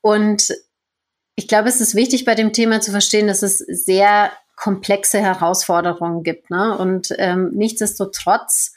Und 0.00 0.52
ich 1.36 1.46
glaube, 1.46 1.68
es 1.68 1.80
ist 1.80 1.94
wichtig 1.94 2.24
bei 2.24 2.34
dem 2.34 2.52
Thema 2.52 2.80
zu 2.80 2.90
verstehen, 2.90 3.28
dass 3.28 3.44
es 3.44 3.58
sehr 3.58 4.32
komplexe 4.56 5.20
Herausforderungen 5.20 6.22
gibt. 6.22 6.50
Ne? 6.50 6.76
Und 6.76 7.14
ähm, 7.18 7.50
nichtsdestotrotz 7.54 8.72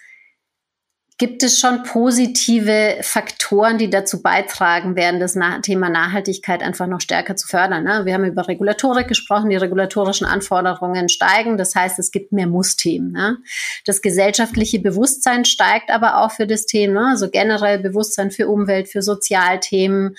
gibt 1.20 1.44
es 1.44 1.60
schon 1.60 1.84
positive 1.84 2.98
Faktoren, 3.02 3.78
die 3.78 3.90
dazu 3.90 4.22
beitragen 4.22 4.96
werden, 4.96 5.20
das 5.20 5.38
Thema 5.64 5.90
Nachhaltigkeit 5.90 6.64
einfach 6.64 6.88
noch 6.88 7.02
stärker 7.02 7.36
zu 7.36 7.46
fördern. 7.46 7.84
Ne? 7.84 8.06
Wir 8.06 8.14
haben 8.14 8.24
über 8.24 8.48
Regulatorik 8.48 9.10
gesprochen, 9.10 9.50
die 9.50 9.58
regulatorischen 9.58 10.26
Anforderungen 10.26 11.10
steigen, 11.10 11.58
das 11.58 11.76
heißt, 11.76 12.00
es 12.00 12.12
gibt 12.12 12.32
mehr 12.32 12.48
Muss-Themen. 12.48 13.12
Ne? 13.12 13.38
Das 13.86 14.02
gesellschaftliche 14.02 14.80
Bewusstsein 14.80 15.44
steigt 15.44 15.92
aber 15.92 16.24
auch 16.24 16.32
für 16.32 16.48
das 16.48 16.66
Thema, 16.66 17.02
ne? 17.02 17.08
also 17.12 17.30
generell 17.30 17.80
Bewusstsein 17.80 18.32
für 18.32 18.48
Umwelt, 18.48 18.88
für 18.88 19.02
Sozialthemen 19.02 20.16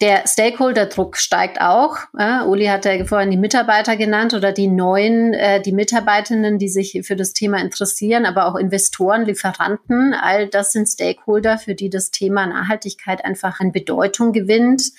Der 0.00 0.28
Stakeholder-Druck 0.28 1.16
steigt 1.16 1.60
auch. 1.60 1.96
Äh, 2.16 2.44
Uli 2.44 2.66
hat 2.66 2.84
ja 2.84 3.04
vorhin 3.04 3.32
die 3.32 3.36
Mitarbeiter 3.36 3.96
genannt 3.96 4.32
oder 4.32 4.52
die 4.52 4.68
neuen, 4.68 5.34
äh, 5.34 5.60
die 5.60 5.72
Mitarbeitenden, 5.72 6.58
die 6.58 6.68
sich 6.68 7.00
für 7.04 7.16
das 7.16 7.32
Thema 7.32 7.60
interessieren, 7.60 8.24
aber 8.24 8.46
auch 8.46 8.54
Investoren, 8.54 9.24
Lieferanten. 9.24 10.14
All 10.14 10.46
das 10.46 10.70
sind 10.70 10.86
Stakeholder, 10.86 11.58
für 11.58 11.74
die 11.74 11.90
das 11.90 12.12
Thema 12.12 12.46
Nachhaltigkeit 12.46 13.24
einfach 13.24 13.58
an 13.58 13.72
Bedeutung 13.72 14.32
gewinnt 14.32 14.92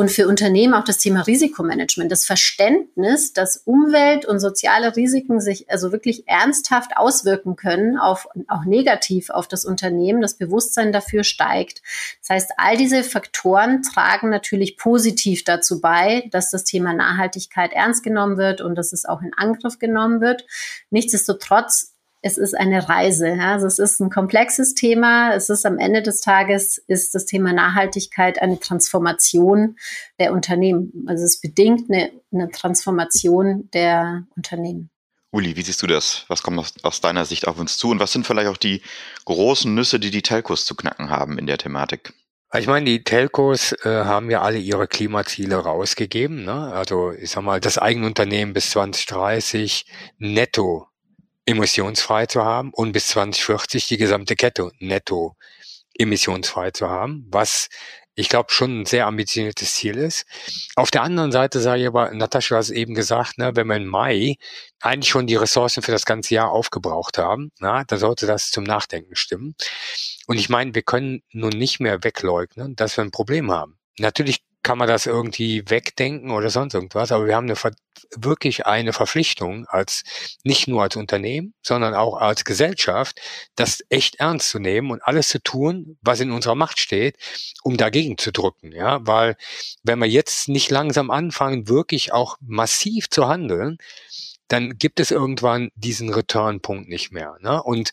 und 0.00 0.10
für 0.10 0.26
Unternehmen 0.26 0.72
auch 0.72 0.84
das 0.84 0.96
Thema 0.96 1.20
Risikomanagement, 1.20 2.10
das 2.10 2.24
Verständnis, 2.24 3.34
dass 3.34 3.58
Umwelt 3.58 4.24
und 4.24 4.40
soziale 4.40 4.96
Risiken 4.96 5.40
sich 5.40 5.70
also 5.70 5.92
wirklich 5.92 6.26
ernsthaft 6.26 6.96
auswirken 6.96 7.54
können, 7.54 7.98
auf, 7.98 8.26
auch 8.48 8.64
negativ 8.64 9.28
auf 9.28 9.46
das 9.46 9.66
Unternehmen, 9.66 10.22
das 10.22 10.38
Bewusstsein 10.38 10.90
dafür 10.90 11.22
steigt. 11.22 11.82
Das 12.22 12.30
heißt, 12.30 12.52
all 12.56 12.78
diese 12.78 13.04
Faktoren 13.04 13.82
tragen 13.82 14.30
natürlich 14.30 14.78
positiv 14.78 15.44
dazu 15.44 15.82
bei, 15.82 16.26
dass 16.30 16.50
das 16.50 16.64
Thema 16.64 16.94
Nachhaltigkeit 16.94 17.74
ernst 17.74 18.02
genommen 18.02 18.38
wird 18.38 18.62
und 18.62 18.76
dass 18.76 18.94
es 18.94 19.04
auch 19.04 19.20
in 19.20 19.34
Angriff 19.36 19.78
genommen 19.78 20.22
wird. 20.22 20.46
Nichtsdestotrotz 20.88 21.92
es 22.22 22.36
ist 22.36 22.54
eine 22.54 22.88
Reise. 22.88 23.28
Ja? 23.28 23.52
Also 23.52 23.66
es 23.66 23.78
ist 23.78 24.00
ein 24.00 24.10
komplexes 24.10 24.74
Thema. 24.74 25.34
Es 25.34 25.48
ist 25.48 25.64
am 25.64 25.78
Ende 25.78 26.02
des 26.02 26.20
Tages 26.20 26.78
ist 26.86 27.14
das 27.14 27.26
Thema 27.26 27.52
Nachhaltigkeit 27.52 28.40
eine 28.40 28.60
Transformation 28.60 29.76
der 30.18 30.32
Unternehmen. 30.32 31.04
Also 31.06 31.24
es 31.24 31.40
bedingt 31.40 31.90
eine, 31.90 32.10
eine 32.32 32.50
Transformation 32.50 33.68
der 33.72 34.26
Unternehmen. 34.36 34.90
Uli, 35.32 35.56
wie 35.56 35.62
siehst 35.62 35.80
du 35.82 35.86
das? 35.86 36.24
Was 36.28 36.42
kommt 36.42 36.58
aus, 36.58 36.74
aus, 36.82 37.00
deiner 37.00 37.24
Sicht 37.24 37.46
auf 37.46 37.58
uns 37.58 37.78
zu? 37.78 37.90
Und 37.90 38.00
was 38.00 38.12
sind 38.12 38.26
vielleicht 38.26 38.48
auch 38.48 38.56
die 38.56 38.82
großen 39.26 39.72
Nüsse, 39.72 40.00
die 40.00 40.10
die 40.10 40.22
Telcos 40.22 40.66
zu 40.66 40.74
knacken 40.74 41.08
haben 41.08 41.38
in 41.38 41.46
der 41.46 41.56
Thematik? 41.56 42.12
Ich 42.52 42.66
meine, 42.66 42.84
die 42.84 43.04
Telcos 43.04 43.72
äh, 43.84 44.04
haben 44.04 44.28
ja 44.28 44.42
alle 44.42 44.58
ihre 44.58 44.88
Klimaziele 44.88 45.54
rausgegeben. 45.54 46.44
Ne? 46.44 46.72
Also 46.72 47.12
ich 47.12 47.30
sag 47.30 47.42
mal, 47.42 47.60
das 47.60 47.78
eigene 47.78 48.06
Unternehmen 48.06 48.54
bis 48.54 48.70
2030 48.70 49.86
netto 50.18 50.89
emissionsfrei 51.46 52.26
zu 52.26 52.44
haben 52.44 52.70
und 52.72 52.92
bis 52.92 53.08
2040 53.08 53.86
die 53.88 53.96
gesamte 53.96 54.36
Kette 54.36 54.70
netto 54.78 55.36
emissionsfrei 55.98 56.70
zu 56.70 56.88
haben, 56.88 57.26
was 57.30 57.68
ich 58.14 58.28
glaube 58.28 58.52
schon 58.52 58.80
ein 58.80 58.86
sehr 58.86 59.06
ambitioniertes 59.06 59.74
Ziel 59.74 59.96
ist. 59.96 60.26
Auf 60.76 60.90
der 60.90 61.02
anderen 61.02 61.32
Seite 61.32 61.60
sage 61.60 61.82
ich 61.82 61.86
aber, 61.86 62.10
Natascha 62.12 62.56
hat 62.56 62.64
es 62.64 62.70
eben 62.70 62.94
gesagt, 62.94 63.38
ne, 63.38 63.52
wenn 63.54 63.66
wir 63.66 63.76
im 63.76 63.86
Mai 63.86 64.36
eigentlich 64.80 65.08
schon 65.08 65.26
die 65.26 65.36
Ressourcen 65.36 65.82
für 65.82 65.92
das 65.92 66.04
ganze 66.04 66.34
Jahr 66.34 66.50
aufgebraucht 66.50 67.18
haben, 67.18 67.50
na, 67.60 67.84
dann 67.84 67.98
sollte 67.98 68.26
das 68.26 68.50
zum 68.50 68.64
Nachdenken 68.64 69.16
stimmen. 69.16 69.54
Und 70.26 70.38
ich 70.38 70.48
meine, 70.48 70.74
wir 70.74 70.82
können 70.82 71.22
nun 71.32 71.50
nicht 71.50 71.80
mehr 71.80 72.04
wegleugnen, 72.04 72.76
dass 72.76 72.96
wir 72.96 73.04
ein 73.04 73.10
Problem 73.10 73.50
haben. 73.50 73.78
Natürlich 73.98 74.40
kann 74.62 74.78
man 74.78 74.88
das 74.88 75.06
irgendwie 75.06 75.62
wegdenken 75.68 76.30
oder 76.30 76.50
sonst 76.50 76.74
irgendwas, 76.74 77.12
aber 77.12 77.26
wir 77.26 77.34
haben 77.34 77.48
eine, 77.48 77.56
wirklich 78.16 78.66
eine 78.66 78.92
Verpflichtung 78.92 79.66
als, 79.66 80.02
nicht 80.44 80.68
nur 80.68 80.82
als 80.82 80.96
Unternehmen, 80.96 81.54
sondern 81.62 81.94
auch 81.94 82.16
als 82.16 82.44
Gesellschaft, 82.44 83.20
das 83.56 83.82
echt 83.88 84.16
ernst 84.16 84.50
zu 84.50 84.58
nehmen 84.58 84.90
und 84.90 85.02
alles 85.02 85.28
zu 85.28 85.42
tun, 85.42 85.98
was 86.02 86.20
in 86.20 86.30
unserer 86.30 86.54
Macht 86.54 86.78
steht, 86.78 87.16
um 87.62 87.76
dagegen 87.76 88.18
zu 88.18 88.32
drücken, 88.32 88.72
ja, 88.72 88.98
weil 89.06 89.36
wenn 89.82 89.98
wir 89.98 90.08
jetzt 90.08 90.48
nicht 90.48 90.70
langsam 90.70 91.10
anfangen, 91.10 91.68
wirklich 91.68 92.12
auch 92.12 92.36
massiv 92.40 93.08
zu 93.08 93.28
handeln, 93.28 93.78
dann 94.50 94.78
gibt 94.78 94.98
es 94.98 95.12
irgendwann 95.12 95.70
diesen 95.76 96.12
Return-Punkt 96.12 96.88
nicht 96.88 97.12
mehr. 97.12 97.36
Ne? 97.40 97.62
Und, 97.62 97.92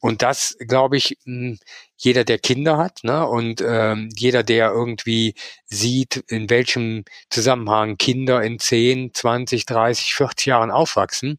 und 0.00 0.20
das, 0.20 0.54
glaube 0.60 0.98
ich, 0.98 1.16
hm, 1.24 1.58
jeder, 1.96 2.24
der 2.24 2.38
Kinder 2.38 2.76
hat 2.76 3.02
ne? 3.02 3.26
und 3.26 3.62
ähm, 3.66 4.10
jeder, 4.14 4.42
der 4.42 4.70
irgendwie 4.72 5.34
sieht, 5.64 6.16
in 6.28 6.50
welchem 6.50 7.04
Zusammenhang 7.30 7.96
Kinder 7.96 8.42
in 8.42 8.58
10, 8.58 9.14
20, 9.14 9.64
30, 9.64 10.14
40 10.14 10.46
Jahren 10.46 10.70
aufwachsen, 10.70 11.38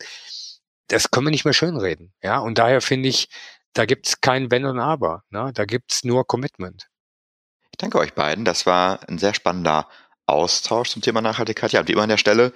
das 0.87 1.11
können 1.11 1.27
wir 1.27 1.31
nicht 1.31 1.45
mehr 1.45 1.53
schönreden. 1.53 2.11
Ja? 2.23 2.39
Und 2.39 2.57
daher 2.57 2.81
finde 2.81 3.09
ich, 3.09 3.29
da 3.73 3.85
gibt 3.85 4.07
es 4.07 4.21
kein 4.21 4.49
Wenn 4.49 4.65
und 4.65 4.79
Aber. 4.79 5.23
Ne? 5.29 5.51
Da 5.53 5.65
gibt 5.65 5.91
es 5.91 6.03
nur 6.03 6.25
Commitment. 6.25 6.87
Ich 7.71 7.77
danke 7.77 7.99
euch 7.99 8.15
beiden. 8.15 8.43
Das 8.43 8.65
war 8.65 9.07
ein 9.07 9.19
sehr 9.19 9.35
spannender 9.35 9.87
Austausch 10.25 10.89
zum 10.89 11.03
Thema 11.03 11.21
Nachhaltigkeit. 11.21 11.73
Ja, 11.73 11.87
wie 11.87 11.91
immer 11.91 12.01
an 12.01 12.09
der 12.09 12.17
Stelle 12.17 12.53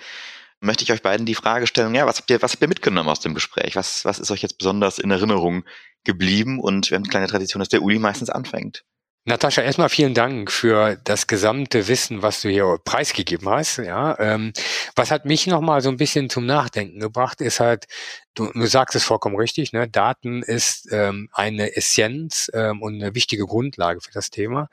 möchte 0.61 0.83
ich 0.83 0.91
euch 0.91 1.01
beiden 1.01 1.25
die 1.25 1.35
Frage 1.35 1.67
stellen, 1.67 1.93
ja, 1.93 2.05
was 2.05 2.17
habt 2.17 2.29
ihr, 2.29 2.41
was 2.41 2.53
habt 2.53 2.61
ihr 2.61 2.67
mitgenommen 2.67 3.09
aus 3.09 3.19
dem 3.19 3.33
Gespräch? 3.33 3.75
Was, 3.75 4.05
was 4.05 4.19
ist 4.19 4.31
euch 4.31 4.41
jetzt 4.41 4.57
besonders 4.57 4.99
in 4.99 5.11
Erinnerung 5.11 5.65
geblieben? 6.05 6.59
Und 6.59 6.89
wir 6.89 6.95
haben 6.95 7.03
eine 7.03 7.09
kleine 7.09 7.27
Tradition, 7.27 7.59
dass 7.59 7.69
der 7.69 7.81
Uli 7.81 7.99
meistens 7.99 8.29
anfängt. 8.29 8.83
Natascha, 9.25 9.61
erstmal 9.61 9.89
vielen 9.89 10.15
Dank 10.15 10.51
für 10.51 10.95
das 11.03 11.27
gesamte 11.27 11.87
Wissen, 11.87 12.23
was 12.23 12.41
du 12.41 12.49
hier 12.49 12.79
preisgegeben 12.83 13.47
hast. 13.49 13.77
Ja, 13.77 14.17
ähm, 14.19 14.51
was 14.95 15.11
hat 15.11 15.25
mich 15.25 15.45
nochmal 15.45 15.81
so 15.81 15.89
ein 15.89 15.97
bisschen 15.97 16.29
zum 16.29 16.47
Nachdenken 16.47 16.99
gebracht, 16.99 17.39
ist 17.39 17.59
halt, 17.59 17.85
du, 18.33 18.47
du 18.53 18.65
sagst 18.65 18.95
es 18.95 19.03
vollkommen 19.03 19.35
richtig, 19.35 19.73
ne? 19.73 19.87
Daten 19.87 20.41
ist 20.43 20.87
ähm, 20.91 21.29
eine 21.33 21.75
Essenz 21.75 22.49
ähm, 22.53 22.81
und 22.81 22.95
eine 22.95 23.13
wichtige 23.15 23.45
Grundlage 23.45 24.01
für 24.01 24.11
das 24.11 24.29
Thema. 24.29 24.69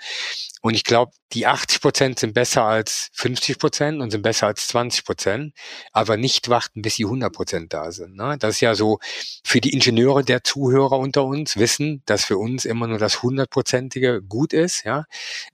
Und 0.60 0.74
ich 0.74 0.84
glaube, 0.84 1.12
die 1.32 1.46
80 1.46 1.80
Prozent 1.80 2.18
sind 2.18 2.34
besser 2.34 2.64
als 2.64 3.10
50 3.12 3.58
Prozent 3.58 4.00
und 4.00 4.10
sind 4.10 4.22
besser 4.22 4.46
als 4.46 4.66
20 4.68 5.04
Prozent, 5.04 5.54
aber 5.92 6.16
nicht 6.16 6.48
warten, 6.48 6.82
bis 6.82 6.96
die 6.96 7.04
100 7.04 7.32
Prozent 7.32 7.72
da 7.72 7.92
sind. 7.92 8.16
Ne? 8.16 8.36
Das 8.38 8.56
ist 8.56 8.60
ja 8.60 8.74
so 8.74 8.98
für 9.44 9.60
die 9.60 9.72
Ingenieure 9.72 10.24
der 10.24 10.42
Zuhörer 10.44 10.98
unter 10.98 11.24
uns 11.24 11.56
wissen, 11.56 12.02
dass 12.06 12.24
für 12.24 12.38
uns 12.38 12.64
immer 12.64 12.86
nur 12.86 12.98
das 12.98 13.18
100-prozentige 13.18 14.20
gut 14.20 14.52
ist. 14.52 14.84
Ja, 14.84 15.04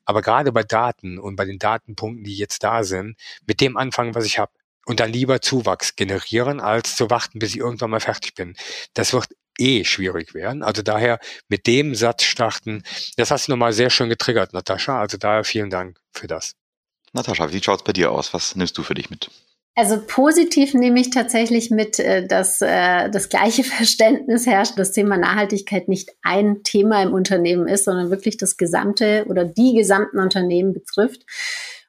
aber 0.05 0.23
gerade 0.23 0.53
bei 0.53 0.63
Daten 0.63 1.19
und 1.19 1.37
bei 1.37 1.45
den 1.45 1.59
Datenpunkten, 1.59 2.25
die 2.25 2.37
jetzt 2.37 2.63
da 2.63 2.85
sind, 2.85 3.17
mit 3.47 3.61
dem 3.61 3.77
anfangen, 3.77 4.15
was 4.15 4.25
ich 4.25 4.39
habe, 4.39 4.53
und 4.87 5.01
dann 5.01 5.13
lieber 5.13 5.41
Zuwachs 5.41 5.97
generieren, 5.97 6.61
als 6.61 6.97
zu 6.97 7.11
warten, 7.11 7.39
bis 7.39 7.51
ich 7.51 7.59
irgendwann 7.59 7.91
mal 7.91 8.01
fertig 8.01 8.35
bin. 8.35 8.57
Das 8.95 9.13
wird 9.13 9.27
eh 9.59 9.85
schwierig 9.85 10.35
werden. 10.35 10.63
Also 10.63 10.83
daher 10.83 11.19
mit 11.49 11.67
dem 11.67 11.95
Satz 11.95 12.25
starten, 12.25 12.83
das 13.17 13.31
hast 13.31 13.49
du 13.49 13.53
nochmal 13.53 13.73
sehr 13.73 13.91
schön 13.91 14.09
getriggert, 14.09 14.53
Natascha. 14.53 15.01
Also 15.01 15.17
daher 15.17 15.45
vielen 15.45 15.71
Dank 15.71 15.99
für 16.13 16.27
das. 16.27 16.55
Natascha, 17.13 17.53
wie 17.53 17.63
schaut's 17.63 17.85
bei 17.85 17.93
dir 17.93 18.11
aus? 18.11 18.35
Was 18.35 18.57
nimmst 18.57 18.77
du 18.77 18.83
für 18.83 18.95
dich 18.95 19.11
mit? 19.11 19.31
Also 19.77 20.01
positiv 20.07 20.73
nehme 20.73 21.01
ich 21.01 21.11
tatsächlich 21.11 21.71
mit, 21.71 21.99
äh, 21.99 22.27
dass 22.27 22.61
äh, 22.61 23.11
das 23.11 23.29
gleiche 23.29 23.65
Verständnis 23.65 24.47
herrscht, 24.47 24.79
dass 24.79 24.93
Thema 24.93 25.17
Nachhaltigkeit 25.17 25.89
nicht 25.89 26.11
ein 26.23 26.63
Thema 26.63 27.03
im 27.03 27.13
Unternehmen 27.13 27.67
ist, 27.67 27.85
sondern 27.85 28.11
wirklich 28.11 28.37
das 28.37 28.57
gesamte 28.57 29.25
oder 29.29 29.45
die 29.45 29.75
gesamten 29.75 30.21
Unternehmen 30.21 30.73
betrifft 30.73 31.23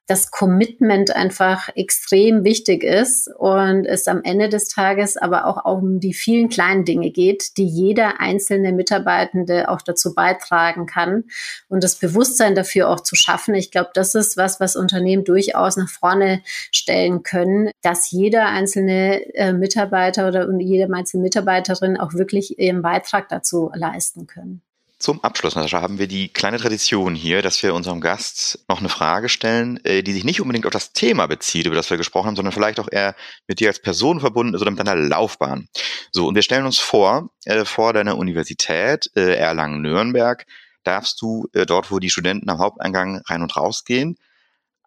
das 0.07 0.29
Commitment 0.29 1.15
einfach 1.15 1.69
extrem 1.75 2.43
wichtig 2.43 2.83
ist 2.83 3.27
und 3.37 3.85
es 3.85 4.07
am 4.07 4.21
Ende 4.23 4.49
des 4.49 4.67
Tages 4.67 5.17
aber 5.17 5.45
auch 5.45 5.65
um 5.65 5.99
die 5.99 6.13
vielen 6.13 6.49
kleinen 6.49 6.85
Dinge 6.85 7.09
geht, 7.11 7.57
die 7.57 7.65
jeder 7.65 8.19
einzelne 8.19 8.71
Mitarbeitende 8.71 9.69
auch 9.69 9.81
dazu 9.81 10.13
beitragen 10.13 10.85
kann 10.85 11.23
und 11.69 11.83
das 11.83 11.95
Bewusstsein 11.95 12.53
dafür 12.53 12.89
auch 12.89 12.99
zu 12.99 13.15
schaffen. 13.15 13.55
Ich 13.55 13.71
glaube, 13.71 13.89
das 13.93 14.13
ist 14.13 14.37
was, 14.37 14.59
was 14.59 14.75
Unternehmen 14.75 15.23
durchaus 15.23 15.77
nach 15.77 15.89
vorne 15.89 16.41
stellen 16.71 17.23
können, 17.23 17.71
dass 17.81 18.11
jeder 18.11 18.47
einzelne 18.47 19.33
äh, 19.33 19.53
Mitarbeiter 19.53 20.27
oder 20.27 20.47
jede 20.59 20.93
einzelne 20.93 21.23
Mitarbeiterin 21.23 21.97
auch 21.97 22.13
wirklich 22.13 22.59
ihren 22.59 22.81
Beitrag 22.81 23.29
dazu 23.29 23.71
leisten 23.73 24.27
können. 24.27 24.64
Zum 25.05 25.23
Abschluss, 25.23 25.53
Natascha, 25.53 25.83
haben 25.83 25.99
wir 25.99 26.07
die 26.07 26.29
kleine 26.29 26.57
Tradition 26.57 27.13
hier, 27.13 27.43
dass 27.43 27.61
wir 27.61 27.75
unserem 27.75 28.01
Gast 28.01 28.65
noch 28.67 28.79
eine 28.79 28.89
Frage 28.89 29.29
stellen, 29.29 29.79
äh, 29.85 30.01
die 30.01 30.13
sich 30.13 30.23
nicht 30.23 30.41
unbedingt 30.41 30.65
auf 30.65 30.71
das 30.71 30.93
Thema 30.93 31.27
bezieht, 31.27 31.67
über 31.67 31.75
das 31.75 31.91
wir 31.91 31.97
gesprochen 31.97 32.25
haben, 32.25 32.35
sondern 32.35 32.53
vielleicht 32.53 32.79
auch 32.79 32.87
eher 32.91 33.15
mit 33.45 33.59
dir 33.59 33.67
als 33.67 33.79
Person 33.79 34.19
verbunden 34.19 34.55
ist 34.55 34.61
oder 34.61 34.71
mit 34.71 34.79
deiner 34.79 34.95
Laufbahn. 34.95 35.69
So, 36.11 36.25
und 36.25 36.33
wir 36.33 36.41
stellen 36.41 36.65
uns 36.65 36.79
vor, 36.79 37.29
äh, 37.43 37.65
vor 37.65 37.93
deiner 37.93 38.17
Universität 38.17 39.11
äh, 39.15 39.35
Erlangen-Nürnberg 39.35 40.47
darfst 40.83 41.21
du 41.21 41.49
dort, 41.53 41.91
wo 41.91 41.99
die 41.99 42.09
Studenten 42.09 42.49
am 42.49 42.57
Haupteingang 42.57 43.21
rein 43.27 43.43
und 43.43 43.55
raus 43.55 43.83
gehen, 43.85 44.17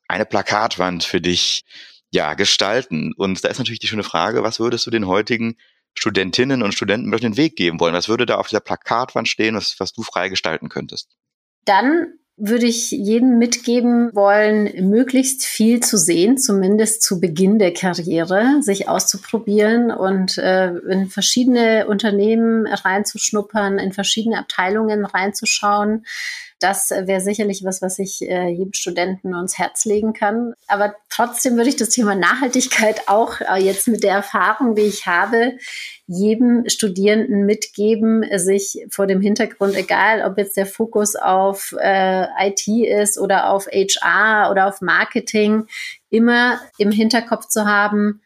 eine 0.08 0.26
Plakatwand 0.26 1.04
für 1.04 1.20
dich 1.20 1.64
ja, 2.10 2.34
gestalten. 2.34 3.12
Und 3.16 3.44
da 3.44 3.48
ist 3.50 3.58
natürlich 3.58 3.78
die 3.78 3.86
schöne 3.86 4.02
Frage, 4.02 4.42
was 4.42 4.58
würdest 4.58 4.84
du 4.84 4.90
den 4.90 5.06
heutigen 5.06 5.54
Studentinnen 5.98 6.62
und 6.62 6.72
Studenten 6.72 7.10
den 7.10 7.36
Weg 7.36 7.56
geben 7.56 7.80
wollen? 7.80 7.94
Was 7.94 8.08
würde 8.08 8.26
da 8.26 8.36
auf 8.36 8.48
dieser 8.48 8.60
Plakatwand 8.60 9.28
stehen, 9.28 9.56
was, 9.56 9.74
was 9.78 9.92
du 9.92 10.02
freigestalten 10.02 10.68
könntest? 10.68 11.08
Dann 11.64 12.14
würde 12.40 12.66
ich 12.66 12.92
jedem 12.92 13.38
mitgeben 13.38 14.14
wollen, 14.14 14.88
möglichst 14.88 15.44
viel 15.44 15.80
zu 15.80 15.98
sehen, 15.98 16.38
zumindest 16.38 17.02
zu 17.02 17.20
Beginn 17.20 17.58
der 17.58 17.74
Karriere, 17.74 18.62
sich 18.62 18.88
auszuprobieren 18.88 19.90
und 19.90 20.38
äh, 20.38 20.68
in 20.88 21.08
verschiedene 21.08 21.88
Unternehmen 21.88 22.66
reinzuschnuppern, 22.68 23.80
in 23.80 23.92
verschiedene 23.92 24.38
Abteilungen 24.38 25.04
reinzuschauen, 25.04 26.06
Das 26.60 26.90
wäre 26.90 27.20
sicherlich 27.20 27.62
was, 27.64 27.82
was 27.82 28.00
ich 28.00 28.22
äh, 28.22 28.48
jedem 28.48 28.72
Studenten 28.72 29.32
ans 29.32 29.58
Herz 29.58 29.84
legen 29.84 30.12
kann. 30.12 30.54
Aber 30.66 30.94
trotzdem 31.08 31.56
würde 31.56 31.68
ich 31.68 31.76
das 31.76 31.90
Thema 31.90 32.16
Nachhaltigkeit 32.16 33.02
auch 33.06 33.40
äh, 33.40 33.62
jetzt 33.62 33.86
mit 33.86 34.02
der 34.02 34.14
Erfahrung, 34.14 34.74
die 34.74 34.82
ich 34.82 35.06
habe, 35.06 35.56
jedem 36.06 36.68
Studierenden 36.68 37.46
mitgeben, 37.46 38.24
sich 38.38 38.84
vor 38.90 39.06
dem 39.06 39.20
Hintergrund, 39.20 39.76
egal 39.76 40.28
ob 40.28 40.36
jetzt 40.36 40.56
der 40.56 40.66
Fokus 40.66 41.14
auf 41.14 41.74
äh, 41.78 42.26
IT 42.48 42.66
ist 42.66 43.18
oder 43.18 43.50
auf 43.50 43.66
HR 43.66 44.50
oder 44.50 44.66
auf 44.66 44.80
Marketing, 44.80 45.66
immer 46.10 46.58
im 46.78 46.90
Hinterkopf 46.90 47.46
zu 47.46 47.66
haben, 47.66 48.20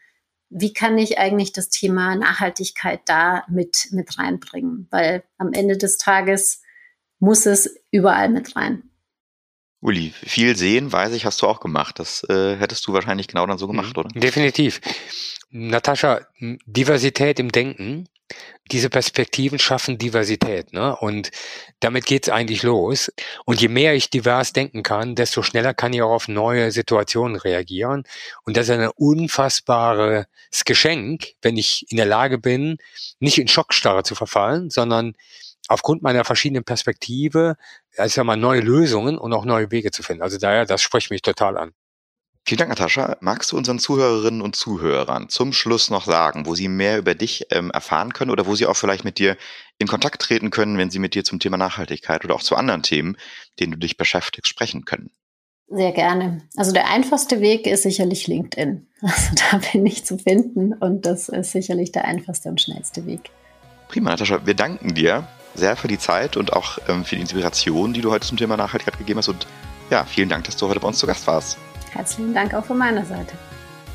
wie 0.49 0.73
kann 0.73 0.97
ich 0.97 1.19
eigentlich 1.19 1.51
das 1.51 1.69
Thema 1.69 2.15
Nachhaltigkeit 2.15 3.01
da 3.05 3.43
mit, 3.47 3.89
mit 3.91 4.17
reinbringen? 4.17 4.87
Weil 4.89 5.23
am 5.37 5.53
Ende 5.53 5.77
des 5.77 5.97
Tages 5.97 6.62
muss 7.23 7.45
es 7.45 7.73
überall 7.89 8.27
mit 8.27 8.53
rein. 8.57 8.83
Uli, 9.79 10.13
viel 10.13 10.57
sehen, 10.57 10.91
weiß 10.91 11.13
ich, 11.13 11.25
hast 11.25 11.41
du 11.41 11.47
auch 11.47 11.61
gemacht. 11.61 11.97
Das 11.97 12.23
äh, 12.29 12.57
hättest 12.57 12.85
du 12.85 12.91
wahrscheinlich 12.91 13.27
genau 13.27 13.45
dann 13.47 13.57
so 13.57 13.65
gemacht, 13.65 13.97
oder? 13.97 14.09
Definitiv. 14.13 14.81
Natascha, 15.49 16.27
Diversität 16.65 17.39
im 17.39 17.49
Denken, 17.49 18.09
diese 18.71 18.89
Perspektiven 18.89 19.57
schaffen 19.57 19.97
Diversität. 19.97 20.73
Ne? 20.73 20.97
Und 20.97 21.31
damit 21.79 22.05
geht's 22.05 22.27
eigentlich 22.27 22.61
los. 22.63 23.09
Und 23.45 23.61
je 23.61 23.69
mehr 23.69 23.93
ich 23.93 24.09
divers 24.09 24.51
denken 24.51 24.83
kann, 24.83 25.15
desto 25.15 25.43
schneller 25.43 25.73
kann 25.73 25.93
ich 25.93 26.01
auch 26.01 26.11
auf 26.11 26.27
neue 26.27 26.71
Situationen 26.71 27.37
reagieren. 27.37 28.03
Und 28.43 28.57
das 28.57 28.67
ist 28.67 28.77
ein 28.77 28.89
unfassbares 28.95 30.25
Geschenk, 30.65 31.35
wenn 31.41 31.55
ich 31.55 31.85
in 31.89 31.97
der 31.97 32.05
Lage 32.05 32.37
bin, 32.37 32.79
nicht 33.19 33.37
in 33.37 33.47
Schockstarre 33.47 34.03
zu 34.03 34.13
verfallen, 34.13 34.69
sondern 34.69 35.13
aufgrund 35.67 36.01
meiner 36.01 36.25
verschiedenen 36.25 36.63
Perspektive, 36.63 37.55
also 37.97 38.23
mal 38.23 38.37
neue 38.37 38.61
Lösungen 38.61 39.17
und 39.17 39.33
auch 39.33 39.45
neue 39.45 39.71
Wege 39.71 39.91
zu 39.91 40.03
finden. 40.03 40.23
Also 40.23 40.37
daher, 40.37 40.65
das 40.65 40.81
spricht 40.81 41.09
mich 41.09 41.21
total 41.21 41.57
an. 41.57 41.73
Vielen 42.45 42.57
Dank, 42.57 42.69
Natascha. 42.69 43.15
Magst 43.21 43.53
du 43.53 43.57
unseren 43.57 43.79
Zuhörerinnen 43.79 44.41
und 44.41 44.57
Zuhörern 44.57 45.29
zum 45.29 45.53
Schluss 45.53 45.89
noch 45.89 46.05
sagen, 46.05 46.45
wo 46.45 46.55
sie 46.55 46.67
mehr 46.67 46.97
über 46.97 47.15
dich 47.15 47.47
ähm, 47.51 47.71
erfahren 47.71 48.11
können 48.11 48.31
oder 48.31 48.45
wo 48.45 48.55
sie 48.55 48.65
auch 48.65 48.75
vielleicht 48.75 49.05
mit 49.05 49.17
dir 49.17 49.37
in 49.77 49.87
Kontakt 49.87 50.21
treten 50.21 50.49
können, 50.49 50.77
wenn 50.77 50.89
sie 50.89 50.99
mit 50.99 51.15
dir 51.15 51.23
zum 51.23 51.39
Thema 51.39 51.55
Nachhaltigkeit 51.55 52.25
oder 52.25 52.35
auch 52.35 52.43
zu 52.43 52.57
anderen 52.57 52.83
Themen, 52.83 53.15
denen 53.61 53.71
du 53.71 53.77
dich 53.77 53.95
beschäftigst, 53.95 54.49
sprechen 54.49 54.83
können? 54.83 55.11
Sehr 55.69 55.93
gerne. 55.93 56.41
Also 56.57 56.73
der 56.73 56.89
einfachste 56.89 57.39
Weg 57.39 57.65
ist 57.65 57.83
sicherlich 57.83 58.27
LinkedIn. 58.27 58.87
Also 59.01 59.35
da 59.51 59.59
bin 59.73 59.85
ich 59.85 60.05
zu 60.05 60.17
finden 60.17 60.71
und 60.71 61.05
das 61.05 61.27
ist 61.27 61.51
sicherlich 61.51 61.91
der 61.91 62.05
einfachste 62.05 62.47
und 62.47 62.61
schnellste 62.61 63.05
Weg. 63.05 63.31
Prima, 63.89 64.11
Natascha. 64.11 64.45
Wir 64.45 64.53
danken 64.53 64.93
dir 64.93 65.27
sehr 65.55 65.75
für 65.75 65.87
die 65.87 65.99
Zeit 65.99 66.37
und 66.37 66.53
auch 66.53 66.77
ähm, 66.87 67.05
für 67.05 67.15
die 67.15 67.21
Inspiration, 67.21 67.93
die 67.93 68.01
du 68.01 68.11
heute 68.11 68.27
zum 68.27 68.37
Thema 68.37 68.57
Nachhaltigkeit 68.57 68.97
gegeben 68.97 69.19
hast. 69.19 69.29
Und 69.29 69.47
ja, 69.89 70.05
vielen 70.05 70.29
Dank, 70.29 70.45
dass 70.45 70.57
du 70.57 70.67
heute 70.67 70.79
bei 70.79 70.87
uns 70.87 70.97
zu 70.97 71.07
Gast 71.07 71.27
warst. 71.27 71.57
Herzlichen 71.91 72.33
Dank 72.33 72.53
auch 72.53 72.65
von 72.65 72.77
meiner 72.77 73.05
Seite. 73.05 73.33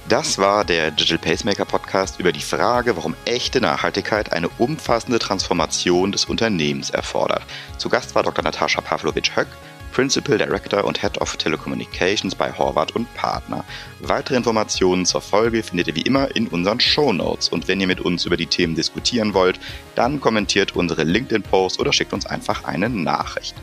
Das 0.08 0.38
war 0.38 0.64
der 0.64 0.90
Digital 0.90 1.18
Pacemaker 1.18 1.66
Podcast 1.66 2.18
über 2.18 2.32
die 2.32 2.40
Frage, 2.40 2.96
warum 2.96 3.14
echte 3.26 3.60
Nachhaltigkeit 3.60 4.32
eine 4.32 4.48
umfassende 4.48 5.18
Transformation 5.18 6.12
des 6.12 6.24
Unternehmens 6.24 6.88
erfordert. 6.88 7.42
Zu 7.76 7.90
Gast 7.90 8.14
war 8.14 8.22
Dr. 8.22 8.42
Natascha 8.42 8.80
Pavlovic-Höck, 8.80 9.48
Principal 9.92 10.38
Director 10.38 10.84
und 10.84 11.00
Head 11.00 11.20
of 11.20 11.36
Telecommunications 11.36 12.34
bei 12.34 12.52
Horvath 12.52 12.94
und 12.94 13.12
Partner. 13.14 13.64
Weitere 14.00 14.36
Informationen 14.36 15.06
zur 15.06 15.20
Folge 15.20 15.62
findet 15.62 15.88
ihr 15.88 15.96
wie 15.96 16.02
immer 16.02 16.34
in 16.36 16.48
unseren 16.48 16.80
Show 16.80 17.12
Notes. 17.12 17.48
Und 17.48 17.68
wenn 17.68 17.80
ihr 17.80 17.86
mit 17.86 18.00
uns 18.00 18.24
über 18.24 18.36
die 18.36 18.46
Themen 18.46 18.74
diskutieren 18.74 19.34
wollt, 19.34 19.58
dann 19.94 20.20
kommentiert 20.20 20.76
unsere 20.76 21.04
LinkedIn-Post 21.04 21.80
oder 21.80 21.92
schickt 21.92 22.12
uns 22.12 22.26
einfach 22.26 22.64
eine 22.64 22.88
Nachricht. 22.88 23.54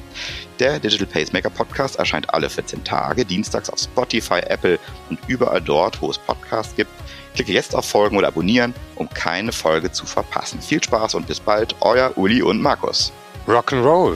Der 0.60 0.80
Digital 0.80 1.08
Pacemaker 1.08 1.50
Podcast 1.50 1.98
erscheint 1.98 2.34
alle 2.34 2.50
14 2.50 2.84
Tage, 2.84 3.26
dienstags 3.26 3.70
auf 3.70 3.80
Spotify, 3.80 4.40
Apple 4.40 4.80
und 5.10 5.20
überall 5.28 5.62
dort, 5.62 6.02
wo 6.02 6.10
es 6.10 6.18
Podcasts 6.18 6.76
gibt. 6.76 6.92
Klicke 7.36 7.52
jetzt 7.52 7.76
auf 7.76 7.86
Folgen 7.86 8.18
oder 8.18 8.30
Abonnieren, 8.30 8.74
um 8.96 9.10
keine 9.10 9.52
Folge 9.52 9.92
zu 9.92 10.06
verpassen. 10.06 10.62
Viel 10.62 10.82
Spaß 10.82 11.16
und 11.16 11.28
bis 11.28 11.40
bald, 11.40 11.76
euer 11.82 12.18
Uli 12.18 12.42
und 12.42 12.62
Markus. 12.62 13.12
Rock'n'Roll! 13.48 14.16